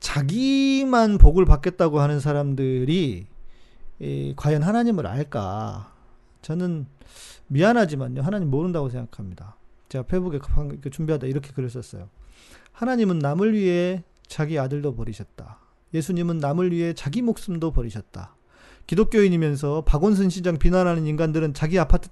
자기만 0.00 1.18
복을 1.18 1.44
받겠다고 1.44 2.00
하는 2.00 2.20
사람들이 2.20 3.26
이, 3.98 4.32
과연 4.34 4.62
하나님을 4.62 5.06
알까? 5.06 5.92
저는 6.40 6.86
미안하지만요. 7.48 8.22
하나님 8.22 8.48
모른다고 8.48 8.88
생각합니다. 8.88 9.56
제가 9.90 10.04
페북에 10.06 10.38
준비하다 10.90 11.26
이렇게 11.26 11.52
글을 11.52 11.68
썼어요. 11.68 12.08
하나님은 12.72 13.18
남을 13.18 13.52
위해 13.52 14.02
자기 14.26 14.58
아들도 14.58 14.94
버리셨다. 14.94 15.58
예수님은 15.92 16.38
남을 16.38 16.72
위해 16.72 16.94
자기 16.94 17.20
목숨도 17.20 17.72
버리셨다. 17.72 18.34
기독교인이면서 18.86 19.84
박원순 19.84 20.30
시장 20.30 20.56
비난하는 20.56 21.06
인간들은 21.06 21.52
자기 21.52 21.78
아파트 21.78 22.08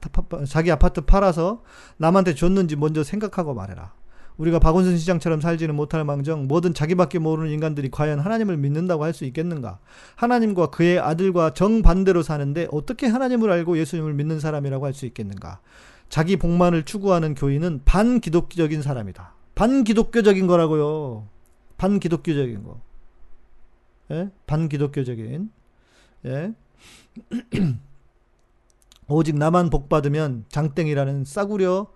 자기 0.46 0.70
아파트 0.70 1.00
팔아서 1.00 1.62
남한테 1.96 2.34
줬는지 2.34 2.76
먼저 2.76 3.02
생각하고 3.02 3.54
말해라. 3.54 3.94
우리가 4.38 4.60
박원순 4.60 4.96
시장처럼 4.96 5.40
살지는 5.40 5.74
못할 5.74 6.04
망정 6.04 6.46
뭐든 6.46 6.72
자기밖에 6.72 7.18
모르는 7.18 7.50
인간들이 7.50 7.90
과연 7.90 8.20
하나님을 8.20 8.56
믿는다고 8.56 9.04
할 9.04 9.12
수 9.12 9.24
있겠는가? 9.24 9.80
하나님과 10.14 10.68
그의 10.70 11.00
아들과 11.00 11.54
정반대로 11.54 12.22
사는데 12.22 12.68
어떻게 12.70 13.08
하나님을 13.08 13.50
알고 13.50 13.78
예수님을 13.78 14.14
믿는 14.14 14.38
사람이라고 14.38 14.86
할 14.86 14.94
수 14.94 15.06
있겠는가? 15.06 15.60
자기 16.08 16.36
복만을 16.36 16.84
추구하는 16.84 17.34
교인은 17.34 17.82
반기독교적인 17.84 18.80
사람이다. 18.80 19.34
반기독교적인 19.54 20.46
거라고요. 20.46 21.26
반기독교적인 21.76 22.62
거. 22.62 22.80
예? 24.12 24.30
반기독교적인. 24.46 25.50
예? 26.26 26.54
오직 29.08 29.36
나만 29.36 29.70
복 29.70 29.88
받으면 29.88 30.44
장땡이라는 30.48 31.24
싸구려 31.24 31.88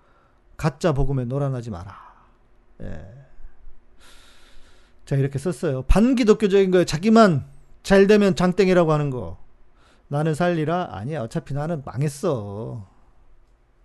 가짜 0.57 0.93
복음에 0.93 1.25
놀아나지 1.25 1.71
마라. 1.71 2.02
예. 2.81 3.23
자, 5.05 5.15
이렇게 5.15 5.37
썼어요. 5.37 5.83
반기독교적인 5.83 6.71
거예요. 6.71 6.85
자기만 6.85 7.45
잘 7.83 8.07
되면 8.07 8.35
장땡이라고 8.35 8.91
하는 8.91 9.09
거. 9.09 9.37
나는 10.07 10.33
살리라? 10.33 10.89
아니야. 10.91 11.21
어차피 11.21 11.53
나는 11.53 11.81
망했어. 11.85 12.87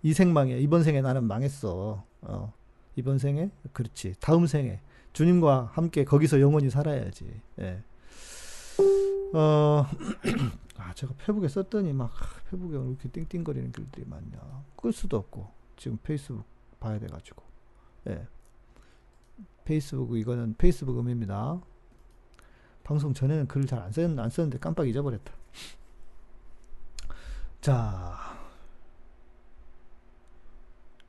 이 0.01 0.13
생망이야. 0.13 0.57
이번 0.57 0.83
생에 0.83 1.01
나는 1.01 1.25
망했어. 1.25 2.03
어. 2.21 2.53
이번 2.95 3.17
생에? 3.17 3.49
그렇지. 3.73 4.15
다음 4.19 4.47
생에. 4.47 4.79
주님과 5.13 5.71
함께 5.73 6.05
거기서 6.05 6.39
영원히 6.39 6.69
살아야지. 6.69 7.41
예. 7.59 7.81
어, 9.33 9.85
아, 10.77 10.93
제가 10.93 11.13
페북에 11.25 11.47
썼더니 11.47 11.93
막, 11.93 12.11
페북에 12.49 12.77
이렇게 12.77 13.09
띵띵거리는 13.09 13.71
글들이 13.71 14.05
많냐. 14.07 14.63
끌 14.75 14.93
수도 14.93 15.17
없고, 15.17 15.47
지금 15.75 15.97
페이스북 16.01 16.43
봐야 16.79 16.97
돼가지고. 16.99 17.43
예. 18.07 18.25
페이스북 19.73 20.17
이거는 20.17 20.55
페이스북 20.57 20.97
음입니다. 20.97 21.61
방송 22.83 23.13
전에는 23.13 23.47
글을 23.47 23.67
잘안 23.67 23.91
썼는데, 23.91 24.19
안 24.19 24.29
썼는데 24.31 24.57
깜빡 24.57 24.87
잊어버렸다. 24.87 25.31
자, 27.61 28.17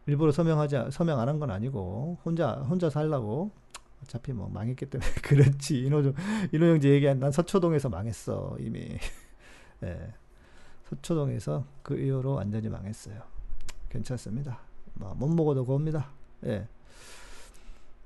일부러 0.06 0.30
서명하지 0.30 0.76
서명 0.90 1.18
안 1.20 1.28
한 1.28 1.38
건 1.40 1.50
아니고 1.50 2.18
혼자 2.22 2.52
혼자 2.56 2.90
살라고. 2.90 3.50
어차피 4.02 4.32
뭐 4.34 4.48
망했기 4.50 4.84
때문에 4.86 5.10
그렇지. 5.24 5.78
인호정 5.86 6.12
인호영지 6.52 6.90
얘기한 6.90 7.18
난 7.18 7.32
서초동에서 7.32 7.88
망했어 7.88 8.56
이미. 8.60 8.98
예, 9.84 10.12
서초동에서 10.90 11.64
그 11.82 11.98
이후로 11.98 12.34
완전히 12.34 12.68
망했어요. 12.68 13.22
괜찮습니다. 13.88 14.58
뭐 14.94 15.14
못 15.14 15.28
먹어도 15.28 15.64
고옵니다. 15.64 16.10
예. 16.44 16.68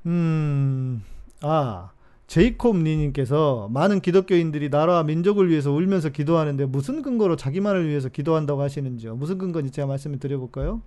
음, 0.07 1.03
아, 1.43 1.90
제이콥 2.27 2.77
니님께서 2.79 3.69
많은 3.71 4.01
기독교인들이 4.01 4.71
나라와 4.71 5.03
민족을 5.03 5.49
위해서 5.49 5.73
울면서 5.73 6.11
기도하는데 6.11 6.67
무슨 6.67 7.03
근거로 7.03 7.37
자기만을 7.37 7.88
위해서 7.88 8.09
기도한다고 8.09 8.61
하시는지요? 8.62 9.17
무슨 9.17 9.38
근거인지 9.38 9.73
제가 9.73 9.87
말씀을 9.87 10.19
드려볼까요? 10.19 10.83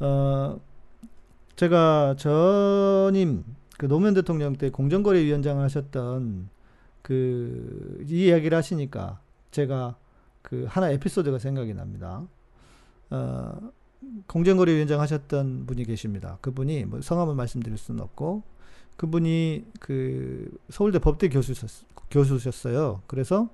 어, 0.00 0.60
제가 1.56 2.16
전임 2.18 3.44
그 3.78 3.86
노무현 3.86 4.14
대통령 4.14 4.54
때 4.56 4.70
공정거래위원장을 4.70 5.62
하셨던 5.62 6.48
그 7.02 7.90
이 8.08 8.26
이야기를 8.26 8.56
하시니까 8.56 9.20
제가 9.50 9.96
그 10.42 10.66
하나 10.68 10.90
에피소드가 10.90 11.38
생각이 11.38 11.74
납니다. 11.74 12.26
어, 13.10 13.70
공정거래위원장 14.26 15.00
하셨던 15.00 15.66
분이 15.66 15.84
계십니다. 15.84 16.38
그분이 16.40 16.84
뭐 16.86 17.00
성함을 17.00 17.34
말씀드릴 17.34 17.76
수는 17.78 18.00
없고 18.00 18.42
그분이 18.96 19.64
그 19.80 20.50
서울대 20.68 20.98
법대 20.98 21.28
교수셨, 21.28 21.70
교수셨어요. 22.10 23.02
그래서 23.06 23.50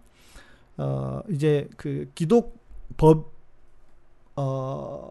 어 0.76 1.20
이제 1.30 1.68
그 1.76 2.10
기독 2.14 2.58
법 2.96 3.36
어, 4.36 5.10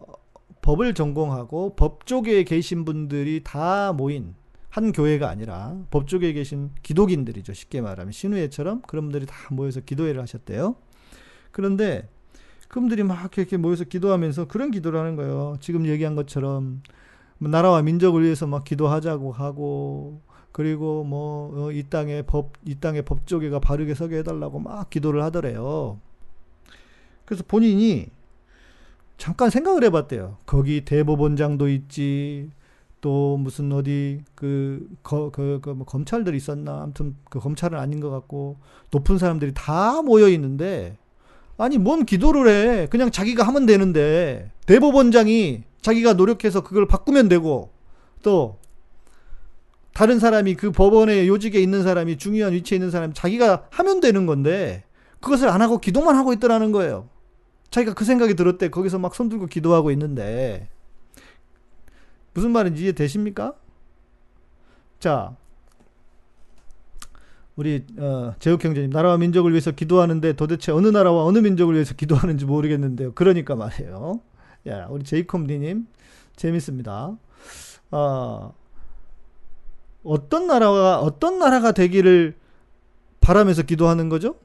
법을 0.62 0.94
전공하고 0.94 1.74
법 1.76 2.06
쪽에 2.06 2.44
계신 2.44 2.84
분들이 2.84 3.42
다 3.44 3.92
모인 3.92 4.34
한 4.68 4.92
교회가 4.92 5.28
아니라 5.28 5.76
법 5.90 6.06
쪽에 6.06 6.32
계신 6.32 6.70
기독인들이죠. 6.82 7.52
쉽게 7.52 7.80
말하면 7.80 8.12
신우회처럼 8.12 8.82
그런 8.82 9.04
분들이 9.04 9.26
다 9.26 9.34
모여서 9.50 9.80
기도회를 9.80 10.20
하셨대요. 10.22 10.76
그런데 11.50 12.08
그분들이 12.68 13.02
막 13.02 13.36
이렇게 13.36 13.56
모여서 13.56 13.84
기도하면서 13.84 14.46
그런 14.48 14.70
기도를 14.70 14.98
하는 15.00 15.16
거예요. 15.16 15.56
지금 15.60 15.86
얘기한 15.86 16.14
것처럼 16.16 16.82
뭐 17.38 17.50
나라와 17.50 17.82
민족을 17.82 18.22
위해서 18.22 18.46
막 18.46 18.64
기도하자고 18.64 19.32
하고 19.32 20.20
그리고 20.52 21.04
뭐이 21.04 21.80
어, 21.80 21.82
땅의 21.90 22.24
법 22.26 22.52
이 22.64 22.76
땅의 22.80 23.02
법조계가 23.02 23.60
바르게 23.60 23.94
서게 23.94 24.18
해달라고 24.18 24.58
막 24.60 24.90
기도를 24.90 25.22
하더래요. 25.22 26.00
그래서 27.24 27.44
본인이 27.46 28.08
잠깐 29.18 29.50
생각을 29.50 29.84
해봤대요. 29.84 30.38
거기 30.46 30.84
대법원장도 30.84 31.68
있지. 31.68 32.50
또 33.00 33.36
무슨 33.36 33.72
어디 33.72 34.22
그 34.34 34.88
거 35.02 35.30
그 35.30 35.60
그, 35.62 35.70
뭐 35.70 35.86
검찰들 35.86 36.34
있었나 36.34 36.82
아무튼 36.82 37.14
그 37.30 37.38
검찰은 37.38 37.78
아닌 37.78 38.00
것 38.00 38.10
같고 38.10 38.56
높은 38.90 39.18
사람들이 39.18 39.52
다 39.54 40.02
모여 40.02 40.28
있는데 40.30 40.96
아니 41.58 41.78
뭔 41.78 42.04
기도를 42.04 42.48
해 42.48 42.86
그냥 42.86 43.10
자기가 43.10 43.42
하면 43.44 43.66
되는데 43.66 44.50
대법원장이 44.66 45.64
자기가 45.80 46.14
노력해서 46.14 46.62
그걸 46.62 46.86
바꾸면 46.86 47.28
되고 47.28 47.70
또 48.22 48.58
다른 49.94 50.18
사람이 50.18 50.56
그 50.56 50.72
법원의 50.72 51.26
요직에 51.28 51.58
있는 51.58 51.82
사람이 51.82 52.18
중요한 52.18 52.52
위치에 52.52 52.76
있는 52.76 52.90
사람이 52.90 53.14
자기가 53.14 53.68
하면 53.70 54.00
되는 54.00 54.26
건데 54.26 54.84
그것을 55.20 55.48
안 55.48 55.62
하고 55.62 55.78
기도만 55.78 56.16
하고 56.16 56.32
있더라는 56.34 56.70
거예요. 56.72 57.08
자기가 57.70 57.94
그 57.94 58.04
생각이 58.04 58.34
들었대. 58.34 58.68
거기서 58.68 58.98
막 58.98 59.14
손들고 59.14 59.46
기도하고 59.46 59.90
있는데 59.92 60.68
무슨 62.34 62.50
말인지 62.50 62.82
이해 62.82 62.92
되십니까? 62.92 63.54
자, 65.00 65.36
우리 67.56 67.84
어, 67.98 68.34
제육 68.38 68.62
형제님 68.62 68.90
나라와 68.90 69.16
민족을 69.16 69.52
위해서 69.52 69.70
기도하는데 69.70 70.34
도대체 70.34 70.72
어느 70.72 70.88
나라와 70.88 71.24
어느 71.24 71.38
민족을 71.38 71.74
위해서 71.74 71.94
기도하는지 71.94 72.44
모르겠는데요. 72.44 73.12
그러니까 73.14 73.56
말이에요. 73.56 74.20
야, 74.68 74.86
우리 74.90 75.04
제이콤디님 75.04 75.86
재밌습니다. 76.36 77.16
어, 77.90 78.54
어떤 80.04 80.46
나라가 80.46 81.00
어떤 81.00 81.38
나라가 81.38 81.72
되기를 81.72 82.36
바라면서 83.20 83.62
기도하는 83.62 84.08
거죠? 84.08 84.36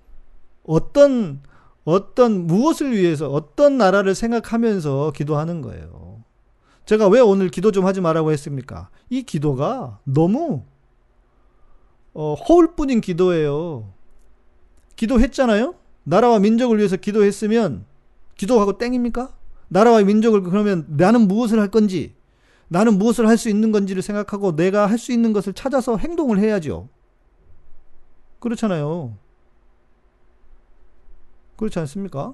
어떤 0.64 1.42
어떤 1.84 2.48
무엇을 2.48 2.94
위해서 2.94 3.30
어떤 3.30 3.78
나라를 3.78 4.16
생각하면서 4.16 5.12
기도하는 5.16 5.62
거예요. 5.62 6.24
제가 6.86 7.08
왜 7.08 7.20
오늘 7.20 7.50
기도 7.50 7.72
좀 7.72 7.86
하지 7.86 8.02
말라고 8.02 8.32
했습니까? 8.32 8.90
이 9.10 9.24
기도가 9.24 10.00
너무 10.04 10.64
어, 12.14 12.34
허울뿐인 12.34 13.02
기도예요. 13.02 13.92
기도했잖아요? 14.96 15.76
나라와 16.04 16.40
민족을 16.40 16.78
위해서 16.78 16.96
기도했으면 16.98 17.86
기도하고 18.36 18.78
땡입니까? 18.78 19.34
나라와 19.68 20.02
민족을 20.04 20.44
그러면 20.44 20.86
나는 20.90 21.28
무엇을 21.28 21.60
할 21.60 21.70
건지 21.70 22.14
나는 22.68 22.98
무엇을 22.98 23.28
할 23.28 23.38
수 23.38 23.50
있는 23.50 23.72
건지를 23.72 24.02
생각하고 24.02 24.56
내가 24.56 24.86
할 24.88 24.98
수 24.98 25.12
있는 25.12 25.34
것을 25.34 25.54
찾아서 25.54 25.98
행동을 25.98 26.40
해야죠. 26.40 26.90
그렇잖아요. 28.40 29.16
그렇지 31.58 31.78
않습니까? 31.80 32.34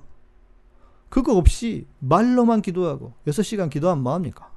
그거 1.09 1.35
없이 1.35 1.85
말로만 1.99 2.61
기도하고 2.61 3.13
6시간 3.27 3.69
기도하면 3.69 4.03
뭐합니까? 4.03 4.51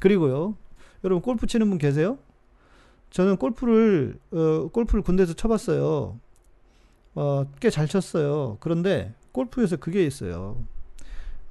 그리고요. 0.00 0.56
여러분 1.04 1.22
골프 1.22 1.46
치는 1.46 1.68
분 1.68 1.78
계세요? 1.78 2.18
저는 3.14 3.36
골프를 3.36 4.18
어, 4.32 4.68
골프를 4.72 5.02
군대에서 5.02 5.34
쳐봤어요. 5.34 6.18
어, 7.14 7.44
꽤 7.60 7.70
잘 7.70 7.86
쳤어요. 7.86 8.56
그런데 8.58 9.14
골프에서 9.30 9.76
그게 9.76 10.04
있어요. 10.04 10.56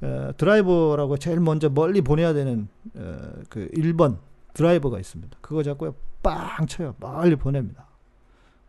어, 0.01 0.31
드라이버라고 0.35 1.15
제일 1.17 1.39
먼저 1.39 1.69
멀리 1.69 2.01
보내야 2.01 2.33
되는 2.33 2.67
어, 2.95 3.31
그 3.47 3.69
1번 3.69 4.17
드라이버가 4.53 4.99
있습니다. 4.99 5.37
그거 5.39 5.63
잡고 5.63 5.95
빵 6.21 6.67
쳐요. 6.67 6.95
멀리 6.99 7.37
보냅니다. 7.37 7.87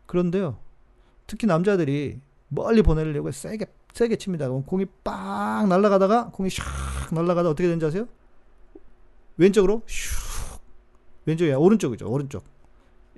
그런데요. 0.07 0.57
특히 1.27 1.49
남자들이 1.49 2.21
멀리 2.49 2.83
보내려고 2.83 3.33
세게 3.33 3.67
세게 3.93 4.17
칩니다. 4.17 4.49
공이 4.49 4.87
빡 5.03 5.67
날아가다가 5.67 6.31
공이 6.31 6.49
샥 6.49 7.13
날아가다 7.13 7.49
어떻게 7.51 7.65
되는지 7.65 7.87
아세요? 7.87 8.07
왼쪽으로 9.37 9.83
슉 9.85 10.61
왼쪽이야 11.27 11.57
오른쪽이죠 11.57 12.09
오른쪽 12.09 12.45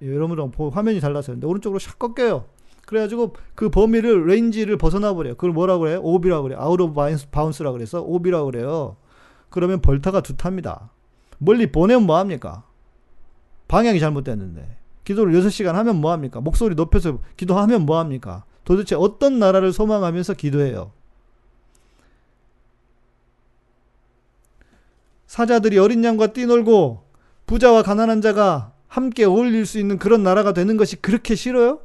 여러분랑 0.03 0.53
화면이 0.73 1.01
달라서 1.01 1.33
근데 1.33 1.47
오른쪽으로 1.47 1.79
샥 1.79 1.99
꺾여요. 1.99 2.45
그래가지고 2.87 3.35
그 3.55 3.69
범위를 3.69 4.27
range를 4.27 4.79
벗어나 4.79 5.13
버려요. 5.13 5.35
그걸 5.35 5.51
뭐라고 5.53 5.81
그래요? 5.81 6.01
오비라고 6.03 6.45
그래요. 6.45 6.61
out 6.61 6.81
of 6.81 6.95
bounds라고 7.31 7.73
그래서 7.73 8.01
오비라고 8.03 8.47
그래요. 8.47 8.97
그러면 9.51 9.81
벌타가 9.81 10.21
두 10.21 10.37
탑니다. 10.37 10.91
멀리 11.39 11.71
보내면 11.71 12.07
뭐 12.07 12.17
합니까? 12.17 12.65
방향이 13.69 13.99
잘못됐는데. 13.99 14.77
기도를 15.05 15.33
6시간 15.35 15.73
하면 15.73 16.01
뭐 16.01 16.13
합니까? 16.13 16.41
목소리 16.41 16.75
높여서 16.75 17.19
기도하면 17.37 17.87
뭐 17.87 17.99
합니까? 17.99 18.45
도대체 18.65 18.95
어떤 18.95 19.39
나라를 19.39 19.73
소망하면서 19.73 20.35
기도해요? 20.35 20.93
사자들이 25.27 25.79
어린 25.79 26.05
양과 26.05 26.29
뛰놀고 26.29 27.05
부자와 27.47 27.83
가난한 27.83 28.21
자가 28.21 28.73
함께 28.97 29.25
어울릴 29.27 29.67
수 29.67 29.79
있는 29.79 29.99
그런 29.99 30.23
나라가 30.23 30.55
되는 30.55 30.79
것이 30.79 30.97
그렇게 30.97 31.35
싫어요? 31.35 31.81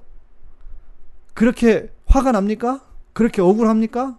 그렇게 1.33 1.89
화가 2.05 2.31
납니까? 2.31 2.85
그렇게 3.11 3.41
억울합니까? 3.41 4.17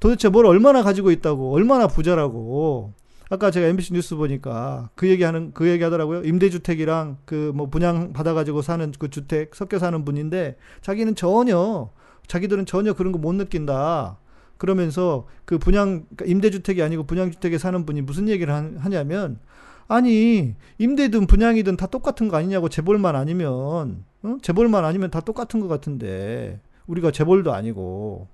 도대체 0.00 0.28
뭘 0.28 0.44
얼마나 0.46 0.82
가지고 0.82 1.12
있다고, 1.12 1.52
얼마나 1.52 1.86
부자라고. 1.86 2.94
아까 3.28 3.52
제가 3.52 3.68
MBC 3.68 3.92
뉴스 3.92 4.16
보니까 4.16 4.90
그 4.96 5.08
얘기하는 5.08 5.52
그 5.54 5.68
얘기 5.68 5.84
하더라고요. 5.84 6.24
임대주택이랑 6.24 7.18
그 7.26 7.52
뭐 7.54 7.70
분양 7.70 8.12
받아가지고 8.12 8.60
사는 8.60 8.90
그 8.98 9.08
주택 9.08 9.54
섞여 9.54 9.78
사는 9.78 10.04
분인데 10.04 10.56
자기는 10.80 11.14
전혀 11.14 11.90
자기들은 12.26 12.66
전혀 12.66 12.92
그런 12.92 13.12
거 13.12 13.18
못 13.18 13.34
느낀다. 13.34 14.18
그러면서 14.58 15.28
그 15.44 15.58
분양 15.58 16.06
그러니까 16.16 16.24
임대주택이 16.24 16.82
아니고 16.82 17.04
분양주택에 17.04 17.56
사는 17.56 17.86
분이 17.86 18.02
무슨 18.02 18.28
얘기를 18.28 18.52
하냐면 18.52 19.38
아니 19.90 20.54
임대든 20.78 21.26
분양이든 21.26 21.76
다 21.76 21.88
똑같은 21.88 22.28
거 22.28 22.36
아니냐고 22.36 22.68
재벌만 22.68 23.16
아니면 23.16 24.04
어? 24.22 24.36
재벌만 24.40 24.84
아니면 24.84 25.10
다 25.10 25.20
똑같은 25.20 25.58
것 25.58 25.66
같은데 25.66 26.60
우리가 26.86 27.10
재벌도 27.10 27.52
아니고 27.52 28.28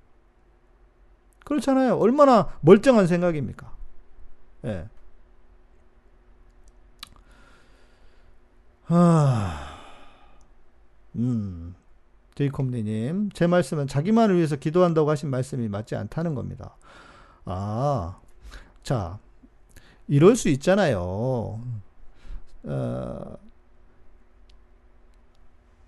그렇잖아요. 1.46 1.96
얼마나 1.96 2.50
멀쩡한 2.60 3.06
생각입니까? 3.06 3.74
예. 4.66 4.86
아, 8.88 9.78
음, 11.14 11.74
제이콤리님, 12.34 13.30
제 13.32 13.46
말씀은 13.46 13.86
자기만을 13.86 14.36
위해서 14.36 14.56
기도한다고 14.56 15.08
하신 15.08 15.30
말씀이 15.30 15.68
맞지 15.68 15.96
않다는 15.96 16.34
겁니다. 16.34 16.76
아, 17.46 18.18
자, 18.82 19.18
이럴 20.08 20.36
수 20.36 20.48
있잖아요. 20.48 21.60
어, 22.64 23.36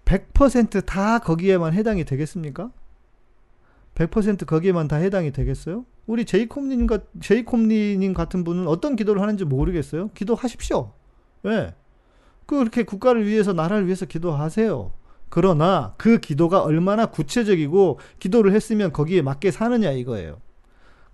100%다 0.04 1.18
거기에만 1.18 1.74
해당이 1.74 2.04
되겠습니까? 2.04 2.70
100% 3.94 4.46
거기에만 4.46 4.88
다 4.88 4.96
해당이 4.96 5.32
되겠어요? 5.32 5.84
우리 6.06 6.24
제이콤님, 6.24 6.86
제이콤님 7.20 8.14
같은 8.14 8.44
분은 8.44 8.66
어떤 8.66 8.96
기도를 8.96 9.20
하는지 9.20 9.44
모르겠어요. 9.44 10.10
기도하십시오. 10.14 10.92
왜? 11.42 11.74
그렇게 12.46 12.84
국가를 12.84 13.26
위해서, 13.26 13.52
나라를 13.52 13.86
위해서 13.86 14.06
기도하세요. 14.06 14.92
그러나 15.28 15.94
그 15.98 16.18
기도가 16.18 16.62
얼마나 16.62 17.06
구체적이고 17.06 17.98
기도를 18.18 18.52
했으면 18.52 18.92
거기에 18.92 19.20
맞게 19.20 19.50
사느냐 19.50 19.90
이거예요. 19.90 20.40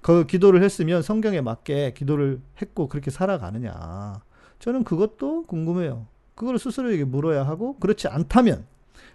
그 0.05 0.27
기도를 0.27 0.63
했으면 0.63 1.01
성경에 1.01 1.41
맞게 1.41 1.95
기도를 1.97 2.39
했고 2.61 2.89
그렇게 2.89 3.11
살아가느냐. 3.11 4.21
저는 4.59 4.85
그것도 4.85 5.47
궁금해요. 5.47 6.07
그걸 6.35 6.59
스스로에게 6.59 7.05
물어야 7.05 7.47
하고 7.47 7.79
그렇지 7.79 8.09
않다면 8.09 8.67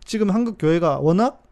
지금 0.04 0.32
한국 0.32 0.58
교회가 0.58 0.98
워낙 0.98 1.44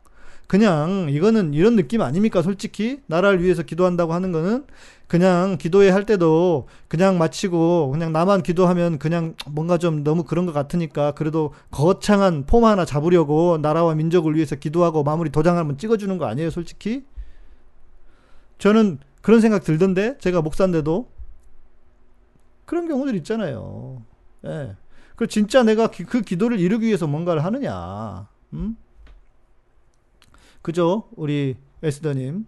그냥 0.48 1.06
이거는 1.12 1.54
이런 1.54 1.76
느낌 1.76 2.02
아닙니까? 2.02 2.42
솔직히 2.42 3.02
나라를 3.06 3.44
위해서 3.44 3.62
기도한다고 3.62 4.12
하는 4.12 4.32
거는 4.32 4.66
그냥 5.08 5.60
기도회 5.60 5.92
할 5.92 6.08
때도 6.08 6.68
그냥 6.88 7.20
마치고 7.20 7.92
그냥 7.92 8.12
나만 8.12 8.42
기도하면 8.42 8.98
그냥 8.98 9.36
뭔가 9.46 9.78
좀 9.78 10.04
너무 10.04 10.24
그런 10.24 10.48
것 10.48 10.52
같으니까 10.52 11.12
그래도 11.12 11.54
거창한 11.70 12.48
폼 12.48 12.66
하나 12.66 12.86
잡으려고 12.86 13.60
나라와 13.62 13.94
민족을 13.94 14.34
위해서 14.34 14.56
기도하고 14.56 15.04
마무리 15.04 15.30
도장 15.30 15.60
한번 15.60 15.78
찍어주는 15.78 16.18
거 16.18 16.26
아니에요, 16.26 16.50
솔직히? 16.50 17.06
저는 18.58 18.98
그런 19.28 19.42
생각 19.42 19.66
들던데 19.66 20.18
제가 20.20 20.42
목사인데도 20.42 21.12
그런 22.66 22.88
경우들 22.88 23.14
있잖아요. 23.16 24.02
예. 24.46 24.78
그 25.18 25.28
진짜 25.28 25.64
내가 25.64 25.88
기, 25.92 26.06
그 26.06 26.22
기도를 26.22 26.62
이루기 26.62 26.86
위해서 26.86 27.08
뭔가를 27.08 27.44
하느냐. 27.44 28.30
음? 28.54 28.78
그죠? 30.62 31.10
우리 31.18 31.58
에스더님. 31.84 32.48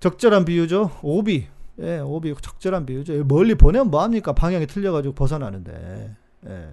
적절한 0.00 0.44
비유죠. 0.44 0.98
오비. 1.04 1.46
예, 1.82 2.00
오비 2.00 2.34
적절한 2.42 2.84
비유죠. 2.84 3.22
멀리 3.26 3.54
보내면 3.54 3.92
뭐합니까? 3.92 4.32
방향이 4.32 4.66
틀려가지고 4.66 5.14
벗어나는데. 5.14 6.16
예. 6.48 6.68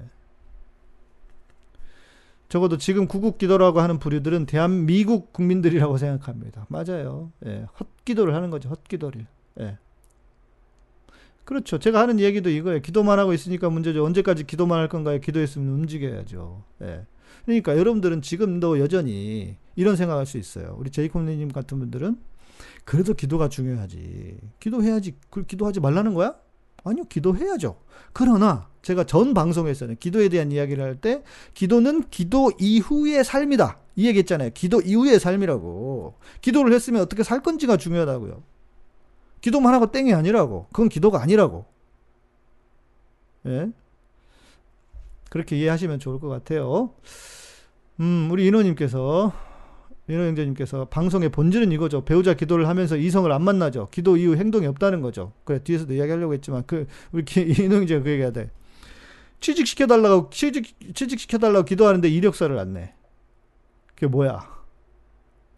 적어도 2.47 2.77
지금 2.77 3.07
구국 3.07 3.37
기도라고 3.37 3.79
하는 3.81 3.99
부류들은 3.99 4.45
대한미국 4.45 5.33
국민들이라고 5.33 5.97
생각합니다. 5.97 6.67
맞아요. 6.69 7.31
예, 7.45 7.65
헛기도를 7.79 8.35
하는 8.35 8.49
거죠. 8.49 8.69
헛기도를. 8.69 9.25
예. 9.61 9.77
그렇죠. 11.43 11.77
제가 11.77 11.99
하는 11.99 12.19
얘기도 12.19 12.49
이거예요. 12.49 12.81
기도만 12.81 13.19
하고 13.19 13.33
있으니까 13.33 13.69
문제죠. 13.69 14.03
언제까지 14.03 14.45
기도만 14.45 14.79
할 14.79 14.89
건가요? 14.89 15.19
기도했으면 15.19 15.73
움직여야죠. 15.73 16.63
예. 16.81 17.05
그러니까 17.45 17.77
여러분들은 17.77 18.21
지금도 18.21 18.79
여전히 18.79 19.57
이런 19.75 19.95
생각할 19.95 20.25
수 20.25 20.37
있어요. 20.37 20.75
우리 20.79 20.89
제이콥님 20.89 21.51
같은 21.51 21.79
분들은 21.79 22.17
그래도 22.83 23.13
기도가 23.13 23.49
중요하지. 23.49 24.37
기도해야지. 24.59 25.15
그 25.29 25.45
기도하지 25.45 25.79
말라는 25.79 26.13
거야? 26.13 26.35
아니요, 26.85 27.03
기도해야죠. 27.09 27.77
그러나 28.13 28.69
제가 28.81 29.03
전 29.05 29.33
방송에서는 29.33 29.97
기도에 29.99 30.29
대한 30.29 30.51
이야기를 30.51 30.83
할 30.83 30.95
때 31.01 31.23
기도는 31.53 32.03
기도 32.09 32.51
이후의 32.59 33.23
삶이다. 33.25 33.79
이 33.97 34.07
얘기했잖아요. 34.07 34.51
기도 34.53 34.79
이후의 34.81 35.19
삶이라고. 35.19 36.17
기도를 36.41 36.71
했으면 36.73 37.01
어떻게 37.01 37.23
살 37.23 37.41
건지가 37.41 37.75
중요하다고요. 37.77 38.43
기도만 39.41 39.73
하고 39.73 39.91
땡이 39.91 40.13
아니라고. 40.13 40.67
그건 40.71 40.89
기도가 40.89 41.21
아니라고. 41.21 41.65
예? 43.47 43.69
그렇게 45.29 45.57
이해하시면 45.57 45.99
좋을 45.99 46.19
것 46.19 46.29
같아요. 46.29 46.93
음, 47.99 48.29
우리 48.31 48.45
인호님께서 48.47 49.33
민호 50.07 50.23
형제님께서 50.23 50.85
방송의 50.85 51.29
본질은 51.29 51.71
이거죠. 51.71 52.05
배우자 52.05 52.33
기도를 52.35 52.67
하면서 52.67 52.95
이성을 52.95 53.31
안 53.31 53.43
만나죠. 53.43 53.89
기도 53.91 54.17
이후 54.17 54.35
행동이 54.35 54.67
없다는 54.67 55.01
거죠. 55.01 55.33
그래 55.43 55.59
뒤에서도 55.63 55.93
이야기하려고 55.93 56.33
했지만 56.33 56.63
그 56.67 56.87
우리 57.11 57.23
인호 57.35 57.77
형제가 57.77 58.03
그 58.03 58.09
얘기해야 58.11 58.31
돼. 58.31 58.51
취직 59.39 59.67
시켜 59.67 59.87
달라고 59.87 60.29
취직 60.29 60.75
취직 60.93 61.19
시켜 61.19 61.37
달라고 61.37 61.65
기도하는데 61.65 62.07
이력서를 62.07 62.57
안 62.59 62.73
내. 62.73 62.93
그게 63.95 64.07
뭐야? 64.07 64.47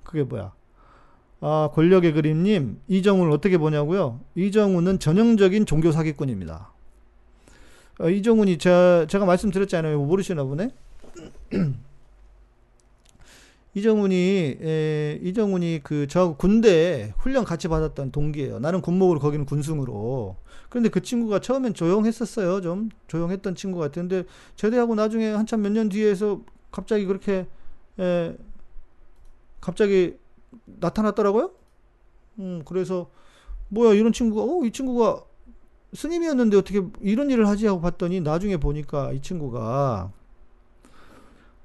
그게 0.04 0.24
뭐야? 0.24 0.54
아 1.40 1.70
권력의 1.74 2.14
그림님 2.14 2.82
이정훈을 2.88 3.32
어떻게 3.32 3.58
보냐고요? 3.58 4.22
이정훈은 4.36 5.00
전형적인 5.00 5.66
종교 5.66 5.92
사기꾼입니다. 5.92 6.72
어, 8.00 8.10
이정훈이 8.10 8.58
제가, 8.58 9.08
제가 9.08 9.26
말씀드렸잖아요. 9.26 10.00
모르시나 10.00 10.44
보네. 10.44 10.70
이정훈이 13.78 14.58
에, 14.62 15.20
이정훈이 15.24 15.82
그 15.84 16.08
저하고 16.08 16.36
군대 16.38 17.14
훈련 17.20 17.46
같이 17.46 17.68
받았던 17.68 18.12
동기예요. 18.12 18.60
나는 18.60 18.82
군목으로 18.82 19.20
거기는 19.20 19.46
군승으로. 19.46 20.38
그런데 20.70 20.90
그 20.90 21.02
친구가 21.02 21.40
처음엔 21.40 21.74
조용했었어요. 21.74 22.62
좀 22.62 22.90
조용했던 23.08 23.56
친구 23.56 23.80
같은데 23.80 24.24
제대하고 24.56 24.96
나중에 24.96 25.28
한참 25.30 25.62
몇 25.62 25.72
년 25.72 25.90
뒤에서 25.90 26.42
갑자기 26.72 27.06
그렇게 27.06 27.48
에, 28.00 28.36
갑자기 29.62 30.18
나타났더라고요. 30.66 31.52
음, 32.40 32.62
그래서 32.66 33.10
뭐야 33.70 33.94
이런 33.94 34.12
친구가 34.14 34.42
어 34.44 34.64
이 34.66 34.72
친구가 34.72 35.24
스님이었는데 35.94 36.58
어떻게 36.58 36.82
이런 37.02 37.30
일을 37.30 37.48
하지 37.48 37.66
하고 37.68 37.80
봤더니 37.82 38.22
나중에 38.22 38.58
보니까 38.58 39.12
이 39.14 39.22
친구가 39.22 40.12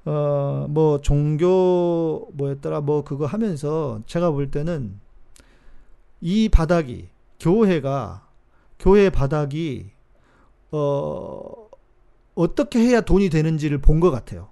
어, 0.04 0.66
뭐, 0.68 1.00
종교, 1.00 2.28
뭐였더라, 2.34 2.80
뭐, 2.80 3.04
그거 3.04 3.26
하면서 3.26 4.00
제가 4.06 4.30
볼 4.32 4.50
때는 4.50 4.98
이 6.20 6.48
바닥이, 6.48 7.08
교회가, 7.38 8.26
교회 8.78 9.10
바닥이, 9.10 9.90
어, 10.72 11.68
어떻게 12.34 12.80
해야 12.80 13.00
돈이 13.00 13.28
되는지를 13.28 13.78
본 13.78 14.00
것 14.00 14.10
같아요. 14.10 14.48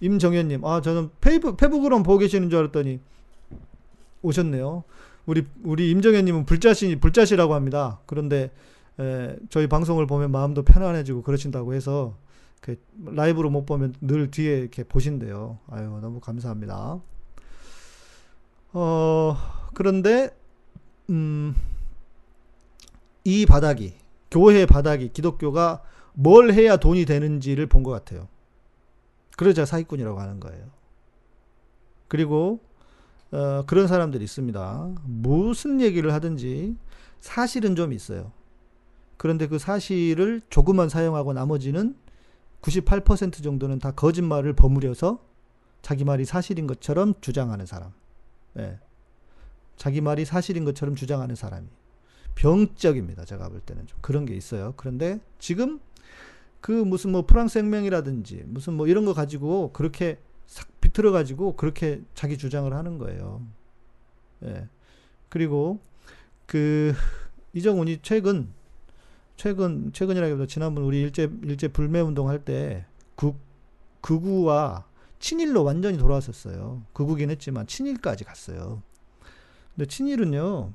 임정현님, 0.00 0.64
아, 0.64 0.80
저는 0.80 1.10
페이북, 1.20 1.56
페북으로만 1.56 2.02
보고 2.02 2.18
계시는 2.18 2.50
줄 2.50 2.58
알았더니 2.60 3.00
오셨네요. 4.22 4.84
우리, 5.26 5.46
우리 5.62 5.90
임정현님은 5.90 6.46
불자시, 6.46 6.96
불자시라고 6.96 7.54
합니다. 7.54 8.00
그런데, 8.06 8.50
에, 8.98 9.36
저희 9.50 9.66
방송을 9.68 10.06
보면 10.06 10.30
마음도 10.32 10.62
편안해지고 10.62 11.22
그러신다고 11.22 11.74
해서 11.74 12.16
그 12.62 12.76
라이브로 13.04 13.50
못 13.50 13.66
보면 13.66 13.92
늘 14.00 14.30
뒤에 14.30 14.56
이렇게 14.60 14.84
보신대요. 14.84 15.58
아유, 15.68 15.98
너무 16.00 16.20
감사합니다. 16.20 17.00
어, 18.72 19.36
그런데, 19.74 20.30
음, 21.10 21.56
이 23.24 23.46
바닥이, 23.46 23.94
교회 24.30 24.64
바닥이, 24.64 25.08
기독교가 25.12 25.82
뭘 26.14 26.52
해야 26.52 26.76
돈이 26.76 27.04
되는지를 27.04 27.66
본 27.66 27.82
것 27.82 27.90
같아요. 27.90 28.28
그러자 29.36 29.64
사기꾼이라고 29.66 30.20
하는 30.20 30.38
거예요. 30.38 30.66
그리고, 32.06 32.60
어, 33.32 33.64
그런 33.66 33.88
사람들이 33.88 34.22
있습니다. 34.22 34.88
무슨 35.04 35.80
얘기를 35.80 36.12
하든지 36.14 36.76
사실은 37.18 37.74
좀 37.74 37.92
있어요. 37.92 38.30
그런데 39.16 39.48
그 39.48 39.58
사실을 39.58 40.42
조금만 40.48 40.88
사용하고 40.88 41.32
나머지는 41.32 41.96
98% 42.62 43.42
정도는 43.42 43.78
다 43.78 43.90
거짓말을 43.90 44.54
버무려서 44.54 45.22
자기 45.82 46.04
말이 46.04 46.24
사실인 46.24 46.66
것처럼 46.66 47.14
주장하는 47.20 47.66
사람. 47.66 47.92
예. 48.58 48.78
자기 49.76 50.00
말이 50.00 50.24
사실인 50.24 50.64
것처럼 50.64 50.94
주장하는 50.94 51.34
사람이. 51.34 51.66
병적입니다. 52.34 53.24
제가 53.24 53.48
볼 53.48 53.60
때는 53.60 53.86
좀 53.86 53.98
그런 54.00 54.24
게 54.24 54.34
있어요. 54.34 54.74
그런데 54.76 55.20
지금 55.38 55.80
그 56.60 56.70
무슨 56.70 57.10
뭐 57.10 57.26
프랑스 57.26 57.58
혁명이라든지 57.58 58.44
무슨 58.46 58.74
뭐 58.74 58.86
이런 58.86 59.04
거 59.04 59.12
가지고 59.12 59.72
그렇게 59.72 60.18
싹 60.46 60.68
비틀어 60.80 61.10
가지고 61.10 61.56
그렇게 61.56 62.00
자기 62.14 62.38
주장을 62.38 62.72
하는 62.72 62.98
거예요. 62.98 63.42
예. 64.44 64.68
그리고 65.28 65.80
그 66.46 66.94
이정훈이 67.54 68.00
최근 68.02 68.48
최근 69.42 69.90
최근이라기보다 69.92 70.46
지난번 70.46 70.84
우리 70.84 71.00
일제 71.00 71.28
일제 71.42 71.66
불매 71.66 71.98
운동 71.98 72.28
할 72.28 72.44
때 72.44 72.84
극 73.16 73.34
극우와 74.00 74.86
친일로 75.18 75.64
완전히 75.64 75.98
돌아왔었어요. 75.98 76.84
극우긴 76.92 77.28
했지만 77.30 77.66
친일까지 77.66 78.22
갔어요. 78.22 78.84
근데 79.74 79.88
친일은요. 79.88 80.72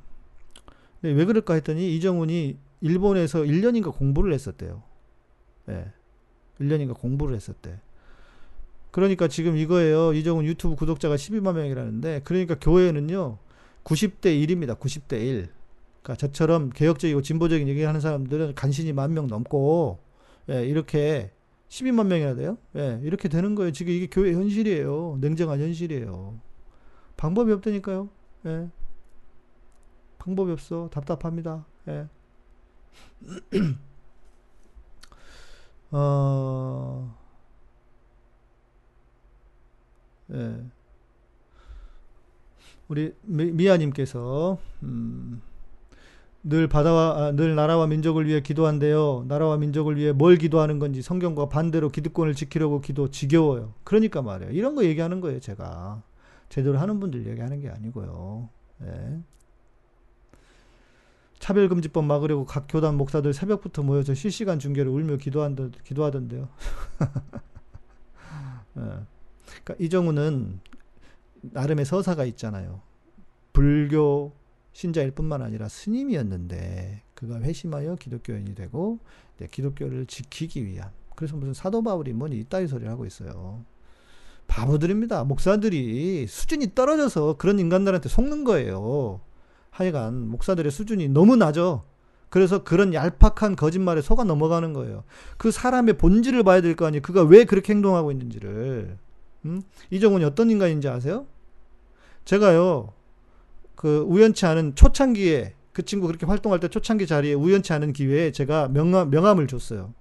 왜 1.02 1.26
그럴까 1.26 1.54
했더니 1.54 1.96
이정훈이 1.96 2.58
일본에서 2.82 3.40
1년인가 3.44 3.96
공부를 3.96 4.34
했었대요. 4.34 4.84
예. 5.70 5.72
네. 5.72 5.94
1년인가 6.60 6.94
공부를 6.94 7.38
했었대. 7.38 7.80
그러니까 8.92 9.30
지금 9.30 9.56
이거예요. 9.56 10.12
이정훈 10.12 10.44
유튜브 10.44 10.76
구독자가 10.76 11.16
12만 11.16 11.54
명이라는데 11.56 12.22
그러니까 12.26 12.56
교회는요. 12.60 13.38
90대 13.86 14.26
1입니다. 14.26 14.78
90대 14.78 15.14
1. 15.22 15.57
그러니까 16.08 16.16
저처럼 16.16 16.70
개혁적이고 16.70 17.22
진보적인 17.22 17.68
얘기를 17.68 17.86
하는 17.88 18.00
사람들은 18.00 18.56
간신히 18.56 18.94
만 18.94 19.12
명 19.14 19.28
넘고 19.28 20.00
예, 20.50 20.66
이렇게 20.66 21.32
12만 21.68 22.08
명이나 22.08 22.34
돼요. 22.36 22.58
예, 22.78 23.02
이렇게 23.04 23.28
되는 23.28 23.54
거예요. 23.56 23.74
지금 23.74 23.92
이게 23.92 24.08
교회 24.10 24.32
현실이에요. 24.34 25.18
냉정한 25.20 25.60
현실이에요. 25.60 26.40
방법이 27.18 27.52
없다니까요. 27.52 28.08
예. 28.46 28.70
방법이 30.20 30.50
없어. 30.54 30.90
답답합니다. 30.94 31.66
예. 31.90 32.08
어, 35.92 37.18
예. 40.32 40.66
우리 42.88 43.14
미아님께서 43.24 44.58
음, 44.84 45.42
늘 46.50 46.70
바다와 46.70 47.18
아, 47.18 47.32
늘 47.34 47.56
나라와 47.56 47.88
민족을 47.88 48.26
위해 48.26 48.42
기도한대요. 48.42 49.26
나라와 49.28 49.58
민족을 49.58 49.98
위해 49.98 50.14
뭘 50.14 50.38
기도하는 50.38 50.80
건지 50.80 51.02
성경과 51.02 51.50
반대로 51.50 51.90
기득권을 51.90 52.36
지키려고 52.36 52.80
기도 52.80 53.10
지겨워요. 53.10 53.74
그러니까 53.84 54.22
말이에요. 54.22 54.54
이런 54.54 54.74
거 54.74 54.86
얘기하는 54.86 55.20
거예요, 55.20 55.42
제가. 55.42 56.04
제대로 56.48 56.78
하는 56.78 57.02
분들 57.02 57.28
얘기하는 57.28 57.60
게 57.60 57.70
아니고요. 57.70 58.48
예. 58.84 59.20
차별금지법 61.40 62.06
막으려고 62.06 62.46
각 62.46 62.68
교단 62.70 62.96
목사들 62.96 63.34
새벽부터 63.34 63.84
모여서 63.84 64.14
실시간 64.14 64.58
중계를 64.58 64.90
울며 64.90 65.18
기도한다, 65.18 65.68
기도하던데요. 65.84 66.48
예. 68.78 68.82
그러니까 69.64 69.76
이정우는 69.80 70.62
나름의 71.42 71.84
서사가 71.84 72.24
있잖아요. 72.24 72.80
불교 73.52 74.32
신자일 74.78 75.10
뿐만 75.10 75.42
아니라 75.42 75.68
스님이었는데 75.70 77.02
그가 77.16 77.40
회심하여 77.42 77.96
기독교인이 77.96 78.54
되고 78.54 79.00
네, 79.40 79.48
기독교를 79.50 80.06
지키기 80.06 80.68
위한 80.68 80.92
그래서 81.16 81.36
무슨 81.36 81.56
사도 81.56 81.82
바울이 81.82 82.14
뭐니 82.14 82.38
이따위 82.38 82.68
소리를 82.68 82.88
하고 82.92 83.08
있어요. 83.08 83.66
바보들입니다. 84.46 85.24
목사들이 85.24 86.28
수준이 86.28 86.76
떨어져서 86.76 87.38
그런 87.38 87.58
인간들한테 87.58 88.08
속는 88.08 88.44
거예요. 88.44 89.20
하여간 89.72 90.28
목사들의 90.28 90.72
수준이 90.72 91.10
너무 91.10 91.36
낮아. 91.36 91.82
그래서 92.30 92.64
그런 92.64 92.94
얄팍한 92.94 93.56
거짓말에 93.56 94.02
속아 94.02 94.26
넘어가는 94.26 94.74
거예요. 94.74 95.06
그 95.40 95.50
사람의 95.50 95.98
본질을 95.98 96.44
봐야 96.44 96.62
될 96.62 96.76
거 96.76 96.86
아니에요. 96.86 97.02
그가 97.02 97.24
왜 97.24 97.46
그렇게 97.46 97.74
행동하고 97.74 98.12
있는지를. 98.12 99.00
음? 99.46 99.62
이정훈이 99.90 100.24
어떤 100.24 100.52
인간인지 100.52 100.88
아세요? 100.88 101.26
제가요, 102.26 102.94
그 103.78 104.00
우연치 104.08 104.46
않은 104.48 104.76
초창기에 104.76 105.54
그 105.72 105.86
친구 105.86 106.08
그렇게 106.08 106.26
활동할 106.26 106.60
때 106.60 106.68
초창기 106.68 107.06
자리에 107.06 107.36
우연치 107.36 107.72
않은 107.72 107.94
기회에 107.94 108.32
제가 108.32 108.68
명함, 108.70 109.12
명함을 109.12 109.48
줬어요. 109.48 109.94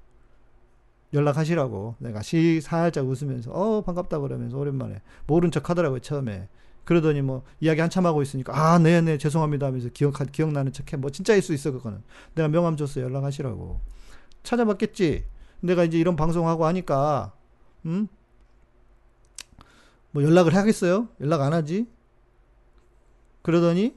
연락하시라고. 1.13 1.97
내가 1.99 2.23
시 2.23 2.61
살짝 2.63 3.07
웃으면서 3.07 3.51
어 3.53 3.83
반갑다. 3.83 4.19
그러면서 4.19 4.57
오랜만에. 4.57 5.03
모른 5.27 5.51
척 5.51 5.69
하더라고요 5.71 6.01
처음에. 6.01 6.49
그러더니 6.85 7.21
뭐 7.21 7.43
이야기 7.61 7.81
한참 7.81 8.07
하고 8.07 8.23
있으니까 8.23 8.55
아 8.57 8.79
네네 8.79 9.01
네, 9.03 9.19
죄송합니다. 9.19 9.67
하면서 9.67 9.91
기억 9.91 10.15
기억나는 10.33 10.73
척해. 10.73 10.97
뭐 10.97 11.11
진짜일 11.11 11.43
수 11.43 11.53
있어 11.53 11.71
그거는. 11.71 12.03
내가 12.35 12.49
명함 12.49 12.77
줬어 12.77 13.03
연락하시라고 13.03 13.81
찾아봤겠지? 14.43 15.25
내가 15.61 15.85
이제 15.85 15.99
이런 15.99 16.17
방송하고 16.17 16.65
하니까 16.65 17.35
음? 17.85 18.09
뭐 20.13 20.23
연락을 20.23 20.55
하겠어요? 20.55 21.09
연락 21.21 21.43
안 21.43 21.53
하지 21.53 21.87
그러더니 23.47 23.95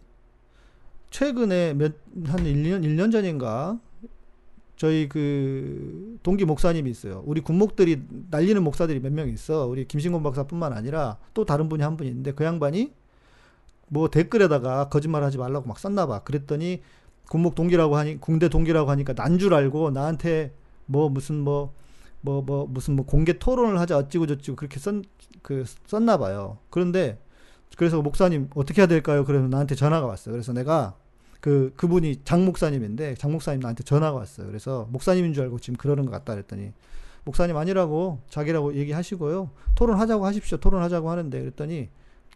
최근에 1.09 1.73
몇 1.73 1.93
한 2.27 2.39
1년 2.43 2.83
1년 2.85 3.11
전인가 3.11 3.79
저희 4.75 5.09
그 5.09 6.17
동기 6.23 6.45
목사님이 6.45 6.89
있어요. 6.91 7.23
우리 7.25 7.41
군목들이 7.41 8.03
날리는 8.29 8.61
목사들이 8.63 8.99
몇 8.99 9.11
명 9.11 9.27
있어. 9.29 9.65
우리 9.65 9.85
김신곤 9.87 10.21
박사뿐만 10.23 10.71
아니라 10.73 11.17
또 11.33 11.45
다른 11.45 11.67
분이 11.67 11.83
한 11.83 11.97
분이 11.97 12.09
있는데 12.09 12.31
그 12.31 12.43
양반이 12.43 12.93
뭐 13.89 14.09
댓글에다가 14.09 14.89
거짓말 14.89 15.23
하지 15.23 15.37
말라고 15.37 15.67
막 15.67 15.79
썼나 15.79 16.05
봐. 16.05 16.19
그랬더니 16.23 16.81
군목 17.29 17.55
동기라고 17.55 17.95
하니 17.97 18.19
군대 18.21 18.49
동기라고 18.49 18.89
하니까 18.91 19.13
난 19.13 19.37
줄 19.39 19.53
알고 19.53 19.91
나한테 19.91 20.53
뭐 20.85 21.09
무슨 21.09 21.39
뭐 21.41 21.73
뭐, 22.21 22.41
뭐, 22.41 22.67
무슨 22.67 22.95
뭐 22.97 23.05
공개 23.05 23.39
토론을 23.39 23.79
하자 23.79 23.97
어찌고 23.97 24.27
저찌고 24.27 24.55
그렇게 24.57 24.77
썼, 24.79 24.95
그, 25.41 25.63
썼나 25.87 26.17
봐요. 26.17 26.57
그런데, 26.69 27.17
그래서 27.79 28.01
목사님 28.01 28.49
어떻게 28.55 28.81
해야 28.81 28.87
될까요? 28.87 29.23
그래서 29.23 29.47
나한테 29.47 29.73
전화가 29.73 30.05
왔어요. 30.05 30.33
그래서 30.33 30.51
내가 30.51 30.95
그 31.39 31.71
그분이 31.77 32.23
장 32.25 32.43
목사님인데 32.43 33.15
장 33.15 33.31
목사님 33.31 33.61
나한테 33.61 33.85
전화가 33.85 34.17
왔어요. 34.17 34.47
그래서 34.47 34.85
목사님인 34.91 35.33
줄 35.33 35.43
알고 35.43 35.59
지금 35.59 35.77
그러는 35.77 36.03
것 36.03 36.11
같다 36.11 36.33
그랬더니 36.33 36.73
목사님 37.23 37.55
아니라고 37.55 38.19
자기라고 38.29 38.75
얘기하시고요. 38.75 39.51
토론하자고 39.75 40.25
하십시오. 40.25 40.57
토론하자고 40.57 41.09
하는데 41.09 41.39
그랬더니 41.39 41.87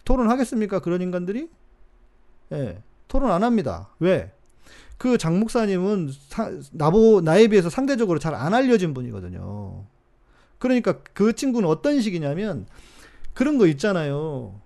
토론하겠습니까? 0.05 0.79
그런 0.79 1.01
인간들이? 1.01 1.49
예. 2.53 2.81
토론 3.09 3.29
안 3.29 3.43
합니다. 3.43 3.89
왜? 3.99 4.31
그 4.97 5.17
장 5.17 5.41
목사님은 5.41 6.09
사, 6.29 6.49
나보 6.71 7.19
나에 7.19 7.47
비해서 7.49 7.69
상대적으로 7.69 8.17
잘 8.17 8.33
안 8.33 8.53
알려진 8.53 8.93
분이거든요. 8.93 9.83
그러니까 10.57 10.99
그 11.13 11.33
친구는 11.33 11.67
어떤 11.67 11.99
식이냐면 11.99 12.65
그런 13.33 13.57
거 13.57 13.67
있잖아요. 13.67 14.62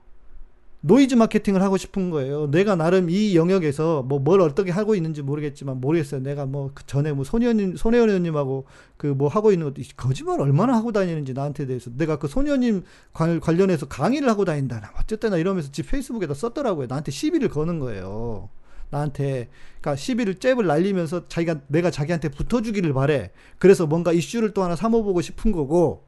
노이즈 0.82 1.16
마케팅을 1.16 1.62
하고 1.62 1.76
싶은 1.76 2.12
거예요. 2.12 2.50
내가 2.52 2.76
나름 2.76 3.10
이 3.10 3.36
영역에서 3.36 4.04
뭐 4.04 4.20
뭘 4.20 4.42
어떻게 4.42 4.72
하고 4.72 4.96
있는지 4.96 5.22
모르겠지만 5.22 5.82
모르겠어요. 5.82 6.22
내가 6.22 6.46
뭐 6.46 6.72
그 6.74 6.86
전에 6.86 7.12
뭐 7.14 7.24
손혜원님 7.24 7.76
손혜원 7.76 8.10
의원님하고 8.10 8.66
그 8.96 9.08
뭐 9.08 9.28
하고 9.28 9.52
있는 9.52 9.68
것도 9.68 9.82
거짓말 9.98 10.40
얼마나 10.40 10.76
하고 10.76 10.92
다니는지 10.92 11.34
나한테 11.34 11.66
대해서 11.66 11.90
내가 11.98 12.20
그 12.20 12.28
손혜원님 12.28 12.84
관련해서 13.14 13.88
강의를 13.88 14.30
하고 14.30 14.46
다닌다. 14.46 14.94
어쨌든 15.00 15.34
이러면서 15.34 15.72
지 15.72 15.84
페이스북에다 15.84 16.34
썼더라고요. 16.34 16.88
나한테 16.88 17.12
시비를 17.12 17.50
거는 17.50 17.80
거예요. 17.80 18.50
나한테 18.90 19.50
그러니까 19.82 19.96
시비를 19.98 20.36
잽을 20.36 20.66
날리면서 20.66 21.28
자기가 21.28 21.62
내가 21.68 21.92
자기한테 21.92 22.30
붙어주기를 22.30 22.94
바래. 22.94 23.32
그래서 23.58 23.86
뭔가 23.88 24.14
이슈를 24.14 24.54
또 24.54 24.64
하나 24.64 24.76
삼아보고 24.78 25.20
싶은 25.22 25.52
거고, 25.52 26.06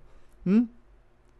응? 0.47 0.69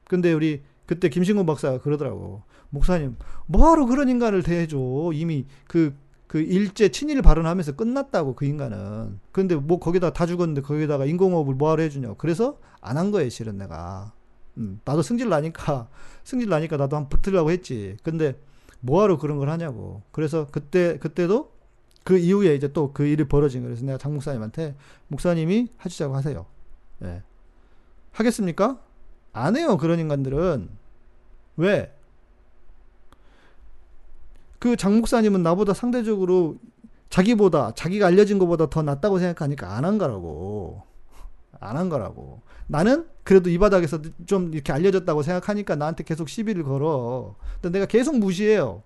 근데 0.05 0.33
우리 0.33 0.63
그때 0.89 1.07
김신곤 1.07 1.45
박사가 1.45 1.81
그러더라고. 1.81 2.41
목사님, 2.71 3.15
뭐하러 3.45 3.85
그런 3.85 4.09
인간을 4.09 4.41
대해줘. 4.41 4.75
이미 5.13 5.45
그, 5.67 5.95
그 6.25 6.39
일제 6.41 6.89
친일 6.89 7.21
발언하면서 7.21 7.73
끝났다고, 7.73 8.33
그 8.33 8.45
인간은. 8.45 9.19
근데 9.31 9.53
뭐 9.53 9.77
거기다 9.79 10.13
다 10.13 10.25
죽었는데 10.25 10.61
거기다가 10.61 11.05
인공호흡을 11.05 11.53
뭐하러 11.53 11.83
해주냐. 11.83 12.15
그래서 12.17 12.57
안 12.81 12.97
한 12.97 13.11
거예요, 13.11 13.29
실은 13.29 13.59
내가. 13.59 14.13
음, 14.57 14.81
나도 14.83 15.03
승질 15.03 15.29
나니까, 15.29 15.89
승질 16.25 16.49
나니까 16.49 16.77
나도 16.77 16.95
한 16.95 17.07
붙으려고 17.07 17.51
했지. 17.51 17.95
근데 18.01 18.33
뭐하러 18.79 19.19
그런 19.19 19.37
걸 19.37 19.51
하냐고. 19.51 20.01
그래서 20.11 20.47
그때, 20.49 20.97
그때도 20.97 21.51
그 22.03 22.17
이후에 22.17 22.55
이제 22.55 22.73
또 22.73 22.93
그 22.93 23.05
일이 23.05 23.25
벌어진 23.27 23.61
거예요. 23.61 23.75
그래서 23.75 23.85
내가 23.85 23.99
장 23.99 24.13
목사님한테, 24.15 24.75
목사님이 25.09 25.67
하시자고 25.77 26.15
하세요. 26.15 26.47
예. 27.03 27.21
하겠습니까? 28.11 28.79
안 29.33 29.55
해요, 29.55 29.77
그런 29.77 29.99
인간들은. 29.99 30.78
왜? 31.59 31.93
그 34.59 34.75
장 34.75 34.97
목사님은 34.97 35.43
나보다 35.43 35.73
상대적으로 35.73 36.57
자기보다 37.09 37.73
자기가 37.75 38.07
알려진 38.07 38.39
것보다 38.39 38.69
더 38.69 38.81
낫다고 38.81 39.19
생각하니까 39.19 39.75
안 39.75 39.85
한 39.85 39.97
거라고. 39.97 40.83
안 41.59 41.75
한 41.77 41.89
거라고. 41.89 42.41
나는 42.67 43.07
그래도 43.23 43.49
이 43.49 43.57
바닥에서 43.57 43.99
좀 44.25 44.53
이렇게 44.53 44.71
알려졌다고 44.71 45.21
생각하니까 45.23 45.75
나한테 45.75 46.03
계속 46.03 46.29
시비를 46.29 46.63
걸어. 46.63 47.35
근데 47.61 47.79
내가 47.79 47.85
계속 47.87 48.17
무시해요. 48.17 48.83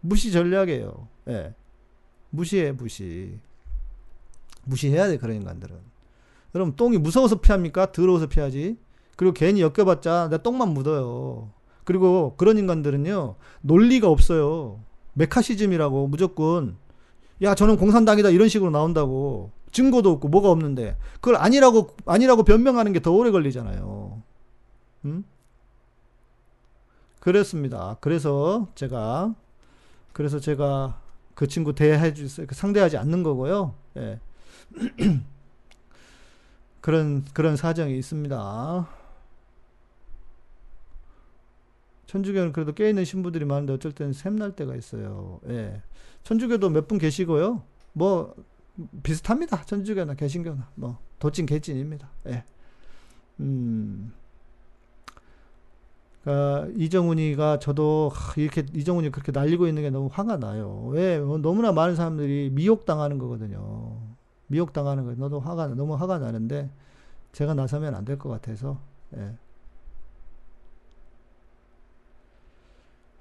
무시 0.00 0.32
전략이에요. 0.32 1.08
예. 1.28 1.54
무시해, 2.30 2.72
무시. 2.72 3.38
무시해야 4.64 5.06
돼, 5.08 5.16
그런 5.18 5.36
인간들은. 5.36 5.76
그럼 6.52 6.74
똥이 6.76 6.98
무서워서 6.98 7.40
피합니까? 7.40 7.92
더러워서 7.92 8.26
피하지? 8.26 8.78
그리고 9.16 9.32
괜히 9.34 9.60
엮여봤자 9.62 10.28
내 10.30 10.38
똥만 10.42 10.70
묻어요. 10.70 11.50
그리고 11.86 12.34
그런 12.36 12.58
인간들은요, 12.58 13.36
논리가 13.62 14.08
없어요. 14.10 14.80
메카시즘이라고 15.14 16.08
무조건 16.08 16.76
야 17.42 17.54
저는 17.54 17.76
공산당이다 17.78 18.28
이런 18.30 18.48
식으로 18.48 18.70
나온다고 18.70 19.50
증거도 19.72 20.10
없고 20.10 20.28
뭐가 20.28 20.50
없는데 20.50 20.96
그걸 21.14 21.36
아니라고 21.36 21.96
아니라고 22.04 22.42
변명하는 22.42 22.92
게 22.92 23.00
더 23.00 23.12
오래 23.12 23.30
걸리잖아요. 23.30 24.22
음? 25.06 25.24
그렇습니다. 27.20 27.96
그래서 28.00 28.68
제가 28.74 29.34
그래서 30.12 30.38
제가 30.40 31.00
그 31.34 31.46
친구 31.46 31.74
대해 31.74 32.12
주세요. 32.14 32.46
상대하지 32.50 32.96
않는 32.96 33.22
거고요. 33.22 33.74
예. 33.96 34.18
그런 36.80 37.24
그런 37.32 37.56
사정이 37.56 37.96
있습니다. 37.98 38.88
천주교는 42.06 42.52
그래도 42.52 42.72
깨있는 42.72 43.04
신부들이 43.04 43.44
많은데 43.44 43.72
어쩔 43.74 43.92
때는 43.92 44.12
샘날 44.12 44.52
때가 44.54 44.74
있어요. 44.76 45.40
예. 45.48 45.82
천주교도 46.24 46.70
몇 46.70 46.86
분 46.88 46.98
계시고요. 46.98 47.62
뭐, 47.92 48.34
비슷합니다. 49.02 49.64
천주교나 49.64 50.14
개신교나. 50.14 50.68
뭐, 50.76 50.98
도찐 51.18 51.46
개찐입니다. 51.46 52.08
예. 52.28 52.44
음. 53.40 54.12
그러니까 56.24 56.68
이정훈이가 56.76 57.58
저도 57.60 58.10
이렇게 58.36 58.64
이정훈이 58.74 59.10
그렇게 59.10 59.30
날리고 59.30 59.68
있는 59.68 59.82
게 59.82 59.90
너무 59.90 60.08
화가 60.12 60.38
나요. 60.38 60.86
왜? 60.90 61.18
뭐 61.20 61.38
너무나 61.38 61.70
많은 61.72 61.94
사람들이 61.94 62.50
미혹당하는 62.52 63.18
거거든요. 63.18 63.96
미혹당하는 64.48 65.04
거 65.04 65.14
너도 65.14 65.38
화가 65.40 65.68
너무 65.68 65.94
화가 65.94 66.18
나는데 66.18 66.68
제가 67.32 67.54
나서면 67.54 67.94
안 67.94 68.04
될 68.04 68.18
것 68.18 68.28
같아서 68.28 68.80
예. 69.16 69.34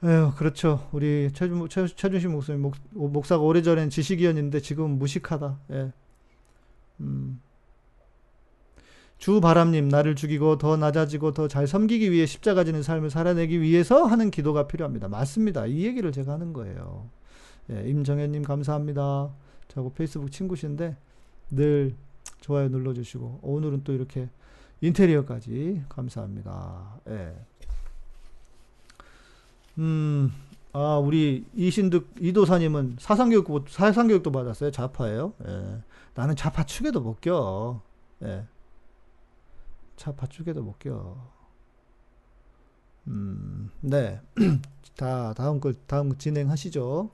에휴, 0.03 0.33
그렇죠. 0.35 0.87
우리 0.91 1.31
최준, 1.33 1.67
최, 1.69 1.87
최준식 1.87 2.29
목사님, 2.29 2.61
목, 2.61 2.75
목사가 2.91 3.43
오래전엔 3.43 3.89
지식위원인데 3.89 4.59
지금 4.59 4.99
무식하다. 4.99 5.59
예. 5.71 5.91
음. 6.99 7.41
주바람님, 9.17 9.87
나를 9.87 10.15
죽이고 10.15 10.57
더 10.57 10.75
낮아지고 10.77 11.31
더 11.33 11.47
잘 11.47 11.65
섬기기 11.67 12.11
위해 12.11 12.25
십자가 12.25 12.63
지는 12.63 12.83
삶을 12.83 13.09
살아내기 13.09 13.61
위해서 13.61 14.03
하는 14.05 14.29
기도가 14.29 14.67
필요합니다. 14.67 15.07
맞습니다. 15.07 15.65
이 15.65 15.85
얘기를 15.85 16.11
제가 16.11 16.33
하는 16.33 16.53
거예요. 16.53 17.09
예, 17.71 17.89
임정현님 17.89 18.43
감사합니다. 18.43 19.33
저하고 19.69 19.93
페이스북 19.93 20.31
친구신데 20.31 20.97
늘 21.51 21.95
좋아요 22.41 22.67
눌러주시고 22.67 23.39
오늘은 23.41 23.83
또 23.83 23.93
이렇게 23.93 24.29
인테리어까지 24.81 25.83
감사합니다. 25.89 26.99
예. 27.09 27.33
음, 29.77 30.31
아, 30.73 30.97
우리 30.97 31.45
이신득 31.53 32.15
이도사님은 32.19 32.97
사상교육 32.99 33.65
사상교육도 33.69 34.31
받았어요. 34.31 34.71
자파예요. 34.71 35.33
예. 35.47 35.81
나는 36.13 36.35
자파 36.35 36.65
축에도 36.65 37.01
못 37.01 37.21
껴. 37.21 37.81
예. 38.23 38.45
자파 39.95 40.27
축에도 40.27 40.61
못 40.63 40.79
껴. 40.79 41.15
음, 43.07 43.71
네. 43.81 44.19
다 44.97 45.33
다음 45.33 45.59
걸 45.59 45.75
다음 45.87 46.17
진행하시죠. 46.17 47.09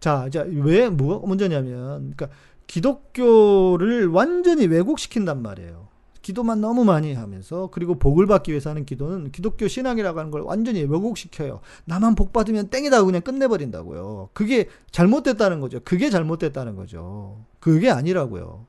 자, 0.00 0.26
이제 0.26 0.42
왜 0.48 0.88
뭐가 0.88 1.26
문제냐면, 1.26 2.14
그러니까 2.16 2.28
기독교를 2.66 4.08
완전히 4.08 4.66
왜곡시킨단 4.66 5.42
말이에요. 5.42 5.81
기도만 6.22 6.60
너무 6.60 6.84
많이 6.84 7.14
하면서 7.14 7.68
그리고 7.72 7.96
복을 7.98 8.26
받기 8.26 8.52
위해서 8.52 8.70
하는 8.70 8.84
기도는 8.84 9.32
기독교 9.32 9.68
신앙이라고 9.68 10.18
하는 10.18 10.30
걸 10.30 10.42
완전히 10.42 10.82
왜곡시켜요. 10.82 11.60
나만 11.84 12.14
복 12.14 12.32
받으면 12.32 12.68
땡이다 12.68 13.04
그냥 13.04 13.22
끝내버린다고요. 13.22 14.30
그게 14.32 14.68
잘못됐다는 14.90 15.60
거죠. 15.60 15.80
그게 15.84 16.10
잘못됐다는 16.10 16.76
거죠. 16.76 17.44
그게 17.60 17.90
아니라고요. 17.90 18.66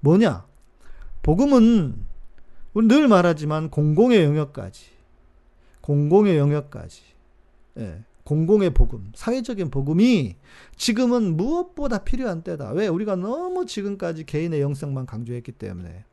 뭐냐? 0.00 0.46
복음은 1.22 2.06
우리 2.74 2.86
늘 2.86 3.08
말하지만 3.08 3.70
공공의 3.70 4.22
영역까지 4.22 4.86
공공의 5.80 6.36
영역까지 6.36 7.02
예, 7.78 8.04
공공의 8.24 8.70
복음, 8.70 9.10
사회적인 9.14 9.70
복음이 9.70 10.36
지금은 10.76 11.36
무엇보다 11.36 12.04
필요한 12.04 12.42
때다. 12.42 12.70
왜? 12.72 12.86
우리가 12.86 13.16
너무 13.16 13.66
지금까지 13.66 14.24
개인의 14.24 14.60
영성만 14.60 15.06
강조했기 15.06 15.52
때문에. 15.52 16.04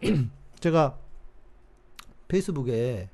제가 0.60 0.98
페이스북에 2.28 3.08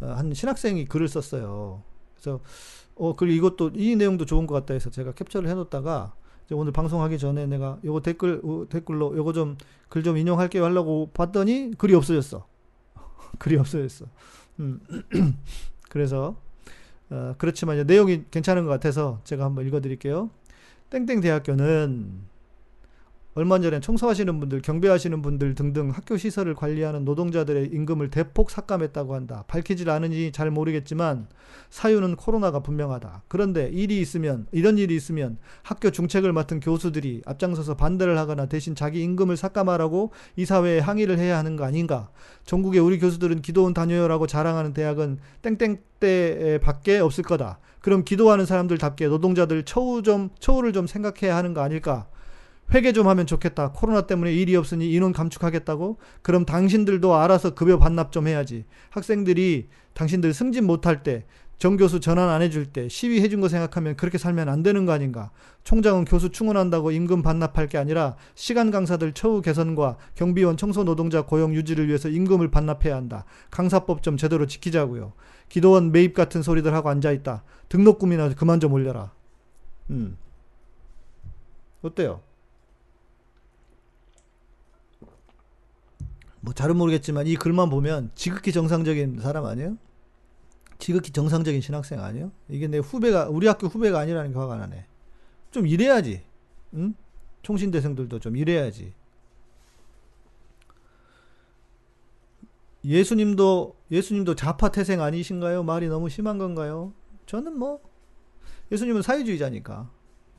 어, 0.00 0.06
한 0.06 0.32
신학생이 0.32 0.86
글을 0.86 1.08
썼어요. 1.08 1.82
그래서 2.14 2.40
어, 2.96 3.14
그 3.14 3.26
이것도 3.26 3.72
이 3.74 3.96
내용도 3.96 4.24
좋은 4.24 4.46
것 4.46 4.54
같다 4.54 4.74
해서 4.74 4.90
제가 4.90 5.12
캡처를 5.12 5.48
해놓다가 5.48 6.14
오늘 6.52 6.72
방송하기 6.72 7.18
전에 7.18 7.46
내가 7.46 7.78
요거 7.84 8.00
댓글 8.02 8.40
어, 8.44 8.66
댓글로 8.68 9.16
요거 9.16 9.32
좀 9.32 9.56
글 9.94 10.02
좀 10.02 10.16
인용할게요 10.16 10.64
하려고 10.64 11.10
봤더니 11.14 11.72
글이 11.78 11.94
없어졌어. 11.94 12.44
글이 13.38 13.56
없어졌어. 13.56 14.06
음. 14.58 14.80
그래서 15.88 16.36
어, 17.10 17.34
그렇지만 17.38 17.86
내용이 17.86 18.24
괜찮은 18.30 18.64
것 18.64 18.70
같아서 18.70 19.20
제가 19.22 19.44
한번 19.44 19.64
읽어드릴게요. 19.66 20.30
땡땡 20.90 21.20
대학교는 21.20 22.33
얼마 23.36 23.58
전에 23.58 23.80
청소하시는 23.80 24.38
분들, 24.38 24.62
경비하시는 24.62 25.20
분들 25.20 25.56
등등 25.56 25.90
학교 25.90 26.16
시설을 26.16 26.54
관리하는 26.54 27.04
노동자들의 27.04 27.70
임금을 27.72 28.10
대폭 28.10 28.48
삭감했다고 28.48 29.12
한다. 29.16 29.42
밝히질 29.48 29.90
않으니 29.90 30.30
잘 30.30 30.52
모르겠지만 30.52 31.26
사유는 31.68 32.14
코로나가 32.14 32.60
분명하다. 32.60 33.24
그런데 33.26 33.68
일이 33.72 34.00
있으면 34.00 34.46
이런 34.52 34.78
일이 34.78 34.94
있으면 34.94 35.38
학교 35.64 35.90
중책을 35.90 36.32
맡은 36.32 36.60
교수들이 36.60 37.22
앞장서서 37.26 37.74
반대를 37.74 38.16
하거나 38.18 38.46
대신 38.46 38.76
자기 38.76 39.02
임금을 39.02 39.36
삭감하라고 39.36 40.12
이사회에 40.36 40.78
항의를 40.78 41.18
해야 41.18 41.36
하는 41.36 41.56
거 41.56 41.64
아닌가? 41.64 42.10
전국에 42.44 42.78
우리 42.78 43.00
교수들은 43.00 43.42
기도원 43.42 43.74
다녀요라고 43.74 44.28
자랑하는 44.28 44.74
대학은 44.74 45.18
땡땡 45.42 45.78
때 45.98 46.60
밖에 46.62 47.00
없을 47.00 47.24
거다. 47.24 47.58
그럼 47.80 48.04
기도하는 48.04 48.46
사람들답게 48.46 49.08
노동자들 49.08 49.64
처우 49.64 50.02
좀 50.02 50.30
처우를 50.38 50.72
좀 50.72 50.86
생각해야 50.86 51.36
하는 51.36 51.52
거 51.52 51.62
아닐까? 51.62 52.06
회계 52.72 52.92
좀 52.92 53.08
하면 53.08 53.26
좋겠다. 53.26 53.72
코로나 53.72 54.06
때문에 54.06 54.32
일이 54.32 54.56
없으니 54.56 54.90
인원 54.92 55.12
감축하겠다고? 55.12 55.98
그럼 56.22 56.44
당신들도 56.44 57.14
알아서 57.14 57.54
급여 57.54 57.78
반납 57.78 58.10
좀 58.12 58.26
해야지. 58.26 58.64
학생들이 58.90 59.68
당신들 59.92 60.32
승진 60.32 60.64
못할 60.64 61.02
때, 61.02 61.24
정교수 61.58 62.00
전환 62.00 62.28
안 62.30 62.42
해줄 62.42 62.66
때, 62.66 62.88
시위 62.88 63.20
해준 63.20 63.40
거 63.40 63.48
생각하면 63.48 63.96
그렇게 63.96 64.18
살면 64.18 64.48
안 64.48 64.62
되는 64.62 64.86
거 64.86 64.92
아닌가? 64.92 65.30
총장은 65.62 66.04
교수 66.04 66.30
충원한다고 66.30 66.90
임금 66.90 67.22
반납할 67.22 67.68
게 67.68 67.78
아니라 67.78 68.16
시간 68.34 68.70
강사들 68.70 69.12
처우 69.12 69.40
개선과 69.40 69.96
경비원 70.14 70.56
청소 70.56 70.84
노동자 70.84 71.22
고용 71.22 71.54
유지를 71.54 71.86
위해서 71.86 72.08
임금을 72.08 72.50
반납해야 72.50 72.96
한다. 72.96 73.24
강사법 73.50 74.02
좀 74.02 74.16
제대로 74.16 74.46
지키자고요. 74.46 75.12
기도원 75.48 75.92
매입 75.92 76.12
같은 76.12 76.42
소리들 76.42 76.74
하고 76.74 76.88
앉아있다. 76.88 77.44
등록금이나 77.68 78.30
그만 78.34 78.58
좀 78.58 78.72
올려라. 78.72 79.12
음. 79.90 80.16
어때요? 81.82 82.20
뭐 86.44 86.52
잘은 86.52 86.76
모르겠지만 86.76 87.26
이 87.26 87.36
글만 87.36 87.70
보면 87.70 88.10
지극히 88.14 88.52
정상적인 88.52 89.18
사람 89.20 89.46
아니에요? 89.46 89.78
지극히 90.78 91.10
정상적인 91.10 91.62
신학생 91.62 92.00
아니에요? 92.00 92.32
이게 92.50 92.68
내 92.68 92.76
후배가 92.76 93.30
우리 93.30 93.46
학교 93.46 93.66
후배가 93.66 93.98
아니라는 93.98 94.32
게 94.32 94.38
화가 94.38 94.56
나네. 94.56 94.84
좀 95.50 95.66
이래야지. 95.66 96.22
응? 96.74 96.94
총신대생들도 97.42 98.18
좀 98.18 98.36
이래야지. 98.36 98.92
예수님도 102.84 103.76
예수님도 103.90 104.34
자파 104.34 104.70
태생 104.70 105.00
아니신가요? 105.00 105.62
말이 105.62 105.88
너무 105.88 106.10
심한 106.10 106.36
건가요? 106.36 106.92
저는 107.24 107.58
뭐 107.58 107.80
예수님은 108.70 109.00
사회주의자니까 109.00 109.90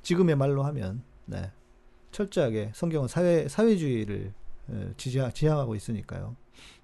지금의 0.03 0.35
말로 0.35 0.61
하면 0.61 1.01
네. 1.25 1.51
철저하게 2.11 2.73
성경은 2.75 3.07
사회 3.07 3.47
사회주의를 3.47 4.25
예, 4.25 4.44
지지하, 4.97 5.31
지향하고 5.31 5.75
있으니까요. 5.75 6.35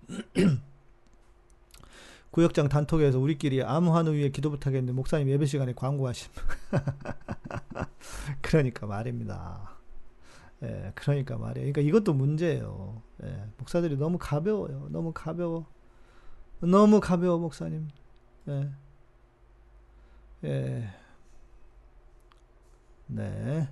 구역장 2.31 2.69
단톡에서 2.69 3.19
우리끼리 3.19 3.61
아무 3.63 3.95
한우 3.95 4.11
위에 4.13 4.29
기도 4.29 4.49
부탁했는데 4.49 4.93
목사님 4.93 5.29
예배 5.29 5.45
시간에 5.45 5.73
광고하심. 5.73 6.31
그러니까 8.41 8.87
말입니다. 8.87 9.77
예, 10.63 10.91
그러니까 10.95 11.37
말이에요. 11.37 11.73
그러니까 11.73 11.81
이것도 11.81 12.13
문제예요. 12.13 13.01
예, 13.23 13.45
목사들이 13.57 13.97
너무 13.97 14.17
가벼워요. 14.19 14.87
너무 14.91 15.11
가벼워. 15.11 15.65
너무 16.61 16.99
가벼워, 16.99 17.39
목사님. 17.39 17.89
예. 18.47 18.69
예. 20.43 20.89
네. 23.07 23.67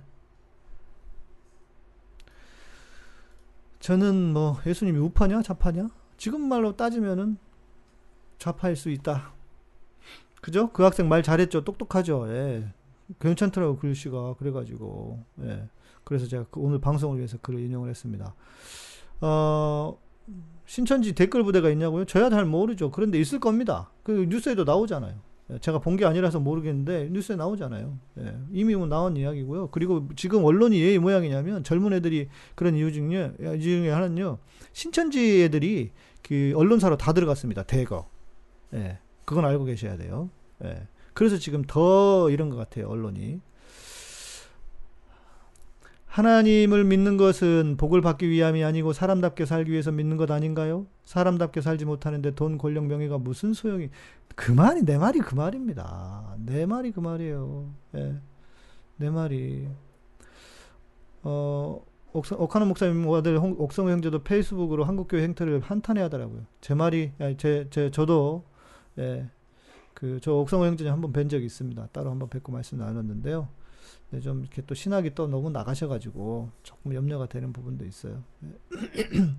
저는 3.80 4.32
뭐 4.32 4.58
예수님이 4.66 4.98
우파냐 4.98 5.42
좌파냐? 5.42 5.88
지금 6.16 6.48
말로 6.48 6.76
따지면은 6.76 7.38
좌파일 8.38 8.76
수 8.76 8.90
있다. 8.90 9.32
그죠? 10.40 10.70
그 10.72 10.82
학생 10.82 11.08
말 11.08 11.22
잘했죠. 11.22 11.64
똑똑하죠. 11.64 12.26
예. 12.28 12.72
괜찮더라고 13.18 13.78
글씨가 13.78 14.34
그래가지고 14.34 15.24
예. 15.40 15.68
그래서 16.04 16.26
제가 16.26 16.46
그 16.50 16.60
오늘 16.60 16.80
방송을 16.80 17.18
위해서 17.18 17.38
글을 17.38 17.60
인용을 17.60 17.88
했습니다. 17.90 18.34
어, 19.20 19.98
신천지 20.66 21.14
댓글 21.14 21.42
부대가 21.42 21.70
있냐고요? 21.70 22.04
저야 22.04 22.30
잘 22.30 22.44
모르죠. 22.44 22.90
그런데 22.90 23.18
있을 23.18 23.40
겁니다. 23.40 23.90
그 24.02 24.26
뉴스에도 24.28 24.64
나오잖아요. 24.64 25.14
예, 25.52 25.58
제가 25.58 25.78
본 25.80 25.96
게 25.96 26.04
아니라서 26.04 26.40
모르겠는데 26.40 27.08
뉴스에 27.10 27.36
나오잖아요. 27.36 27.98
예, 28.20 28.36
이미 28.52 28.74
뭐 28.76 28.86
나온 28.86 29.16
이야기고요. 29.16 29.68
그리고 29.68 30.08
지금 30.16 30.44
언론이 30.44 30.80
왜이 30.80 30.98
모양이냐면 30.98 31.64
젊은 31.64 31.92
애들이 31.92 32.28
그런 32.54 32.74
이유 32.76 32.92
중에 32.92 33.32
이 33.56 33.60
중에 33.60 33.90
하나는요. 33.90 34.38
신천지 34.72 35.42
애들이 35.44 35.90
그 36.22 36.52
언론사로 36.56 36.96
다 36.96 37.12
들어갔습니다. 37.12 37.62
대거. 37.64 38.08
예, 38.74 38.98
그건 39.24 39.44
알고 39.44 39.64
계셔야 39.64 39.96
돼요. 39.96 40.30
예, 40.64 40.86
그래서 41.14 41.36
지금 41.36 41.62
더 41.66 42.30
이런 42.30 42.50
것 42.50 42.56
같아요. 42.56 42.88
언론이. 42.88 43.40
하나님을 46.10 46.84
믿는 46.84 47.16
것은 47.16 47.76
복을 47.76 48.00
받기 48.00 48.28
위함이 48.28 48.64
아니고 48.64 48.92
사람답게 48.92 49.46
살기 49.46 49.70
위해서 49.70 49.92
믿는 49.92 50.16
것 50.16 50.28
아닌가요? 50.32 50.86
사람답게 51.04 51.60
살지 51.60 51.84
못하는데 51.84 52.34
돈, 52.34 52.58
권력, 52.58 52.86
명예가 52.86 53.18
무슨 53.18 53.52
소용이? 53.52 53.90
그 54.34 54.50
말이 54.50 54.82
내 54.82 54.98
말이 54.98 55.20
그 55.20 55.36
말입니다. 55.36 56.34
내 56.44 56.66
말이 56.66 56.90
그 56.90 56.98
말이에요. 56.98 57.72
예. 57.94 58.16
내 58.96 59.08
말이. 59.08 59.68
어, 61.22 61.80
옥상, 62.12 62.40
옥하는 62.40 62.66
목사님 62.66 63.08
아들 63.12 63.36
옥성우 63.36 63.88
형제도 63.90 64.24
페이스북으로 64.24 64.82
한국교회 64.82 65.22
행태를 65.22 65.60
한탄해 65.60 66.02
하더라고요. 66.02 66.42
제 66.60 66.74
말이, 66.74 67.12
제, 67.38 67.68
제, 67.70 67.90
저도, 67.92 68.44
예, 68.98 69.30
그 69.94 70.18
저 70.20 70.32
옥성호 70.32 70.66
형제님 70.66 70.92
한번 70.92 71.12
뵌 71.12 71.28
적이 71.28 71.46
있습니다. 71.46 71.88
따로 71.92 72.10
한번 72.10 72.28
뵙고 72.28 72.50
말씀 72.50 72.78
나눴는데요. 72.78 73.48
네, 74.10 74.20
좀 74.20 74.40
이렇게 74.40 74.62
또 74.62 74.74
신학이 74.74 75.14
또 75.14 75.28
너무 75.28 75.50
나가셔가지고 75.50 76.50
조금 76.62 76.94
염려가 76.94 77.26
되는 77.26 77.52
부분도 77.52 77.84
있어요. 77.84 78.22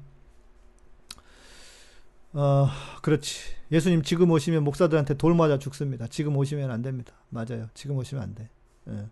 어, 2.34 2.68
그렇지. 3.02 3.56
예수님 3.72 4.04
지금 4.04 4.32
오시면 4.32 4.64
목사들한테 4.64 5.16
돌 5.16 5.36
맞아 5.36 5.60
죽습니다. 5.60 6.08
지금 6.08 6.38
오시면 6.38 6.72
안 6.72 6.82
됩니다. 6.82 7.14
맞아요. 7.30 7.68
지금 7.74 7.98
오시면 7.98 8.24
안 8.24 8.36
돼. 8.36 8.50
예. 8.88 9.08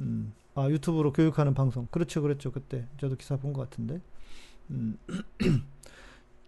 음. 0.00 0.32
아, 0.54 0.68
유튜브로 0.70 1.12
교육하는 1.12 1.52
방송. 1.54 1.86
그렇죠, 1.90 2.22
그렇죠. 2.22 2.52
그때 2.52 2.86
저도 2.98 3.16
기사 3.16 3.36
본 3.36 3.52
것 3.52 3.68
같은데. 3.68 4.00
음. 4.70 4.96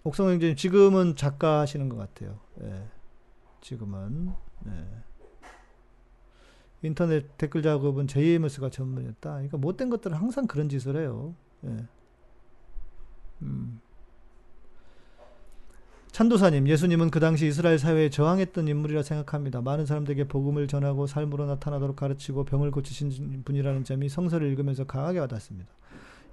옥성 0.04 0.28
형제님 0.30 0.54
지금은 0.56 1.16
작가 1.16 1.60
하시는 1.60 1.88
것 1.88 1.96
같아요. 1.96 2.38
예. 2.62 2.84
지금은. 3.60 4.32
예. 4.68 4.86
인터넷 6.82 7.36
댓글 7.38 7.62
작업은 7.62 8.06
JMS가 8.06 8.70
전문이었다. 8.70 9.30
그러니까 9.32 9.56
못된 9.56 9.90
것들은 9.90 10.16
항상 10.16 10.46
그런 10.46 10.68
짓을 10.68 10.96
해요. 10.96 11.34
예. 11.64 11.84
음. 13.42 13.80
찬도사님, 16.12 16.66
예수님은 16.66 17.10
그 17.10 17.20
당시 17.20 17.46
이스라엘 17.46 17.78
사회에 17.78 18.10
저항했던 18.10 18.66
인물이라 18.66 19.02
생각합니다. 19.02 19.60
많은 19.60 19.86
사람들에게 19.86 20.26
복음을 20.26 20.66
전하고 20.66 21.06
삶으로 21.06 21.46
나타나도록 21.46 21.96
가르치고 21.96 22.44
병을 22.44 22.70
고치신 22.70 23.42
분이라는 23.44 23.84
점이 23.84 24.08
성서를 24.08 24.48
읽으면서 24.48 24.84
강하게 24.84 25.20
와닿습니다. 25.20 25.70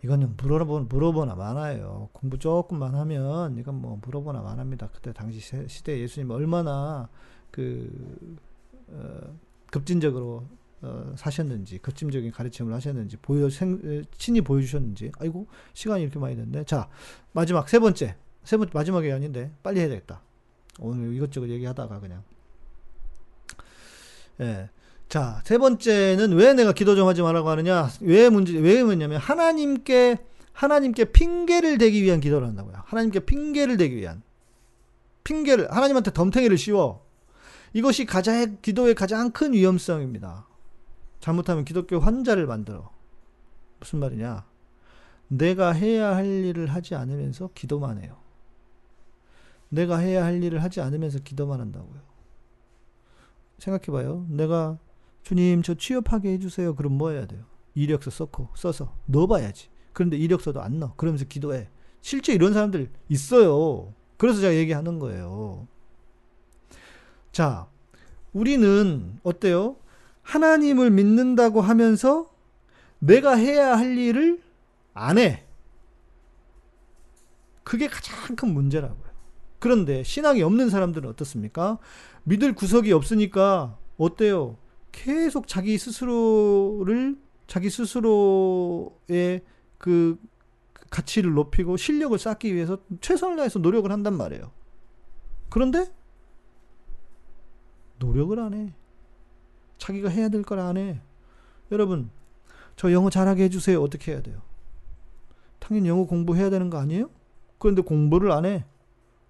이거는 0.03 0.35
물어보, 0.37 0.81
물어보나 0.81 1.35
많아요. 1.35 2.09
공부 2.13 2.37
조금만 2.37 2.95
하면 2.95 3.57
이건 3.57 3.75
뭐 3.75 3.99
물어보나 4.01 4.41
많합니다. 4.41 4.89
그때 4.93 5.11
당시 5.13 5.39
시대 5.67 5.99
예수님 5.99 6.31
얼마나 6.31 7.09
그 7.51 8.37
어, 8.87 9.35
급진적으로 9.75 10.47
어, 10.81 11.13
사셨는지 11.17 11.79
급진적인 11.79 12.31
가르침을 12.31 12.73
하셨는지 12.73 13.17
보여 13.17 13.49
생, 13.49 14.05
친히 14.17 14.39
보여주셨는지 14.39 15.11
아이고 15.19 15.47
시간이 15.73 16.03
이렇게 16.03 16.17
많이 16.17 16.37
됐네. 16.37 16.63
자 16.63 16.87
마지막 17.33 17.67
세 17.67 17.79
번째 17.79 18.15
세 18.45 18.55
번째 18.55 18.71
마지막이 18.73 19.11
아닌데 19.11 19.51
빨리 19.63 19.81
해야 19.81 19.89
되겠다. 19.89 20.21
오늘 20.79 21.13
이것저것 21.13 21.49
얘기하다가 21.49 21.99
그냥. 21.99 22.23
예. 24.39 24.69
자, 25.09 25.41
세 25.45 25.57
번째는 25.57 26.33
왜 26.33 26.53
내가 26.53 26.71
기도 26.71 26.95
좀 26.95 27.07
하지 27.07 27.21
말라고 27.21 27.47
하느냐? 27.49 27.89
왜 28.01 28.27
문제, 28.27 28.57
왜 28.57 28.83
뭐냐면, 28.83 29.19
하나님께, 29.19 30.17
하나님께 30.51 31.05
핑계를 31.05 31.77
대기 31.77 32.03
위한 32.03 32.19
기도를 32.19 32.47
한다고요. 32.47 32.75
하나님께 32.85 33.21
핑계를 33.21 33.77
대기 33.77 33.95
위한. 33.95 34.23
핑계를, 35.23 35.71
하나님한테 35.71 36.11
덤탱이를 36.11 36.57
씌워. 36.57 37.04
이것이 37.75 38.05
가장, 38.05 38.57
기도의 38.61 38.95
가장 38.95 39.31
큰 39.31 39.51
위험성입니다. 39.51 40.47
잘못하면 41.19 41.65
기독교 41.65 41.99
환자를 41.99 42.47
만들어. 42.47 42.89
무슨 43.81 43.99
말이냐? 43.99 44.45
내가 45.27 45.73
해야 45.73 46.15
할 46.15 46.25
일을 46.25 46.67
하지 46.67 46.95
않으면서 46.95 47.49
기도만 47.53 48.01
해요. 48.01 48.15
내가 49.67 49.97
해야 49.97 50.23
할 50.23 50.41
일을 50.41 50.63
하지 50.63 50.79
않으면서 50.79 51.19
기도만 51.19 51.59
한다고요. 51.59 51.99
생각해봐요. 53.57 54.25
내가 54.29 54.77
주님 55.23 55.61
저 55.61 55.73
취업하게 55.73 56.31
해주세요. 56.31 56.75
그럼 56.75 56.93
뭐 56.93 57.09
해야 57.09 57.25
돼요? 57.25 57.43
이력서 57.73 58.09
써고 58.09 58.47
써서 58.55 58.95
넣어봐야지. 59.07 59.67
그런데 59.91 60.15
이력서도 60.15 60.61
안 60.61 60.79
넣어. 60.79 60.93
그러면서 60.95 61.25
기도해. 61.25 61.67
실제 61.99 62.31
이런 62.31 62.53
사람들 62.53 62.89
있어요. 63.09 63.93
그래서 64.15 64.39
제가 64.39 64.55
얘기하는 64.55 64.97
거예요. 64.97 65.67
자, 67.35 67.67
우리는 68.31 69.19
어때요? 69.21 69.75
하나님을 70.21 70.89
믿는다고 70.89 71.59
하면서 71.59 72.33
내가 72.99 73.35
해야 73.35 73.77
할 73.77 73.97
일을 73.97 74.41
안 74.93 75.17
해. 75.17 75.45
그게 77.65 77.89
가장 77.89 78.37
큰 78.37 78.53
문제라고요. 78.53 79.03
그런데 79.59 80.01
신앙이 80.03 80.43
없는 80.43 80.69
사람들은 80.69 81.09
어떻습니까? 81.09 81.77
믿을 82.23 82.55
구석이 82.55 82.93
없으니까 82.93 83.77
어때요? 83.97 84.55
계속 84.93 85.49
자기 85.49 85.77
스스로를 85.77 87.17
자기 87.47 87.69
스스로의 87.69 89.43
그 89.77 90.17
가치를 90.89 91.33
높이고 91.33 91.75
실력을 91.75 92.17
쌓기 92.17 92.55
위해서 92.55 92.77
최선을 93.01 93.35
다해서 93.35 93.59
노력을 93.59 93.91
한단 93.91 94.15
말이에요. 94.15 94.51
그런데 95.49 95.93
노력을 97.99 98.37
안 98.39 98.53
해. 98.53 98.73
자기가 99.77 100.09
해야 100.09 100.29
될 100.29 100.43
걸 100.43 100.59
안 100.59 100.77
해. 100.77 100.99
여러분, 101.71 102.09
저 102.75 102.91
영어 102.91 103.09
잘하게 103.09 103.43
해주세요. 103.45 103.81
어떻게 103.81 104.11
해야 104.11 104.21
돼요? 104.21 104.41
당연히 105.59 105.89
영어 105.89 106.05
공부해야 106.05 106.49
되는 106.49 106.69
거 106.69 106.77
아니에요? 106.77 107.09
그런데 107.57 107.81
공부를 107.81 108.31
안 108.31 108.45
해. 108.45 108.65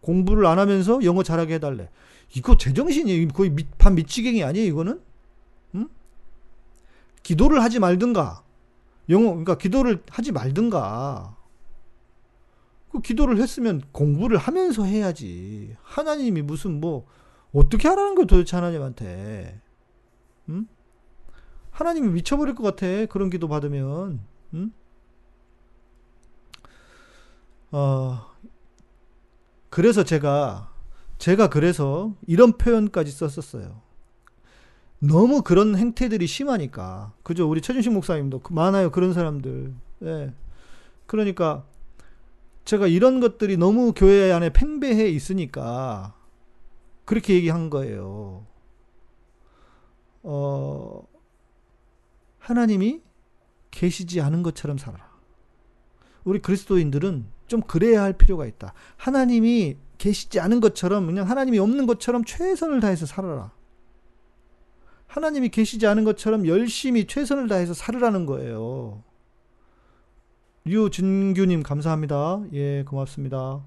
공부를 0.01 0.45
안 0.45 0.59
하면서 0.59 1.03
영어 1.03 1.23
잘하게 1.23 1.55
해달래. 1.55 1.89
이거 2.35 2.57
제정신이에요. 2.57 3.27
거의 3.29 3.49
미, 3.51 3.65
반 3.77 3.95
미치갱이 3.95 4.43
아니에요, 4.43 4.67
이거는? 4.67 5.01
응? 5.75 5.89
기도를 7.23 7.63
하지 7.63 7.79
말든가. 7.79 8.43
영어, 9.09 9.29
그러니까 9.29 9.57
기도를 9.57 10.03
하지 10.09 10.31
말든가. 10.31 11.35
그 12.91 13.01
기도를 13.01 13.37
했으면 13.39 13.81
공부를 13.91 14.37
하면서 14.37 14.83
해야지. 14.83 15.75
하나님이 15.83 16.41
무슨 16.41 16.79
뭐, 16.79 17.05
어떻게 17.55 17.87
하라는 17.87 18.15
거예요, 18.15 18.27
도대체 18.27 18.57
하나님한테. 18.57 19.61
응? 20.49 20.67
하나님이 21.71 22.09
미쳐버릴 22.09 22.53
것 22.53 22.63
같아. 22.63 23.05
그런 23.05 23.29
기도 23.29 23.47
받으면. 23.47 24.19
응? 24.53 24.71
어, 27.71 28.25
그래서 29.69 30.03
제가 30.03 30.73
제가 31.17 31.49
그래서 31.49 32.13
이런 32.27 32.57
표현까지 32.57 33.11
썼었어요. 33.11 33.81
너무 34.99 35.41
그런 35.41 35.75
행태들이 35.75 36.27
심하니까 36.27 37.13
그죠? 37.23 37.49
우리 37.49 37.61
최준식 37.61 37.93
목사님도 37.93 38.39
그 38.39 38.53
많아요 38.53 38.91
그런 38.91 39.13
사람들. 39.13 39.73
예. 40.03 40.33
그러니까 41.05 41.65
제가 42.65 42.87
이런 42.87 43.19
것들이 43.19 43.57
너무 43.57 43.93
교회 43.93 44.31
안에 44.31 44.49
팽배해 44.51 45.07
있으니까 45.09 46.14
그렇게 47.05 47.35
얘기한 47.35 47.69
거예요. 47.69 48.45
어, 50.23 51.07
하나님이 52.39 53.01
계시지 53.71 54.21
않은 54.21 54.43
것처럼 54.43 54.77
살아라. 54.77 55.09
우리 56.23 56.39
그리스도인들은 56.41 57.25
좀 57.47 57.61
그래야 57.61 58.01
할 58.01 58.13
필요가 58.13 58.45
있다. 58.45 58.73
하나님이 58.97 59.77
계시지 59.97 60.39
않은 60.39 60.59
것처럼 60.59 61.05
그냥 61.05 61.29
하나님이 61.29 61.59
없는 61.59 61.85
것처럼 61.85 62.25
최선을 62.25 62.79
다해서 62.79 63.05
살아라. 63.05 63.51
하나님이 65.07 65.49
계시지 65.49 65.85
않은 65.87 66.03
것처럼 66.03 66.47
열심히 66.47 67.05
최선을 67.05 67.47
다해서 67.47 67.73
살으라는 67.73 68.25
거예요. 68.25 69.03
류준규님 70.65 71.61
감사합니다. 71.61 72.43
예, 72.53 72.83
고맙습니다. 72.83 73.63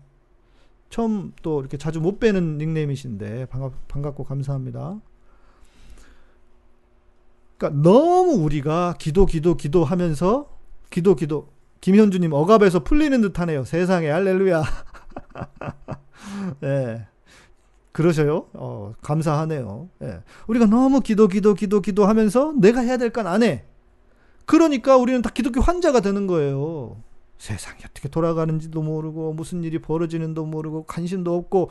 처음 0.91 1.33
또 1.43 1.61
이렇게 1.61 1.77
자주 1.77 2.01
못 2.01 2.19
뵈는 2.19 2.59
닉네임이신데 2.59 3.47
반갑, 3.47 3.89
반갑고 3.89 4.25
감사합니다. 4.25 5.01
그러니까 7.57 7.83
너무 7.83 8.33
우리가 8.45 8.95
기도 8.99 9.27
기도 9.27 9.57
기도 9.57 9.85
하면서 9.85 10.57
기도 10.91 11.15
기도 11.17 11.49
김현주님 11.81 12.33
억압에서 12.33 12.85
풀리는 12.85 13.21
듯하네요. 13.21 13.65
세상에 13.65 14.09
할렐루야. 14.09 14.63
예. 16.65 17.07
그러셔요. 17.93 18.47
어, 18.53 18.93
감사하네요. 19.03 19.89
예. 20.03 20.21
우리가 20.47 20.67
너무 20.67 21.01
기도, 21.01 21.27
기도, 21.29 21.55
기도, 21.55 21.81
기도 21.81 22.07
하면서 22.07 22.53
내가 22.59 22.81
해야 22.81 22.97
될 22.97 23.11
건 23.11 23.27
안 23.27 23.43
해. 23.43 23.65
그러니까 24.47 24.97
우리는 24.97 25.21
다 25.23 25.31
기독교 25.31 25.61
환자가 25.61 26.01
되는 26.01 26.27
거예요. 26.27 27.03
세상이 27.39 27.81
어떻게 27.85 28.09
돌아가는지도 28.09 28.83
모르고, 28.83 29.33
무슨 29.33 29.65
일이 29.65 29.79
벌어지는도 29.79 30.45
모르고, 30.45 30.85
관심도 30.85 31.35
없고, 31.35 31.71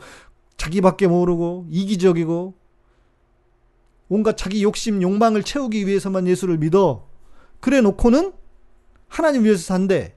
자기밖에 0.56 1.06
모르고, 1.06 1.66
이기적이고, 1.70 2.54
온갖 4.08 4.36
자기 4.36 4.62
욕심, 4.62 5.02
욕망을 5.02 5.42
채우기 5.42 5.86
위해서만 5.86 6.26
예수를 6.26 6.58
믿어. 6.58 7.06
그래 7.60 7.80
놓고는 7.80 8.32
하나님 9.08 9.44
위해서 9.44 9.62
산대. 9.62 10.14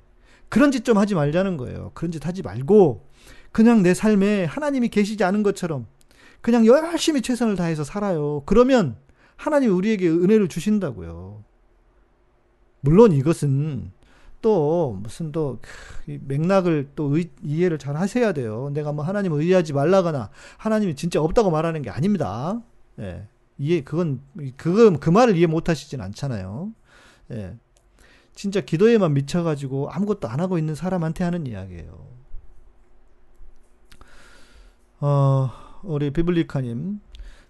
그런 0.50 0.72
짓 0.72 0.84
좀 0.84 0.98
하지 0.98 1.16
말자는 1.16 1.58
거예요. 1.58 1.92
그런 1.94 2.12
짓 2.12 2.26
하지 2.26 2.42
말고 2.42 3.08
그냥 3.52 3.84
내 3.84 3.94
삶에 3.94 4.46
하나님이 4.46 4.90
계시지 4.90 5.24
않은 5.24 5.44
것처럼 5.44 5.88
그냥 6.42 6.66
열심히 6.66 7.22
최선을 7.22 7.56
다해서 7.56 7.84
살아요. 7.84 8.44
그러면 8.46 8.98
하나님 9.36 9.76
우리에게 9.76 10.10
은혜를 10.10 10.48
주신다고요. 10.50 11.44
물론 12.82 13.12
이것은 13.14 13.92
또 14.42 14.98
무슨 15.02 15.32
또 15.32 15.60
맥락을 16.06 16.92
또 16.96 17.16
의- 17.18 17.32
이해를 17.44 17.78
잘 17.78 17.96
하셔야 17.96 18.34
돼요. 18.34 18.70
내가 18.74 18.92
뭐 18.92 19.04
하나님을 19.06 19.40
의하지 19.42 19.74
말라거나 19.74 20.30
하나님이 20.58 20.96
진짜 20.96 21.22
없다고 21.22 21.52
말하는 21.52 21.82
게 21.82 21.90
아닙니다. 21.90 22.62
예. 23.00 23.28
이해 23.58 23.82
그건 23.84 24.22
그건 24.58 25.00
그 25.00 25.10
말을 25.10 25.36
이해 25.38 25.46
못 25.48 25.70
하시진 25.70 26.02
않잖아요. 26.02 26.72
예. 27.32 27.56
진짜 28.34 28.62
기도에만 28.62 29.14
미쳐 29.14 29.44
가지고 29.44 29.90
아무것도 29.92 30.28
안 30.28 30.40
하고 30.40 30.58
있는 30.58 30.74
사람한테 30.74 31.24
하는 31.24 31.46
이야기예요. 31.46 32.08
어, 35.02 35.50
우리 35.84 36.12
비블리카 36.12 36.62
님. 36.62 37.00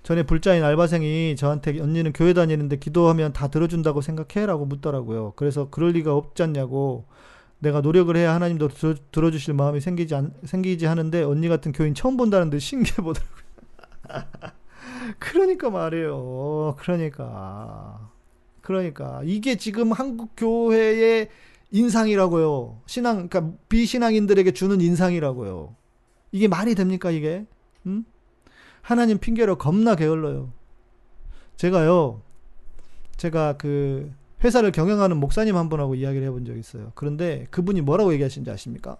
전에 0.03 0.23
불자인 0.23 0.63
알바생이 0.63 1.35
저한테 1.35 1.79
언니는 1.79 2.13
교회 2.13 2.33
다니는데 2.33 2.77
기도하면 2.77 3.33
다 3.33 3.49
들어준다고 3.49 4.01
생각해? 4.01 4.45
라고 4.47 4.65
묻더라고요. 4.65 5.33
그래서 5.35 5.69
그럴 5.69 5.91
리가 5.91 6.15
없지 6.15 6.43
않냐고 6.43 7.05
내가 7.59 7.81
노력을 7.81 8.15
해야 8.17 8.33
하나님도 8.33 8.69
들어, 8.69 8.95
들어 9.11 9.29
주실 9.29 9.53
마음이 9.53 9.79
생기지, 9.79 10.15
않, 10.15 10.33
생기지 10.43 10.87
하는데 10.87 11.21
언니 11.23 11.47
같은 11.47 11.71
교인 11.71 11.93
처음 11.93 12.17
본다는 12.17 12.49
듯 12.49 12.59
신기해 12.59 12.95
보더라고요. 12.95 13.41
그러니까 15.19 15.69
말이에요. 15.69 16.75
그러니까. 16.79 18.09
그러니까. 18.61 19.21
이게 19.23 19.55
지금 19.57 19.91
한국 19.91 20.31
교회의 20.35 21.29
인상이라고요. 21.71 22.81
신앙, 22.87 23.27
그러니까 23.29 23.55
비신앙인들에게 23.69 24.51
주는 24.51 24.81
인상이라고요. 24.81 25.75
이게 26.31 26.47
말이 26.47 26.73
됩니까, 26.73 27.11
이게? 27.11 27.45
음? 27.85 28.05
하나님 28.81 29.17
핑계로 29.17 29.57
겁나 29.57 29.95
게을러요. 29.95 30.51
제가요, 31.57 32.21
제가 33.17 33.57
그 33.57 34.11
회사를 34.43 34.71
경영하는 34.71 35.17
목사님 35.17 35.55
한 35.55 35.69
분하고 35.69 35.95
이야기를 35.95 36.25
해본 36.27 36.45
적이 36.45 36.59
있어요. 36.59 36.91
그런데 36.95 37.45
그분이 37.51 37.81
뭐라고 37.81 38.13
얘기하신지 38.13 38.49
아십니까? 38.49 38.97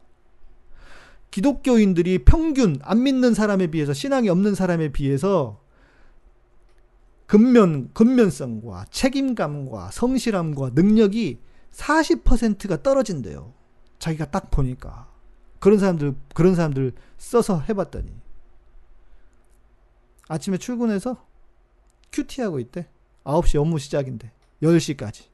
기독교인들이 1.32 2.20
평균 2.20 2.78
안 2.84 3.04
믿는 3.04 3.34
사람에 3.34 3.68
비해서 3.68 3.94
신앙이 3.94 4.30
없는 4.30 4.54
사람에 4.54 4.90
비해서 4.90 5.62
근면 7.26 7.90
근면성과 7.94 8.86
책임감과 8.92 9.92
성실함과 9.92 10.72
능력이 10.76 11.40
40%가 11.72 12.84
떨어진대요. 12.84 13.54
자기가 14.00 14.26
딱 14.26 14.52
보니까 14.52 15.10
그런 15.60 15.80
사람들 15.80 16.16
그런 16.34 16.56
사람들 16.56 16.92
써서 17.18 17.62
해봤더니 17.62 18.12
아침에 20.28 20.57
출근해서 20.57 21.26
큐티하고 22.11 22.59
있대. 22.59 22.88
9시 23.24 23.59
업무 23.59 23.80
시작인데 23.80 24.32
10시까지. 24.63 25.26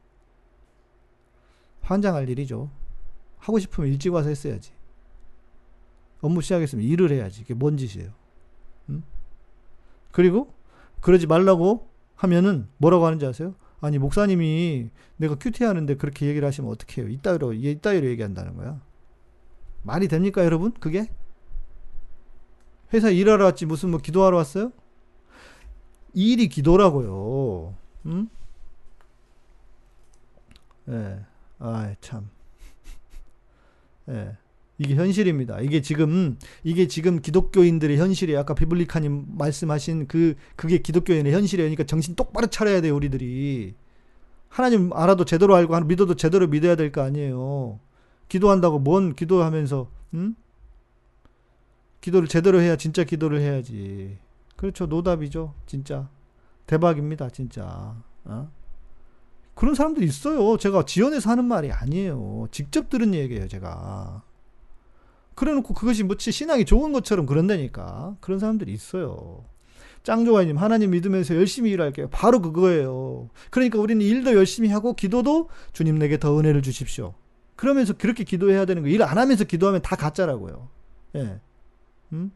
환장할 1.82 2.30
일이죠. 2.30 2.70
하고 3.38 3.60
싶으면 3.60 3.90
일찍 3.90 4.14
와서 4.14 4.30
했어야지. 4.30 4.74
업무 6.22 6.42
시작했으면 6.42 6.84
일을 6.84 7.12
해야지. 7.12 7.42
이게 7.42 7.54
뭔 7.54 7.78
짓이에요. 7.78 8.12
응? 8.90 9.04
그리고 10.12 10.54
그러지 11.00 11.28
말라고 11.28 11.90
하면은 12.16 12.68
뭐라고 12.78 13.06
하는지 13.06 13.26
아세요? 13.26 13.56
아니 13.80 14.00
목사님이 14.00 14.90
내가 15.18 15.36
큐티 15.36 15.64
하는데 15.64 15.96
그렇게 15.96 16.26
얘기를 16.26 16.48
하시면 16.48 16.72
어떡해요? 16.72 17.10
이따위로 17.10 17.54
이따위로 17.54 18.08
얘기한다는 18.08 18.56
거야. 18.56 18.82
말이 19.84 20.08
됩니까, 20.08 20.44
여러분? 20.44 20.72
그게? 20.74 21.10
회사 22.94 23.10
일하러 23.10 23.46
왔지 23.46 23.66
무슨 23.66 23.90
뭐 23.92 24.00
기도하러 24.00 24.38
왔어요? 24.38 24.72
일이 26.14 26.48
기도라고요. 26.48 27.76
응? 28.08 28.30
예. 30.90 31.20
아, 31.60 31.94
참. 32.02 32.30
예. 34.10 34.38
이게 34.80 34.96
현실입니다. 34.96 35.60
이게 35.62 35.82
지금 35.82 36.38
이게 36.64 36.88
지금 36.88 37.20
기독교인들의 37.20 37.98
현실이에요. 37.98 38.40
아까 38.40 38.54
비블리카님 38.54 39.26
말씀하신 39.38 40.08
그 40.08 40.36
그게 40.56 40.78
기독교인의 40.78 41.34
현실이에요. 41.34 41.68
그러니까 41.68 41.84
정신 41.86 42.16
똑바로 42.16 42.48
차려야 42.48 42.82
돼요, 42.82 42.96
우리들이. 42.96 43.74
하나님 44.50 44.94
알아도 44.94 45.26
제대로 45.26 45.56
알고 45.56 45.78
믿어도 45.82 46.16
제대로 46.16 46.48
믿어야 46.48 46.76
될 46.76 46.92
거 46.92 47.02
아니에요. 47.02 47.80
기도한다고 48.30 48.80
뭔 48.80 49.14
기도하면서 49.16 49.90
응? 50.14 50.36
기도를 52.02 52.28
제대로 52.28 52.60
해야 52.62 52.76
진짜 52.76 53.04
기도를 53.04 53.40
해야지. 53.42 54.18
그렇죠. 54.56 54.86
노답이죠. 54.86 55.54
진짜. 55.66 56.10
대박입니다. 56.66 57.30
진짜. 57.30 57.96
어? 58.26 58.52
그런 59.56 59.74
사람들이 59.76 60.06
있어요. 60.06 60.58
제가 60.58 60.86
지연해서 60.86 61.30
하는 61.32 61.46
말이 61.46 61.72
아니에요. 61.72 62.48
직접 62.52 62.90
들은 62.90 63.14
얘기예요, 63.14 63.48
제가. 63.48 64.24
그래 65.36 65.54
놓고 65.54 65.74
그것이 65.74 66.04
뭐지 66.04 66.32
신앙이 66.32 66.66
좋은 66.66 66.92
것처럼 66.94 67.26
그런다니까. 67.26 68.16
그런 68.22 68.40
사람들이 68.40 68.72
있어요. 68.74 69.44
짱조아님, 70.04 70.58
하나님 70.58 70.92
믿으면서 70.92 71.36
열심히 71.36 71.72
일할게요. 71.72 72.10
바로 72.10 72.42
그거예요. 72.42 73.30
그러니까 73.50 73.80
우리는 73.80 74.02
일도 74.04 74.36
열심히 74.36 74.70
하고 74.70 74.94
기도도 74.94 75.50
주님 75.74 75.98
내게 76.00 76.18
더 76.18 76.38
은혜를 76.40 76.62
주십시오. 76.62 77.14
그러면서 77.56 77.94
그렇게 77.94 78.24
기도해야 78.24 78.66
되는 78.66 78.84
거. 78.84 78.88
일 78.90 79.02
안 79.04 79.18
하면서 79.18 79.44
기도하면 79.44 79.82
다 79.82 79.96
가짜라고요. 79.96 80.70
예. 81.16 81.40
음? 82.14 82.32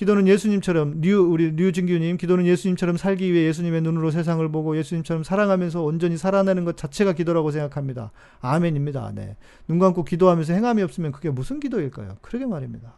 기도는 0.00 0.26
예수님처럼 0.28 1.02
류 1.02 1.20
우리 1.30 1.50
류진규님 1.50 2.16
기도는 2.16 2.46
예수님처럼 2.46 2.96
살기 2.96 3.34
위해 3.34 3.44
예수님의 3.48 3.82
눈으로 3.82 4.10
세상을 4.10 4.50
보고 4.50 4.74
예수님처럼 4.78 5.24
사랑하면서 5.24 5.82
온전히 5.82 6.16
살아내는 6.16 6.64
것 6.64 6.78
자체가 6.78 7.12
기도라고 7.12 7.50
생각합니다. 7.50 8.10
아멘입니다. 8.40 9.12
네. 9.14 9.36
눈 9.68 9.78
감고 9.78 10.04
기도하면서 10.04 10.54
행함이 10.54 10.82
없으면 10.82 11.12
그게 11.12 11.28
무슨 11.28 11.60
기도일까요? 11.60 12.16
그러게 12.22 12.46
말입니다. 12.46 12.94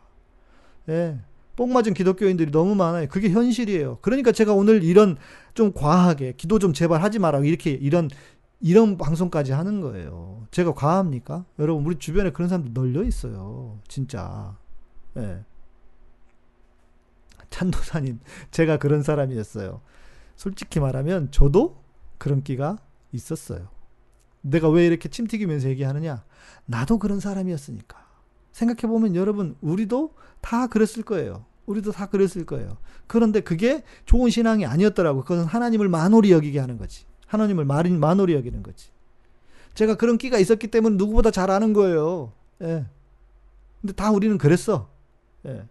예. 0.90 1.18
뽕 1.56 1.72
맞은 1.72 1.92
기독교인들이 1.92 2.52
너무 2.52 2.76
많아요. 2.76 3.08
그게 3.08 3.30
현실이에요. 3.30 3.98
그러니까 4.00 4.30
제가 4.30 4.52
오늘 4.52 4.84
이런 4.84 5.16
좀 5.54 5.72
과하게 5.72 6.34
기도 6.36 6.60
좀 6.60 6.72
제발 6.72 7.02
하지 7.02 7.18
마라 7.18 7.40
이렇게 7.40 7.72
이런 7.72 8.10
이런 8.60 8.96
방송까지 8.96 9.50
하는 9.50 9.80
거예요. 9.80 10.46
제가 10.52 10.72
과합니까? 10.72 11.44
여러분 11.58 11.84
우리 11.84 11.96
주변에 11.98 12.30
그런 12.30 12.48
사람들 12.48 12.72
널려 12.72 13.02
있어요. 13.02 13.80
진짜. 13.88 14.56
예. 15.16 15.44
찬도사님, 17.50 18.20
제가 18.50 18.78
그런 18.78 19.02
사람이었어요. 19.02 19.82
솔직히 20.36 20.80
말하면 20.80 21.30
저도 21.30 21.82
그런 22.18 22.42
끼가 22.42 22.78
있었어요. 23.12 23.68
내가 24.40 24.68
왜 24.68 24.86
이렇게 24.86 25.08
침 25.08 25.26
튀기면서 25.26 25.68
얘기하느냐? 25.68 26.24
나도 26.66 26.98
그런 26.98 27.20
사람이었으니까. 27.20 28.02
생각해보면 28.52 29.14
여러분, 29.16 29.56
우리도 29.60 30.14
다 30.40 30.66
그랬을 30.66 31.02
거예요. 31.04 31.44
우리도 31.66 31.92
다 31.92 32.06
그랬을 32.06 32.44
거예요. 32.44 32.78
그런데 33.06 33.40
그게 33.40 33.84
좋은 34.04 34.30
신앙이 34.30 34.66
아니었더라고. 34.66 35.22
그것은 35.22 35.44
하나님을 35.44 35.88
만홀히 35.88 36.32
여기게 36.32 36.58
하는 36.58 36.76
거지. 36.76 37.04
하나님을 37.26 37.64
만홀히 37.64 38.34
여기는 38.34 38.62
거지. 38.62 38.90
제가 39.74 39.94
그런 39.94 40.18
끼가 40.18 40.38
있었기 40.38 40.68
때문에 40.68 40.96
누구보다 40.96 41.30
잘 41.30 41.50
아는 41.50 41.72
거예요. 41.72 42.32
예. 42.62 42.86
근데 43.80 43.92
다 43.94 44.10
우리는 44.10 44.36
그랬어. 44.38 44.91
예. 45.46 45.66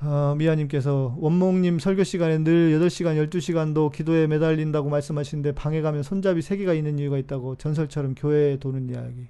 어, 0.00 0.34
미아님께서 0.38 1.16
원목님 1.18 1.78
설교 1.78 2.04
시간에 2.04 2.38
늘 2.38 2.70
8시간, 2.78 3.28
12시간도 3.28 3.92
기도에 3.92 4.26
매달린다고 4.26 4.88
말씀하시는데 4.88 5.52
방에 5.52 5.80
가면 5.80 6.02
손잡이 6.02 6.40
3개가 6.40 6.76
있는 6.76 6.98
이유가 6.98 7.18
있다고 7.18 7.56
전설처럼 7.56 8.14
교회에 8.14 8.58
도는 8.58 8.88
이야기. 8.88 9.28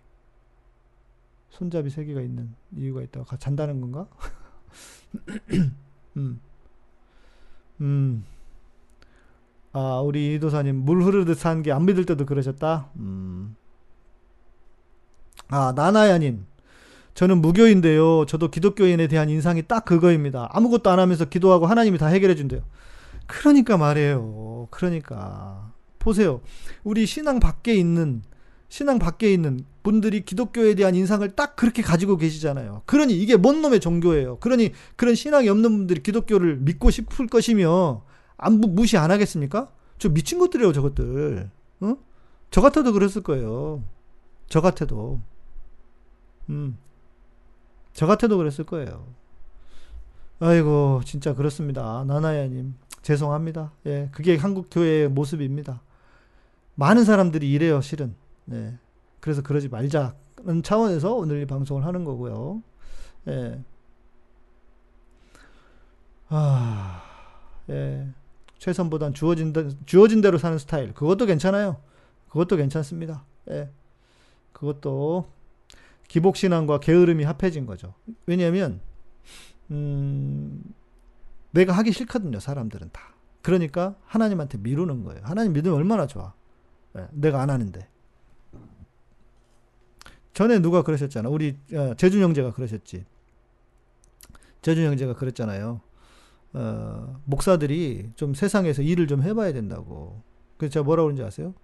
손잡이 1.51 1.89
3개가 1.91 2.22
있는 2.22 2.55
이유가 2.76 3.03
있다고 3.03 3.37
잔다는 3.37 3.81
건가? 3.81 4.07
음. 6.16 6.41
음. 7.81 8.24
아, 9.72 10.01
우리 10.01 10.35
이도사님 10.35 10.76
물 10.76 11.03
흐르듯 11.03 11.39
사는 11.39 11.62
게안 11.62 11.87
믿을 11.87 12.05
때도 12.05 12.26
그러셨다. 12.26 12.91
음. 12.97 13.57
아, 15.49 15.72
나나야님. 15.74 16.46
저는 17.14 17.40
무교인데요. 17.40 18.26
저도 18.26 18.51
기독교인에 18.51 19.09
대한 19.09 19.28
인상이 19.28 19.62
딱 19.66 19.84
그거입니다. 19.84 20.49
아무것도 20.53 20.90
안 20.90 21.01
하면서 21.01 21.24
기도하고 21.24 21.66
하나님이 21.66 21.99
다 21.99 22.07
해결해 22.07 22.36
준대요. 22.36 22.61
그러니까 23.26 23.76
말이에요. 23.76 24.68
그러니까. 24.70 25.72
보세요. 25.99 26.40
우리 26.84 27.07
신앙 27.07 27.40
밖에 27.40 27.74
있는, 27.74 28.22
신앙 28.68 28.99
밖에 28.99 29.32
있는 29.32 29.64
분들이 29.82 30.24
기독교에 30.24 30.74
대한 30.74 30.94
인상을 30.94 31.28
딱 31.34 31.57
그렇게 31.57 31.82
가지고 31.82 32.18
계시잖아요. 32.18 32.82
그러니 32.86 33.18
이게 33.18 33.36
뭔 33.36 33.62
놈의 33.62 33.80
종교예요. 33.80 34.38
그러니 34.38 34.72
그런 34.96 35.14
신앙이 35.14 35.49
없는 35.49 35.70
분들이 35.70 36.03
기독교를 36.03 36.59
믿고 36.59 36.90
싶을 36.90 37.26
것이며, 37.26 38.03
안, 38.36 38.61
무시 38.61 38.96
안 38.96 39.11
하겠습니까? 39.11 39.70
저 39.99 40.09
미친 40.09 40.38
것들이에요, 40.38 40.72
저것들. 40.72 41.51
어? 41.80 41.96
저 42.51 42.61
같아도 42.61 42.92
그랬을 42.92 43.22
거예요. 43.22 43.82
저 44.49 44.61
같아도. 44.61 45.20
음. 46.49 46.78
저 47.92 48.07
같아도 48.07 48.36
그랬을 48.36 48.64
거예요. 48.64 49.07
아이고, 50.40 51.01
진짜 51.05 51.34
그렇습니다. 51.34 52.05
나나야님. 52.07 52.74
죄송합니다. 53.03 53.72
예, 53.86 54.09
그게 54.12 54.36
한국 54.36 54.68
교회의 54.70 55.09
모습입니다. 55.09 55.80
많은 56.74 57.05
사람들이 57.05 57.51
이래요, 57.51 57.80
실은. 57.80 58.14
네. 58.44 58.78
그래서 59.20 59.42
그러지 59.42 59.68
말자는 59.68 60.62
차원에서 60.62 61.14
오늘 61.14 61.40
이 61.42 61.46
방송을 61.46 61.84
하는 61.84 62.05
거고요. 62.05 62.62
예. 63.28 63.62
아, 66.28 67.03
예. 67.70 68.09
최선보단 68.59 69.14
주어진, 69.14 69.53
대, 69.53 69.68
주어진 69.86 70.20
대로 70.20 70.38
사는 70.38 70.57
스타일. 70.59 70.92
그것도 70.94 71.26
괜찮아요. 71.26 71.78
그것도 72.28 72.57
괜찮습니다. 72.57 73.24
예. 73.51 73.70
그것도 74.53 75.26
기복신앙과 76.09 76.80
게으름이 76.80 77.24
합해진 77.24 77.66
거죠. 77.66 77.94
왜냐하면, 78.26 78.80
음, 79.70 80.62
내가 81.52 81.72
하기 81.74 81.92
싫거든요, 81.92 82.40
사람들은 82.40 82.90
다. 82.92 83.14
그러니까 83.42 83.96
하나님한테 84.04 84.59
미루는 84.59 85.04
거예요. 85.04 85.20
하나님 85.24 85.52
믿으면 85.52 85.76
얼마나 85.76 86.06
좋아. 86.06 86.34
예, 86.96 87.06
내가 87.12 87.40
안 87.40 87.50
하는데. 87.50 87.88
전에 90.34 90.61
누가 90.61 90.82
그러셨잖아. 90.82 91.28
우리 91.28 91.59
어, 91.72 91.94
재준 91.96 92.22
형제가 92.22 92.52
그러셨지. 92.52 93.04
재준 94.62 94.84
형제가 94.84 95.14
그랬잖아요. 95.14 95.80
어, 96.52 97.20
목사들이 97.24 98.12
좀 98.16 98.34
세상에서 98.34 98.82
일을 98.82 99.06
좀 99.06 99.22
해봐야 99.22 99.52
된다고. 99.52 100.22
그래서 100.56 100.74
제가 100.74 100.84
뭐라고 100.84 101.06
그런지 101.06 101.22
아세요? 101.22 101.54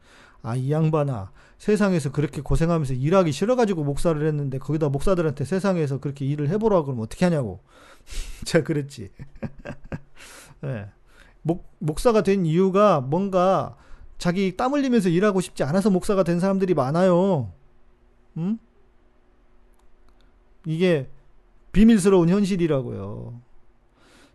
아, 0.44 0.54
이 0.54 0.70
양반아. 0.70 1.32
세상에서 1.56 2.12
그렇게 2.12 2.42
고생하면서 2.42 2.92
일하기 2.92 3.32
싫어가지고 3.32 3.82
목사를 3.82 4.24
했는데 4.24 4.58
거기다 4.58 4.90
목사들한테 4.90 5.46
세상에서 5.46 6.00
그렇게 6.00 6.26
일을 6.26 6.50
해보라고 6.50 6.84
그러면 6.84 7.04
어떻게 7.04 7.24
하냐고. 7.24 7.60
제가 8.44 8.62
그랬지. 8.62 9.10
네. 10.60 10.86
목, 11.40 11.66
목사가 11.78 12.22
된 12.22 12.44
이유가 12.44 13.00
뭔가 13.00 13.76
자기 14.18 14.54
땀 14.54 14.74
흘리면서 14.74 15.08
일하고 15.08 15.40
싶지 15.40 15.64
않아서 15.64 15.88
목사가 15.88 16.24
된 16.24 16.40
사람들이 16.40 16.74
많아요. 16.74 17.50
음? 18.36 18.58
이게 20.66 21.08
비밀스러운 21.72 22.28
현실이라고요. 22.28 23.40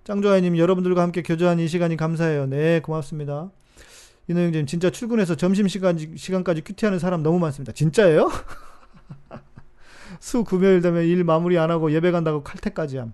짱조아님 0.06 0.58
여러분들과 0.58 1.04
함께 1.04 1.22
교제한 1.22 1.60
이 1.60 1.68
시간이 1.68 1.98
감사해요. 1.98 2.48
네, 2.48 2.80
고맙습니다. 2.80 3.52
이노영님 4.30 4.68
진짜 4.68 4.92
출근해서 4.92 5.36
점심 5.36 5.68
시간 5.68 5.98
시간까지 5.98 6.62
큐티하는 6.62 7.00
사람 7.00 7.24
너무 7.24 7.40
많습니다. 7.40 7.72
진짜예요? 7.72 8.30
수 10.22 10.44
금요일 10.44 10.82
되면 10.82 11.04
일 11.04 11.24
마무리 11.24 11.58
안 11.58 11.72
하고 11.72 11.92
예배 11.92 12.12
간다고 12.12 12.44
칼퇴까지 12.44 12.98
함. 12.98 13.14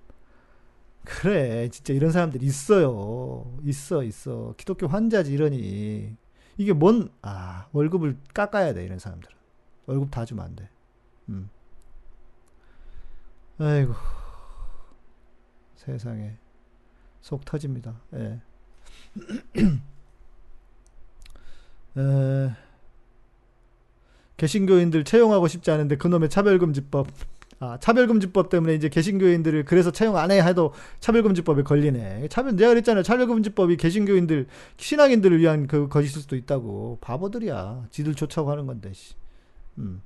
그래, 1.05 1.69
진짜 1.69 1.93
이런 1.93 2.11
사람들 2.11 2.43
있어요. 2.43 3.57
있어, 3.63 4.03
있어. 4.03 4.53
기독교 4.57 4.87
환자지 4.87 5.31
이러니 5.31 6.17
이게 6.57 6.73
뭔 6.73 7.09
아, 7.21 7.67
월급을 7.71 8.17
깎아야 8.33 8.73
돼 8.73 8.83
이런 8.83 8.99
사람들은. 8.99 9.33
월급 9.85 10.11
다 10.11 10.25
주면 10.25 10.43
안 10.45 10.55
돼. 10.55 10.69
음. 11.29 11.49
아이고 13.57 13.93
세상에 15.77 16.35
속 17.21 17.45
터집니다. 17.45 18.01
예. 18.15 18.41
에, 21.97 22.51
개신교인들 24.37 25.03
채용하고 25.05 25.47
싶지 25.47 25.71
않은데 25.71 25.97
그놈의 25.97 26.29
차별금지법. 26.29 27.07
아, 27.59 27.77
차별금지법 27.79 28.49
때문에 28.49 28.75
이제 28.75 28.89
개신교인들을 28.89 29.63
그래서 29.63 29.89
채용 29.91 30.17
안 30.17 30.29
해 30.29 30.41
해도 30.41 30.73
차별금지법에 30.99 31.63
걸리네. 31.63 32.27
차별, 32.27 32.55
내가 32.57 32.69
그랬잖아요. 32.71 33.03
차별금지법이 33.03 33.77
개신교인들, 33.77 34.47
신앙인들을 34.77 35.39
위한 35.39 35.67
그 35.67 35.87
것일 35.87 36.09
수도 36.09 36.35
있다고. 36.35 36.97
바보들이야. 37.01 37.87
지들 37.91 38.13
쫓아고 38.15 38.51
하는 38.51 38.65
건데, 38.67 38.91
씨. 38.93 39.13
음. 39.77 40.01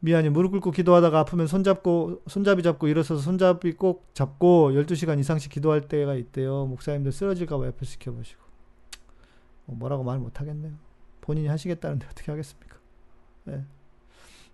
미안해 0.00 0.28
무릎 0.28 0.50
꿇고 0.50 0.70
기도하다가 0.72 1.20
아프면 1.20 1.46
손잡고 1.46 2.20
손잡이 2.26 2.62
잡고 2.62 2.88
일어서서 2.88 3.22
손잡이 3.22 3.72
꼭 3.72 4.06
잡고 4.12 4.72
12시간 4.74 5.18
이상씩 5.18 5.50
기도할 5.50 5.88
때가 5.88 6.14
있대요. 6.16 6.66
목사님들 6.66 7.10
쓰러질까 7.12 7.56
봐 7.56 7.66
옆에 7.66 7.86
지켜보시고. 7.86 8.43
뭐 9.66 9.76
뭐라고 9.76 10.02
말 10.04 10.18
못 10.18 10.40
하겠네요. 10.40 10.72
본인이 11.20 11.48
하시겠다는데 11.48 12.06
어떻게 12.10 12.30
하겠습니까? 12.32 12.76
네. 13.44 13.64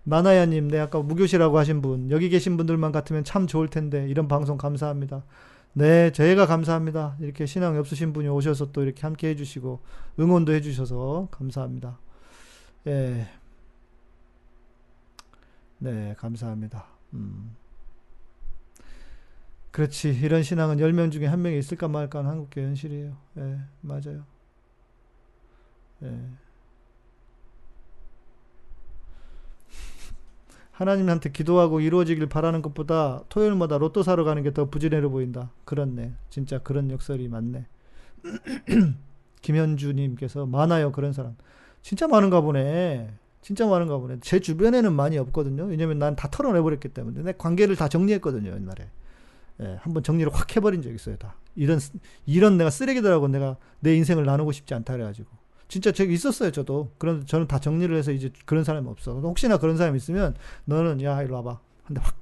나나야님, 0.03 0.67
네, 0.69 0.79
아까 0.79 0.99
무교시라고 1.01 1.57
하신 1.59 1.81
분, 1.81 2.09
여기 2.11 2.29
계신 2.29 2.57
분들만 2.57 2.91
같으면 2.91 3.23
참 3.23 3.45
좋을 3.47 3.67
텐데, 3.69 4.07
이런 4.09 4.27
방송 4.27 4.57
감사합니다. 4.57 5.23
네, 5.73 6.11
저희가 6.11 6.47
감사합니다. 6.47 7.17
이렇게 7.19 7.45
신앙이 7.45 7.77
없으신 7.77 8.11
분이 8.13 8.27
오셔서 8.27 8.71
또 8.71 8.83
이렇게 8.83 9.01
함께 9.03 9.29
해주시고, 9.29 9.79
응원도 10.19 10.53
해주셔서 10.53 11.27
감사합니다. 11.31 11.99
예. 12.87 13.27
네, 15.79 16.15
감사합니다. 16.17 16.85
음. 17.13 17.55
그렇지. 19.71 20.09
이런 20.21 20.43
신앙은 20.43 20.77
10명 20.77 21.11
중에 21.11 21.25
한 21.27 21.41
명이 21.41 21.57
있을까 21.57 21.87
말까 21.87 22.19
하는 22.19 22.31
한국교 22.31 22.61
현실이에요. 22.61 23.15
예, 23.37 23.59
맞아요. 23.81 24.25
예. 26.03 26.07
하나님한테 30.71 31.31
기도하고 31.31 31.79
이루어지길 31.79 32.27
바라는 32.27 32.61
것보다 32.61 33.23
토요일마다 33.29 33.77
로또 33.77 34.03
사러 34.03 34.23
가는 34.23 34.41
게 34.43 34.51
더 34.51 34.69
부지런해 34.69 35.07
보인다. 35.07 35.51
그렇네. 35.65 36.13
진짜 36.29 36.59
그런 36.59 36.89
역설이 36.91 37.27
많네. 37.27 37.65
김현주님께서 39.41 40.45
많아요. 40.45 40.91
그런 40.91 41.13
사람. 41.13 41.35
진짜 41.81 42.07
많은가 42.07 42.41
보네. 42.41 43.11
진짜 43.41 43.65
많은가 43.65 43.97
보네. 43.97 44.17
제 44.21 44.39
주변에는 44.39 44.93
많이 44.93 45.17
없거든요. 45.17 45.63
왜냐면 45.65 45.97
난 45.99 46.15
다 46.15 46.29
털어내버렸기 46.29 46.89
때문에. 46.89 47.23
내 47.23 47.33
관계를 47.37 47.75
다 47.75 47.87
정리했거든요, 47.87 48.51
옛날에. 48.51 48.87
예, 49.61 49.77
한번 49.81 50.03
정리를 50.03 50.31
확 50.33 50.55
해버린 50.55 50.81
적 50.83 50.93
있어요, 50.93 51.15
다. 51.17 51.35
이런, 51.55 51.79
이런 52.25 52.57
내가 52.57 52.69
쓰레기들하고 52.69 53.27
내가 53.29 53.57
내 53.79 53.95
인생을 53.95 54.25
나누고 54.25 54.51
싶지 54.51 54.73
않다 54.75 54.93
그래가지고. 54.93 55.29
진짜 55.71 55.93
저기 55.93 56.13
있었어요, 56.13 56.51
저도. 56.51 56.91
그런, 56.97 57.25
저는 57.25 57.47
다 57.47 57.57
정리를 57.57 57.95
해서 57.95 58.11
이제 58.11 58.29
그런 58.45 58.65
사람이 58.65 58.89
없어. 58.89 59.13
혹시나 59.21 59.57
그런 59.57 59.77
사람이 59.77 59.95
있으면 59.95 60.35
너는 60.65 61.01
야, 61.01 61.21
이리 61.21 61.31
와봐. 61.31 61.61
한대 61.85 62.01
확, 62.01 62.19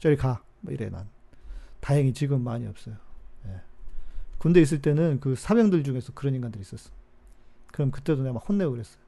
저리 0.00 0.16
가. 0.16 0.42
뭐 0.60 0.70
이래, 0.70 0.90
난. 0.90 1.08
다행히 1.80 2.12
지금 2.12 2.44
많이 2.44 2.66
없어요. 2.66 2.96
예. 3.46 3.62
군대 4.36 4.60
있을 4.60 4.82
때는 4.82 5.18
그 5.20 5.34
사병들 5.34 5.82
중에서 5.82 6.12
그런 6.12 6.34
인간들이 6.34 6.60
있었어. 6.60 6.90
그럼 7.72 7.90
그때도 7.90 8.20
내가 8.20 8.34
막 8.34 8.46
혼내고 8.46 8.72
그랬어요. 8.72 9.02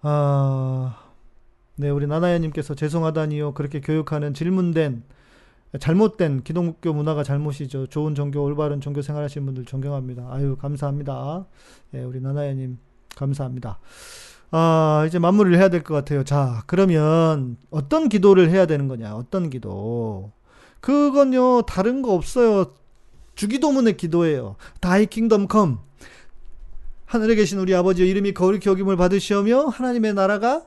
아, 0.00 1.12
네, 1.76 1.90
우리 1.90 2.06
나나야님께서 2.06 2.74
죄송하다니요. 2.74 3.52
그렇게 3.52 3.82
교육하는 3.82 4.32
질문된, 4.32 5.04
잘못된 5.80 6.42
기독교 6.44 6.92
문화가 6.92 7.22
잘못이죠. 7.24 7.86
좋은 7.88 8.14
종교, 8.14 8.42
올바른 8.42 8.80
종교 8.80 9.02
생활하시는 9.02 9.44
분들 9.44 9.64
존경합니다. 9.64 10.28
아유, 10.30 10.56
감사합니다. 10.56 11.46
네, 11.90 12.04
우리 12.04 12.20
나나야님, 12.20 12.78
감사합니다. 13.16 13.78
아, 14.50 15.04
이제 15.08 15.18
마무리를 15.18 15.58
해야 15.58 15.68
될 15.68 15.82
것 15.82 15.94
같아요. 15.94 16.22
자, 16.22 16.62
그러면 16.66 17.56
어떤 17.70 18.08
기도를 18.08 18.50
해야 18.50 18.66
되는 18.66 18.86
거냐? 18.88 19.16
어떤 19.16 19.50
기도? 19.50 20.32
그건요, 20.80 21.62
다른 21.62 22.02
거 22.02 22.12
없어요. 22.12 22.74
주기도문의 23.34 23.96
기도예요. 23.96 24.56
Thy 24.80 25.06
kingdom 25.06 25.48
come. 25.48 25.80
하늘에 27.06 27.34
계신 27.34 27.58
우리 27.58 27.74
아버지의 27.74 28.08
이름이 28.10 28.32
거룩히 28.32 28.68
여김을 28.70 28.96
받으시오며 28.96 29.66
하나님의 29.66 30.14
나라가 30.14 30.66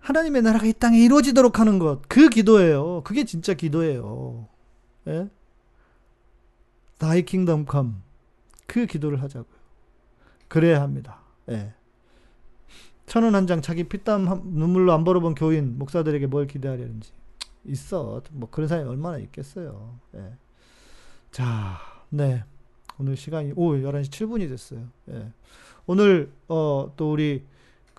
하나님의 0.00 0.42
나라가 0.42 0.66
이 0.66 0.72
땅에 0.72 0.98
이루어지도록 0.98 1.58
하는 1.60 1.78
것. 1.78 2.00
그 2.08 2.28
기도예요. 2.28 3.02
그게 3.04 3.24
진짜 3.24 3.54
기도예요. 3.54 4.48
예? 5.08 5.28
Thy 6.98 7.22
kingdom 7.22 7.66
come. 7.70 7.92
그 8.66 8.86
기도를 8.86 9.22
하자고요. 9.22 9.60
그래야 10.48 10.80
합니다. 10.82 11.20
예. 11.50 11.72
천원 13.06 13.34
한 13.34 13.46
장 13.46 13.60
자기 13.60 13.84
피땀 13.84 14.24
눈물로 14.54 14.92
안 14.92 15.04
벌어본 15.04 15.34
교인 15.34 15.78
목사들에게 15.78 16.26
뭘 16.28 16.46
기대하려는지 16.46 17.10
있어. 17.64 18.22
뭐 18.30 18.48
그런 18.50 18.68
사람이 18.68 18.88
얼마나 18.88 19.18
있겠어요. 19.18 19.98
예. 20.14 20.32
자, 21.30 21.78
네. 22.08 22.44
오늘 22.98 23.16
시간이 23.16 23.52
오 23.56 23.72
11시 23.72 24.10
7분이 24.10 24.48
됐어요. 24.48 24.86
예. 25.10 25.32
오늘 25.86 26.30
어, 26.48 26.92
또 26.96 27.12
우리 27.12 27.44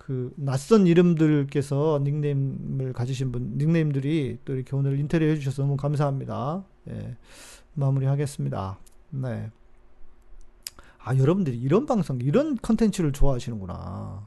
그 0.06 0.32
낯선 0.36 0.88
이름들께서 0.88 2.00
닉네임을 2.02 2.92
가지신 2.92 3.30
분 3.30 3.56
닉네임들이 3.56 4.38
또 4.44 4.54
이렇게 4.54 4.74
오늘 4.74 4.98
인터뷰 4.98 5.24
해주셔서 5.24 5.62
너무 5.62 5.76
감사합니다. 5.76 6.64
예. 6.88 7.16
마무리하겠습니다. 7.74 8.78
네. 9.10 9.50
아 10.98 11.16
여러분들이 11.16 11.56
이런 11.56 11.86
방송 11.86 12.20
이런 12.20 12.56
컨텐츠를 12.56 13.12
좋아하시는구나. 13.12 14.26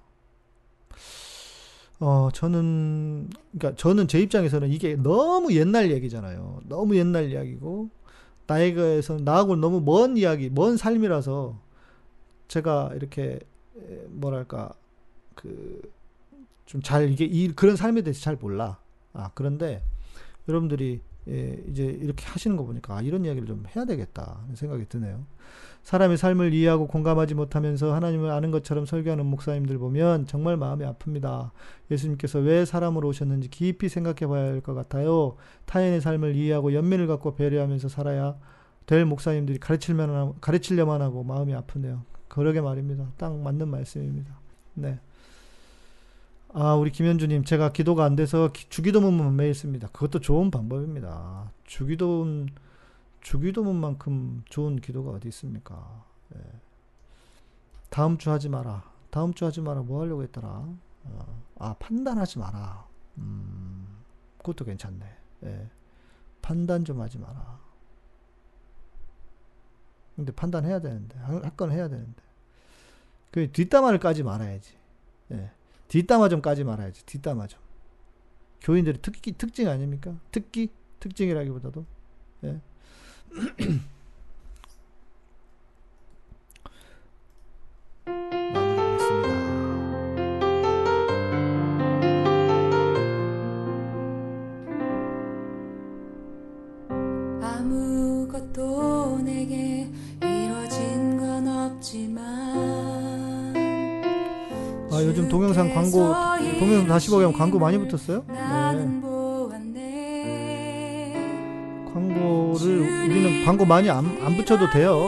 어 2.00 2.30
저는 2.34 3.30
그러니까 3.52 3.76
저는 3.76 4.08
제 4.08 4.20
입장에서는 4.22 4.70
이게 4.70 4.96
너무 4.96 5.54
옛날 5.54 5.92
얘기잖아요. 5.92 6.62
너무 6.70 6.96
옛날 6.96 7.32
이야기고 7.32 7.90
나에게서 8.48 9.18
나하고 9.18 9.58
너무 9.58 9.82
먼 9.82 10.16
이야기, 10.16 10.50
먼 10.50 10.78
삶이라서 10.78 11.60
제가 12.48 12.92
이렇게 12.96 13.40
뭐랄까 14.08 14.72
그 15.36 15.82
좀 16.66 16.82
잘 16.82 17.10
이게 17.12 17.26
이 17.26 17.50
그런 17.50 17.76
삶에 17.76 18.02
대해서 18.02 18.22
잘 18.22 18.36
몰라. 18.36 18.80
아 19.14 19.30
그런데 19.34 19.84
여러분들이 20.50 21.02
예, 21.28 21.64
이제 21.70 21.84
이렇게 21.86 22.26
하시는 22.26 22.56
거 22.58 22.64
보니까 22.66 22.98
아, 22.98 23.02
이런 23.02 23.26
이야기를 23.26 23.48
좀 23.48 23.64
해야 23.76 23.86
되겠다 23.86 24.42
생각이 24.54 24.86
드네요. 24.90 25.26
사람의 25.84 26.18
삶을 26.18 26.54
이해하고 26.54 26.88
공감하지 26.88 27.36
못하면서 27.36 27.94
하나님을 27.94 28.32
아는 28.32 28.50
것처럼 28.52 28.86
설교하는 28.88 29.26
목사님들 29.28 29.78
보면 29.78 30.26
정말 30.26 30.58
마음이 30.58 30.84
아픕니다. 30.86 31.52
예수님께서 31.92 32.40
왜 32.40 32.66
사람으로 32.66 33.08
오셨는지 33.10 33.50
깊이 33.50 33.88
생각해 33.90 34.28
봐야 34.28 34.46
할 34.46 34.62
것 34.62 34.74
같아요. 34.74 35.36
타인의 35.66 36.02
삶을 36.02 36.36
이해하고 36.36 36.74
연민을 36.74 37.06
갖고 37.08 37.36
배려하면서 37.36 37.90
살아야 37.90 38.36
될 38.88 39.06
목사님들이 39.06 39.60
가르치려만 39.60 41.02
하고 41.02 41.24
마음이 41.24 41.54
아프네요. 41.54 42.04
그러게 42.28 42.62
말입니다. 42.62 43.12
딱 43.18 43.36
맞는 43.40 43.68
말씀입니다. 43.68 44.36
네. 44.74 45.00
아, 46.58 46.74
우리 46.76 46.90
김현주님, 46.90 47.44
제가 47.44 47.74
기도가 47.74 48.06
안 48.06 48.16
돼서 48.16 48.50
주기도문만 48.54 49.36
매일 49.36 49.54
씁니다. 49.54 49.90
그것도 49.90 50.22
좋은 50.22 50.52
방법입니다. 50.52 51.52
주기도문, 51.66 52.48
주기도문만큼 53.20 54.44
좋은 54.48 54.78
기도가 54.78 55.12
어디 55.12 55.28
있습니까? 55.28 56.06
예. 56.34 56.40
다음 57.90 58.18
주 58.18 58.32
하지 58.32 58.48
마라. 58.48 58.90
다음 59.10 59.34
주 59.34 59.46
하지 59.46 59.60
마라. 59.60 59.82
뭐 59.82 60.02
하려고 60.02 60.24
했더라? 60.24 60.66
어, 61.04 61.44
아, 61.60 61.76
판단하지 61.78 62.40
마라. 62.40 62.88
음, 63.18 63.86
그것도 64.38 64.64
괜찮네. 64.64 65.06
예. 65.44 65.70
판단 66.42 66.86
좀 66.86 67.02
하지 67.02 67.18
마라. 67.20 67.60
근데 70.16 70.32
판단해야 70.32 70.80
되는데, 70.80 71.18
할 71.20 71.52
건 71.58 71.72
해야 71.74 71.90
되는데. 71.90 72.24
그 73.32 73.52
뒷담화를 73.52 74.00
까지 74.00 74.24
말아야지. 74.24 74.74
예. 75.34 75.52
뒷담화 75.96 76.28
좀 76.28 76.42
까지 76.42 76.66
말아야지. 76.66 77.06
뒷담화 77.06 77.48
좀. 77.48 77.58
교인들의 78.60 79.02
특기, 79.02 79.32
특징 79.32 79.70
아닙니까? 79.70 80.14
특기? 80.30 80.68
특징이라기보다도. 81.00 81.86
예. 82.44 82.60
아무것도 97.42 99.20
내게 99.24 99.90
이뤄진 100.22 101.18
건 101.18 101.48
없지만 101.48 102.15
아, 102.15 102.15
요즘 105.06 105.30
동영상 105.30 105.74
광고, 105.74 106.14
동영상 106.60 106.88
다시 106.88 107.10
보기 107.10 107.24
하면 107.24 107.38
광고 107.38 107.60
많이 107.60 107.78
붙었어요? 107.78 108.24
네. 108.28 108.36
광고를, 111.94 113.06
우리는 113.10 113.46
광고 113.46 113.66
많이 113.66 113.90
안, 113.90 114.06
안 114.24 114.36
붙여도 114.38 114.70
돼요. 114.72 115.08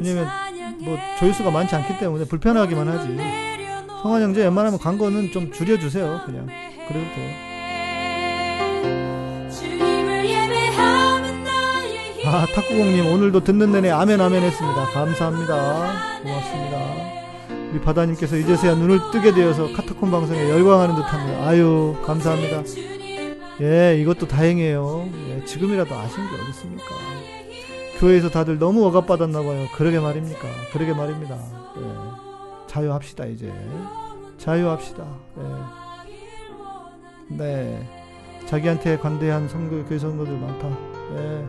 왜냐면, 0.00 0.28
뭐, 0.80 0.98
조회수가 1.18 1.50
많지 1.50 1.74
않기 1.76 1.98
때문에 1.98 2.24
불편하기만 2.26 2.88
하지. 2.88 3.16
성환 4.02 4.22
형제 4.22 4.42
웬만하면 4.42 4.78
광고는 4.78 5.30
좀 5.30 5.52
줄여주세요. 5.52 6.22
그냥. 6.26 6.46
그래도 6.88 7.06
돼요. 7.14 7.52
아, 12.24 12.46
탁구공님, 12.54 13.06
오늘도 13.12 13.44
듣는 13.44 13.72
내내 13.72 13.90
아멘 13.90 14.20
아멘 14.20 14.42
했습니다. 14.42 14.86
감사합니다. 14.86 15.92
고맙습니다. 16.22 17.21
우리 17.72 17.80
바다님께서 17.80 18.36
이제서야 18.36 18.74
눈을 18.74 19.10
뜨게 19.10 19.32
되어서 19.32 19.72
카타콤 19.72 20.10
방송에 20.10 20.50
열광하는 20.50 20.94
듯 20.94 21.00
합니다. 21.00 21.48
아유, 21.48 21.96
감사합니다. 22.04 22.62
예, 23.62 23.98
이것도 23.98 24.28
다행이에요. 24.28 25.08
예, 25.30 25.44
지금이라도 25.46 25.94
아시는 25.94 26.30
게 26.30 26.42
어딨습니까? 26.42 26.84
교회에서 27.98 28.28
다들 28.28 28.58
너무 28.58 28.84
억압받았나 28.84 29.40
봐요. 29.40 29.66
그러게 29.74 30.00
말입니까? 30.00 30.40
그러게 30.70 30.92
말입니다. 30.92 31.34
예, 31.34 31.82
자유합시다, 32.66 33.24
이제. 33.24 33.50
자유합시다. 34.36 35.06
예. 35.38 37.36
네. 37.36 37.88
자기한테 38.44 38.98
관대한 38.98 39.48
성교, 39.48 39.86
교회 39.86 39.98
성도들 39.98 40.36
많다. 40.36 40.68
예. 41.16 41.46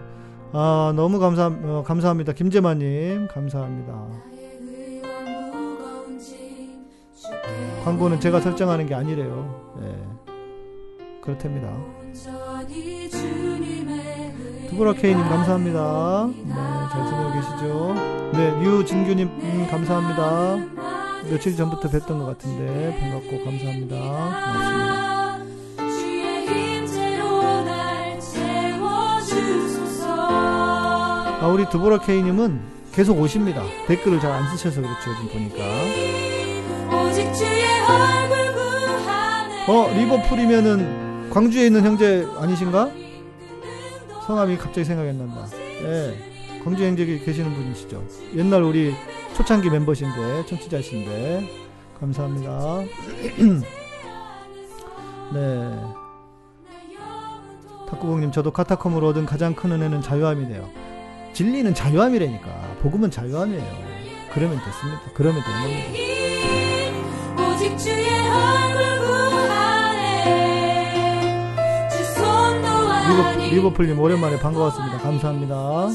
아, 0.54 0.94
너무 0.96 1.20
감사, 1.20 1.48
어, 1.48 1.84
감사합니다. 1.86 2.32
김재만님, 2.32 3.28
감사합니다. 3.28 4.33
광고는 7.84 8.20
제가 8.20 8.40
설정하는 8.42 8.86
게 8.86 8.96
아니래요. 8.96 9.76
예. 9.82 9.96
그렇답니다. 11.22 11.70
두보라 14.70 14.94
K님 14.94 15.18
감사합니다. 15.30 16.30
네, 16.46 16.54
잘 16.92 17.06
지내고 17.08 17.34
계시죠? 17.34 17.94
네, 18.34 18.60
류진규님 18.64 19.28
음, 19.28 19.68
감사합니다. 19.70 20.58
며칠 21.30 21.56
전부터 21.56 21.90
뵀던 21.90 22.08
것 22.20 22.26
같은데 22.26 22.98
반갑고 23.00 23.44
감사합니다. 23.46 23.96
고맙습니다. 23.96 25.04
아, 31.42 31.48
우리 31.48 31.68
두보라 31.70 32.00
K님은 32.00 32.62
계속 32.94 33.20
오십니다. 33.20 33.64
댓글을 33.88 34.20
잘 34.20 34.32
안 34.32 34.48
쓰셔서 34.50 34.82
그렇죠, 34.82 35.12
요즘 35.12 35.30
보니까. 35.30 36.33
어, 39.68 39.90
리버풀이면은 39.96 41.30
광주에 41.30 41.68
있는 41.68 41.84
형제 41.84 42.28
아니신가? 42.38 42.92
성함이 44.28 44.58
갑자기 44.58 44.86
생각이 44.86 45.10
안 45.10 45.18
난다. 45.18 45.46
예. 45.84 46.18
광주 46.64 46.84
형제 46.84 47.06
계시는 47.06 47.54
분이시죠. 47.54 48.04
옛날 48.36 48.64
우리 48.64 48.94
초창기 49.36 49.70
멤버신데, 49.70 50.46
청취자신데. 50.46 51.50
감사합니다. 52.00 52.82
네. 55.34 55.80
탁구공님, 57.90 58.32
저도 58.32 58.52
카타콤으로 58.52 59.08
얻은 59.10 59.26
가장 59.26 59.56
큰 59.56 59.72
은혜는 59.72 60.02
자유함이네요. 60.02 60.70
진리는 61.34 61.74
자유함이라니까. 61.74 62.78
복음은 62.82 63.12
자유함이에요. 63.12 63.94
그러면 64.34 64.60
됐습니다. 64.64 65.02
그러면 65.14 65.42
되는 65.44 65.62
겁니다. 65.62 66.23
리버, 73.14 73.56
리버풀님, 73.56 74.00
오랜만에 74.00 74.40
반가웠습니다. 74.40 74.98
감사합니다. 75.00 75.90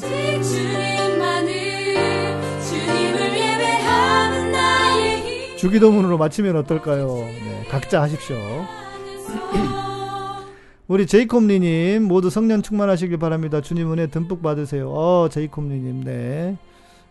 주기도문으로 5.56 6.18
마치면 6.18 6.56
어떨까요? 6.56 7.16
네, 7.16 7.66
각자 7.68 8.02
하십시오. 8.02 8.36
우리 10.86 11.06
제이콥리님 11.06 12.04
모두 12.04 12.30
성령 12.30 12.62
충만하시길 12.62 13.18
바랍니다. 13.18 13.60
주님 13.60 13.92
은혜 13.92 14.06
듬뿍 14.06 14.40
받으세요. 14.40 14.90
어, 14.90 15.28
제이콥리님, 15.28 16.04
네, 16.04 16.56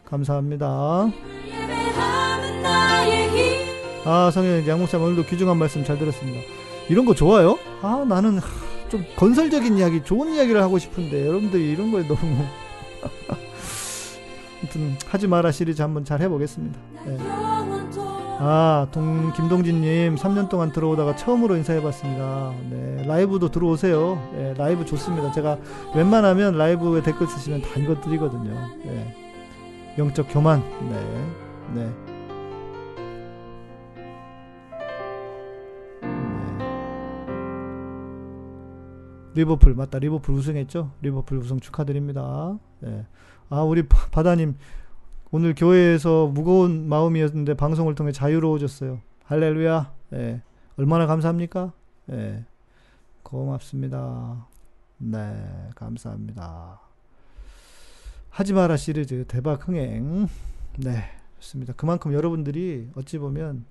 감사합니다. 0.06 1.12
아, 4.10 4.32
성령 4.32 4.66
양목사 4.66 4.98
오늘도 4.98 5.26
귀중한 5.26 5.58
말씀 5.58 5.84
잘 5.84 6.00
들었습니다. 6.00 6.40
이런 6.88 7.06
거 7.06 7.14
좋아요? 7.14 7.60
아, 7.82 8.06
나는 8.08 8.38
하, 8.38 8.48
좀 8.88 9.04
건설적인 9.18 9.78
이야기, 9.78 10.02
좋은 10.02 10.34
이야기를 10.34 10.62
하고 10.62 10.80
싶은데 10.80 11.28
여러분들이 11.28 11.74
이런 11.74 11.92
거에 11.92 12.08
너무 12.08 12.18
아무튼 14.62 14.96
하지 15.08 15.28
마라 15.28 15.52
시리즈 15.52 15.82
한번 15.82 16.06
잘 16.06 16.22
해보겠습니다. 16.22 16.80
네. 17.06 17.18
아, 18.40 18.88
동, 18.92 19.34
김동진님, 19.34 20.16
3년 20.16 20.48
동안 20.48 20.72
들어오다가 20.72 21.18
처음으로 21.18 21.58
인사해봤습니다. 21.58 22.54
네, 22.70 23.04
라이브도 23.06 23.52
들어오세요. 23.52 24.26
네, 24.34 24.54
라이브 24.58 24.86
좋습니다. 24.86 25.34
제가 25.34 25.58
웬만하면 25.96 26.58
라이브에 26.58 27.02
댓글 27.02 27.28
쓰시면 27.28 27.62
다 27.62 27.78
읽어드리거든요. 27.78 28.54
네, 28.86 29.16
영적 29.98 30.28
교만. 30.30 30.64
네, 30.90 31.82
네. 31.82 32.07
리버풀, 39.38 39.76
맞다. 39.76 40.00
리버풀 40.00 40.34
우승했죠? 40.34 40.92
리버풀 41.02 41.38
우승 41.38 41.60
축하드립니다. 41.60 42.58
네. 42.80 43.06
아, 43.50 43.62
우리 43.62 43.88
바- 43.88 44.08
바다님, 44.10 44.56
오늘 45.30 45.54
교회에서 45.54 46.26
무거운 46.28 46.90
마음이었는데 46.90 47.54
방송을 47.54 47.94
통해 47.94 48.12
자유로워졌어요. 48.12 49.00
할렐루야. 49.26 49.94
예. 50.14 50.42
얼마나 50.78 51.06
감사합니까? 51.06 51.72
예. 52.12 52.46
고맙습니다. 53.22 54.48
네, 54.98 55.70
감사합니다. 55.76 56.80
하지 58.30 58.54
마라 58.54 58.76
시리즈 58.76 59.26
대박 59.28 59.68
흥행. 59.68 60.28
네, 60.78 61.04
좋습니다. 61.40 61.74
그만큼 61.74 62.14
여러분들이 62.14 62.90
어찌 62.96 63.20
보면 63.20 63.66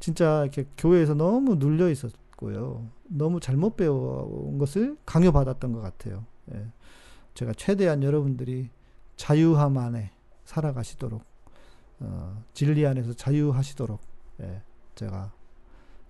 진짜 0.00 0.42
이렇게 0.42 0.66
교회에서 0.76 1.14
너무 1.14 1.54
눌려 1.56 1.90
있었 1.90 2.10
고요. 2.36 2.88
너무 3.04 3.40
잘못 3.40 3.76
배워온 3.76 4.58
것을 4.58 4.96
강요받았던 5.06 5.72
것 5.72 5.80
같아요. 5.80 6.24
예. 6.52 6.66
제가 7.34 7.52
최대한 7.54 8.02
여러분들이 8.02 8.70
자유함 9.16 9.78
안에 9.78 10.12
살아가시도록, 10.44 11.22
어, 12.00 12.42
진리 12.52 12.86
안에서 12.86 13.14
자유하시도록, 13.14 14.00
예, 14.40 14.62
제가 14.94 15.32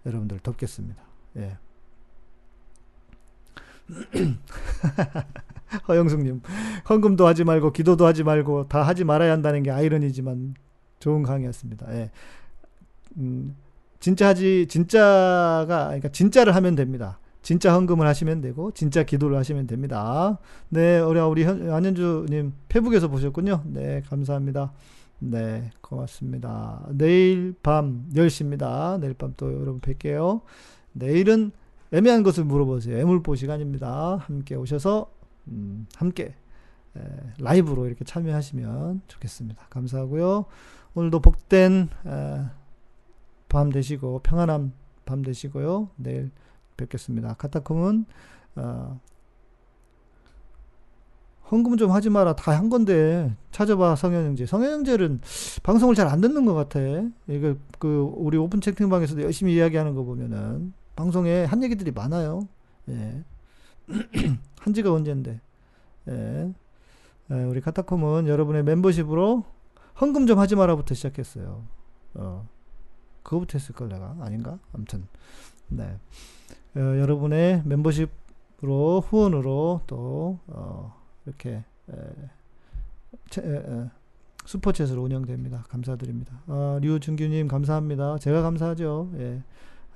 여러분들 0.05 0.41
돕겠습니다. 0.41 1.03
예. 1.37 1.59
허영숙님, 5.89 6.43
헌금도 6.89 7.27
하지 7.27 7.45
말고 7.45 7.73
기도도 7.73 8.05
하지 8.05 8.25
말고 8.25 8.69
다 8.69 8.83
하지 8.83 9.05
말아야 9.05 9.33
한다는 9.33 9.63
게 9.63 9.71
아이러니지만 9.71 10.55
좋은 10.99 11.23
강의였습니다. 11.23 11.93
예. 11.95 12.11
음, 13.17 13.57
진짜 14.01 14.29
하지 14.29 14.67
진짜가 14.69 15.85
그러니까 15.87 16.09
진짜를 16.09 16.55
하면 16.55 16.75
됩니다. 16.75 17.19
진짜 17.43 17.73
헌금을 17.75 18.07
하시면 18.07 18.41
되고 18.41 18.73
진짜 18.73 19.05
기도를 19.05 19.37
하시면 19.39 19.67
됩니다. 19.69 20.39
네, 20.69 20.99
우리 20.99 21.21
우리 21.21 21.45
현- 21.45 21.71
안현주님 21.73 22.53
페북에서 22.69 23.09
보셨군요. 23.09 23.63
네, 23.67 24.03
감사합니다. 24.09 24.73
네, 25.21 25.71
고맙습니다. 25.81 26.85
내일 26.91 27.55
밤 27.63 28.07
10시입니다. 28.13 28.99
내일 29.01 29.15
밤 29.15 29.33
또 29.37 29.53
여러분 29.53 29.81
뵐게요. 29.81 30.41
내일은 30.93 31.53
애매한 31.93 32.23
것을 32.25 32.45
물어보세요. 32.45 32.99
애물보 32.99 33.37
시간입니다. 33.37 34.17
함께 34.27 34.57
오셔서 34.57 35.11
음, 35.49 35.87
함께 35.95 36.35
에, 36.97 37.01
라이브로 37.39 37.87
이렇게 37.87 38.05
참여하시면 38.05 39.03
좋겠습니다. 39.07 39.67
감사하고요. 39.71 40.47
오늘도 40.95 41.21
복된 41.21 41.89
에, 42.07 42.41
밤 43.57 43.71
되시고 43.73 44.19
평안한 44.19 44.73
밤 45.07 45.23
되시고요. 45.23 45.89
내일 45.97 46.31
뵙겠습니다. 46.77 47.33
카타콤은 47.39 48.05
어, 48.57 49.01
헌금 51.51 51.79
좀 51.79 51.91
하지 51.91 52.11
마라. 52.11 52.37
다 52.37 52.53
한 52.53 52.69
건데 52.69 53.35
찾아봐 53.53 53.97
성현영재. 53.97 54.45
성현영재는 54.45 55.23
방송을 55.63 55.95
잘 55.95 56.07
안 56.07 56.21
듣는 56.21 56.45
것 56.45 56.53
같아. 56.53 56.81
이거 57.29 57.55
그 57.79 58.13
우리 58.17 58.37
오픈 58.37 58.61
채팅방에서도 58.61 59.23
열심히 59.23 59.55
이야기하는 59.55 59.95
거 59.95 60.03
보면은 60.03 60.75
방송에 60.95 61.45
한 61.47 61.63
얘기들이 61.63 61.93
많아요. 61.93 62.47
예. 62.91 63.23
한 64.61 64.75
지가 64.75 64.93
언젠데. 64.93 65.41
예. 66.09 66.53
예, 67.31 67.35
우리 67.45 67.63
카타콤은 67.63 68.29
여러분의 68.29 68.65
멤버십으로 68.65 69.45
헌금 69.99 70.27
좀 70.27 70.39
하지 70.41 70.57
마라부터 70.57 70.95
시작했어요. 70.95 71.65
어. 72.17 72.47
그거부터 73.27 73.59
했을걸 73.59 73.89
내가 73.89 74.17
아닌가? 74.21 74.59
아무튼 74.73 75.07
네 75.67 75.99
어, 76.77 76.79
여러분의 76.79 77.63
멤버십으로 77.65 79.01
후원으로 79.01 79.81
또 79.89 80.39
어, 80.47 80.95
이렇게 81.27 81.65
에, 81.91 81.95
채, 83.29 83.43
에, 83.43 83.57
에, 83.57 83.91
슈퍼챗으로 84.45 85.03
운영됩니다. 85.03 85.65
감사드립니다. 85.69 86.41
아, 86.47 86.79
류준규님 86.81 87.49
감사합니다. 87.49 88.19
제가 88.19 88.43
감사하죠. 88.43 89.11
예. 89.17 89.43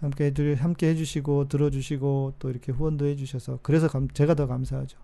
함께 0.01 0.25
해주 0.25 0.57
함께 0.59 0.89
해주시고 0.89 1.49
들어주시고 1.49 2.35
또 2.39 2.51
이렇게 2.51 2.73
후원도 2.73 3.07
해주셔서 3.07 3.61
그래서 3.63 3.87
감, 3.87 4.09
제가 4.09 4.35
더 4.35 4.47
감사하죠. 4.47 4.99